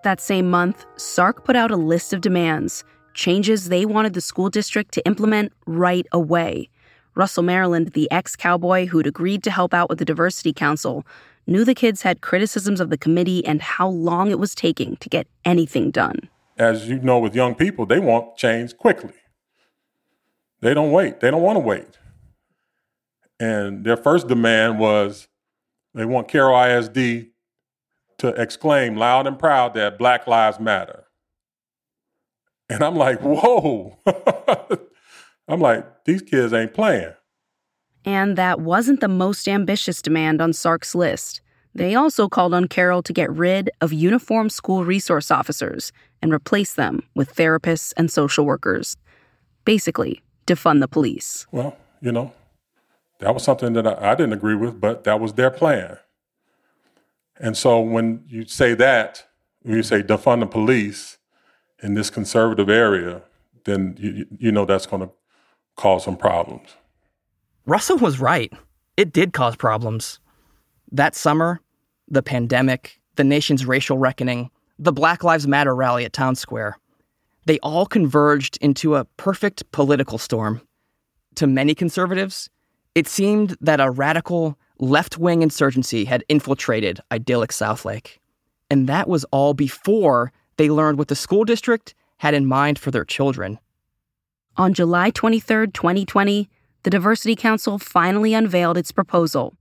That 0.03 0.23
same 0.23 0.51
month, 0.51 0.87
SARC 0.97 1.45
put 1.45 1.57
out 1.57 1.71
a 1.71 1.77
list 1.77 2.15
of 2.15 2.23
demands, 2.23 2.85
changes 3.13 3.69
they 3.69 3.85
wanted 3.85 4.15
the 4.15 4.23
school 4.23 4.49
district 4.49 4.95
to 4.95 5.07
implement 5.07 5.53
right 5.67 6.07
away. 6.11 6.71
Russell 7.15 7.43
Maryland, 7.43 7.89
the 7.89 8.11
ex 8.11 8.35
cowboy 8.35 8.87
who'd 8.87 9.07
agreed 9.07 9.43
to 9.43 9.51
help 9.51 9.75
out 9.75 9.91
with 9.91 9.99
the 9.99 10.07
Diversity 10.07 10.55
Council, 10.55 11.05
knew 11.47 11.67
the 11.67 11.75
kids 11.75 12.01
had 12.01 12.23
criticisms 12.23 12.81
of 12.81 12.89
the 12.89 12.97
committee 12.97 13.45
and 13.45 13.61
how 13.61 13.91
long 13.91 14.31
it 14.31 14.39
was 14.39 14.55
taking 14.55 14.97
to 14.97 15.11
get 15.11 15.27
anything 15.45 15.91
done. 15.91 16.31
As 16.57 16.89
you 16.89 16.99
know, 16.99 17.21
with 17.21 17.37
young 17.37 17.55
people, 17.55 17.87
they 17.87 18.01
want 18.01 18.37
change 18.37 18.77
quickly. 18.77 19.13
They 20.61 20.75
don't 20.75 20.93
wait, 20.93 21.21
they 21.21 21.31
don't 21.31 21.43
want 21.43 21.57
to 21.57 21.61
wait. 21.61 21.99
And 23.41 23.85
their 23.85 23.97
first 23.97 24.27
demand 24.27 24.79
was 24.79 25.29
they 25.95 26.05
want 26.05 26.29
Carroll 26.29 26.61
ISD 26.61 27.29
to 28.19 28.29
exclaim 28.29 28.97
loud 28.97 29.27
and 29.27 29.39
proud 29.39 29.75
that 29.75 29.99
Black 29.99 30.27
Lives 30.27 30.59
Matter. 30.59 31.05
And 32.69 32.83
I'm 32.83 32.97
like, 32.97 33.21
whoa. 33.21 33.97
I'm 35.49 35.61
like, 35.61 36.05
these 36.05 36.21
kids 36.21 36.53
ain't 36.53 36.75
playing. 36.75 37.15
And 38.05 38.37
that 38.37 38.61
wasn't 38.61 39.01
the 39.01 39.09
most 39.09 39.49
ambitious 39.49 40.03
demand 40.03 40.41
on 40.41 40.53
SARC's 40.53 40.95
list. 40.95 41.41
They 41.75 41.95
also 41.95 42.29
called 42.29 42.55
on 42.55 42.67
Carroll 42.67 43.03
to 43.03 43.13
get 43.13 43.31
rid 43.31 43.71
of 43.81 43.93
uniformed 43.93 44.53
school 44.53 44.85
resource 44.85 45.31
officers 45.31 45.93
and 46.21 46.33
replace 46.33 46.75
them 46.75 47.03
with 47.15 47.35
therapists 47.35 47.93
and 47.97 48.11
social 48.11 48.45
workers. 48.45 48.97
Basically, 49.65 50.23
defund 50.49 50.81
the 50.81 50.89
police. 50.89 51.47
Well, 51.53 51.77
you 52.01 52.13
know, 52.13 52.33
that 53.19 53.35
was 53.35 53.43
something 53.43 53.73
that 53.75 53.87
I, 53.87 54.13
I 54.13 54.15
didn't 54.15 54.33
agree 54.33 54.55
with, 54.55 54.81
but 54.81 55.05
that 55.05 55.21
was 55.21 55.35
their 55.35 55.51
plan. 55.51 55.99
And 57.39 57.57
so 57.57 57.81
when 57.81 58.25
you 58.27 58.47
say 58.47 58.75
that, 58.75 59.27
when 59.63 59.77
you 59.77 59.83
say 59.83 60.03
defund 60.03 60.41
the 60.41 60.47
police 60.47 61.19
in 61.83 61.95
this 61.95 62.11
conservative 62.11 62.69
area, 62.69 63.23
then 63.65 63.97
you, 63.99 64.27
you 64.39 64.51
know 64.51 64.65
that's 64.65 64.87
going 64.87 65.03
to 65.03 65.11
cause 65.77 66.05
some 66.05 66.17
problems. 66.17 66.71
Russell 67.67 67.99
was 67.99 68.19
right. 68.19 68.53
It 68.97 69.13
did 69.13 69.33
cause 69.33 69.55
problems. 69.55 70.19
That 70.91 71.15
summer, 71.15 71.61
the 72.09 72.23
pandemic, 72.23 72.99
the 73.17 73.25
nation's 73.25 73.67
racial 73.67 73.99
reckoning, 73.99 74.51
the 74.79 74.93
Black 74.93 75.23
Lives 75.23 75.47
Matter 75.47 75.75
rally 75.75 76.05
at 76.05 76.13
Town 76.13 76.35
Square, 76.35 76.79
they 77.49 77.59
all 77.61 77.87
converged 77.87 78.59
into 78.61 78.95
a 78.95 79.07
perfect 79.17 79.73
political 79.73 80.19
storm. 80.19 80.61
to 81.35 81.47
many 81.47 81.75
conservatives, 81.75 82.51
it 82.95 83.09
seemed 83.09 83.57
that 83.61 83.81
a 83.81 83.91
radical 83.91 84.59
left 84.79 85.17
wing 85.17 85.41
insurgency 85.41 86.05
had 86.05 86.25
infiltrated 86.29 87.01
idyllic 87.11 87.51
Southlake. 87.51 88.19
And 88.69 88.87
that 88.87 89.09
was 89.09 89.25
all 89.31 89.55
before 89.55 90.31
they 90.59 90.69
learned 90.69 90.99
what 90.99 91.09
the 91.09 91.17
school 91.17 91.45
district 91.45 91.95
had 92.19 92.35
in 92.35 92.45
mind 92.45 92.79
for 92.79 92.91
their 92.91 93.05
children. 93.05 93.59
On 94.59 94.75
July 94.75 95.09
23, 95.09 95.69
2020, 95.69 96.51
the 96.83 96.91
Diversity 96.91 97.35
Council 97.35 97.79
finally 97.79 98.35
unveiled 98.35 98.77
its 98.77 98.93
proposal 98.93 99.55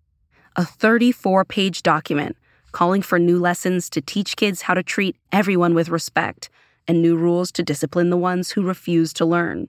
a 0.58 0.66
34 0.66 1.46
page 1.46 1.84
document 1.84 2.36
calling 2.74 3.02
for 3.02 3.18
new 3.18 3.40
lessons 3.40 3.90
to 3.92 4.02
teach 4.02 4.36
kids 4.36 4.64
how 4.64 4.74
to 4.74 4.84
treat 4.84 5.16
everyone 5.32 5.74
with 5.74 5.88
respect 5.88 6.50
and 6.88 7.02
new 7.02 7.16
rules 7.16 7.52
to 7.54 7.64
discipline 7.64 8.10
the 8.10 8.18
ones 8.18 8.52
who 8.52 8.62
refuse 8.62 9.14
to 9.14 9.26
learn. 9.26 9.68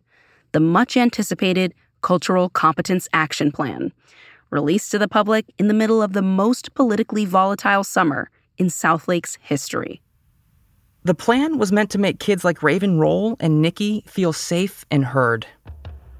The 0.52 0.60
much 0.60 0.96
anticipated 0.96 1.74
Cultural 2.00 2.48
Competence 2.48 3.08
Action 3.12 3.50
Plan, 3.50 3.92
released 4.50 4.90
to 4.90 4.98
the 4.98 5.08
public 5.08 5.46
in 5.58 5.68
the 5.68 5.74
middle 5.74 6.02
of 6.02 6.12
the 6.12 6.22
most 6.22 6.74
politically 6.74 7.24
volatile 7.24 7.84
summer 7.84 8.30
in 8.56 8.66
Southlake's 8.68 9.38
history. 9.40 10.00
The 11.04 11.14
plan 11.14 11.58
was 11.58 11.72
meant 11.72 11.90
to 11.90 11.98
make 11.98 12.18
kids 12.18 12.44
like 12.44 12.62
Raven 12.62 12.98
Rolle 12.98 13.36
and 13.40 13.62
Nikki 13.62 14.04
feel 14.06 14.32
safe 14.32 14.84
and 14.90 15.04
heard. 15.04 15.46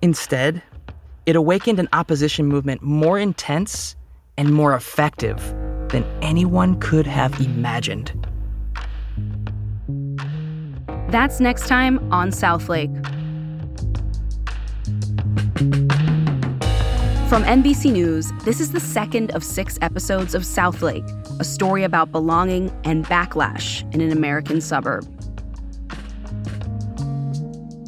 Instead, 0.03 0.63
it 1.27 1.37
awakened 1.37 1.79
an 1.79 1.89
opposition 1.93 2.47
movement 2.47 2.83
more 2.83 3.19
intense 3.19 3.97
and 4.37 4.53
more 4.53 4.75
effective 4.75 5.39
than 5.89 6.05
anyone 6.23 6.79
could 6.81 7.07
have 7.07 7.41
imagined. 7.41 8.18
That's 11.09 11.41
next 11.41 11.69
time 11.69 12.13
on 12.13 12.31
Southlake. 12.31 12.95
From 17.31 17.45
NBC 17.45 17.93
News, 17.93 18.31
this 18.45 18.61
is 18.61 18.73
the 18.73 18.81
second 18.81 19.31
of 19.31 19.43
six 19.43 19.79
episodes 19.81 20.35
of 20.35 20.43
Southlake, 20.43 21.09
a 21.41 21.45
story 21.45 21.83
about 21.83 22.13
belonging 22.13 22.71
and 22.85 23.07
backlash 23.07 23.83
in 23.95 24.03
an 24.03 24.13
American 24.13 24.61
suburb. 24.61 25.07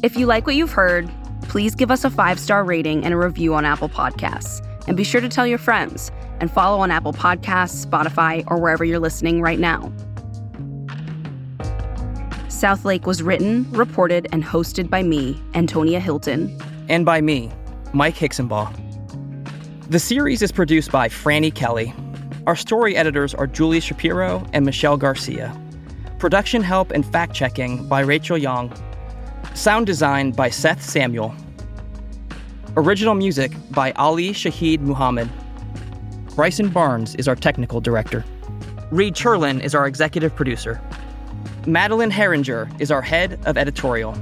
If 0.03 0.17
you 0.17 0.25
like 0.25 0.47
what 0.47 0.55
you've 0.55 0.71
heard, 0.71 1.07
please 1.43 1.75
give 1.75 1.91
us 1.91 2.03
a 2.03 2.09
five 2.09 2.39
star 2.39 2.63
rating 2.63 3.05
and 3.05 3.13
a 3.13 3.17
review 3.17 3.53
on 3.53 3.65
Apple 3.65 3.89
Podcasts. 3.89 4.65
And 4.87 4.97
be 4.97 5.03
sure 5.03 5.21
to 5.21 5.29
tell 5.29 5.45
your 5.45 5.59
friends 5.59 6.11
and 6.39 6.49
follow 6.49 6.79
on 6.79 6.89
Apple 6.89 7.13
Podcasts, 7.13 7.85
Spotify, 7.85 8.43
or 8.47 8.59
wherever 8.59 8.83
you're 8.83 8.99
listening 8.99 9.41
right 9.41 9.59
now. 9.59 9.93
Southlake 12.61 13.07
was 13.07 13.23
written, 13.23 13.65
reported, 13.71 14.27
and 14.31 14.43
hosted 14.43 14.87
by 14.87 15.01
me, 15.01 15.41
Antonia 15.55 15.99
Hylton. 15.99 16.55
And 16.89 17.03
by 17.03 17.19
me, 17.19 17.51
Mike 17.91 18.13
Hixenbaugh. 18.13 18.71
The 19.89 19.97
series 19.97 20.43
is 20.43 20.51
produced 20.51 20.91
by 20.91 21.09
Franny 21.09 21.51
Kelly. 21.51 21.91
Our 22.45 22.55
story 22.55 22.95
editors 22.95 23.33
are 23.33 23.47
Julie 23.47 23.79
Shapiro 23.79 24.45
and 24.53 24.63
Michelle 24.63 24.95
Garcia. 24.95 25.59
Production 26.19 26.61
help 26.61 26.91
and 26.91 27.03
fact 27.03 27.33
checking 27.33 27.89
by 27.89 28.01
Rachel 28.01 28.37
Young. 28.37 28.71
Sound 29.55 29.87
design 29.87 30.29
by 30.29 30.51
Seth 30.51 30.83
Samuel. 30.83 31.33
Original 32.77 33.15
music 33.15 33.53
by 33.71 33.91
Ali 33.93 34.33
Shaheed 34.33 34.81
Muhammad. 34.81 35.27
Bryson 36.35 36.69
Barnes 36.69 37.15
is 37.15 37.27
our 37.27 37.35
technical 37.35 37.81
director. 37.81 38.23
Reed 38.91 39.15
Cherlin 39.15 39.61
is 39.61 39.73
our 39.73 39.87
executive 39.87 40.35
producer. 40.35 40.79
Madeleine 41.67 42.09
Haeringer 42.09 42.67
is 42.81 42.89
our 42.89 43.03
head 43.03 43.39
of 43.45 43.55
editorial. 43.55 44.13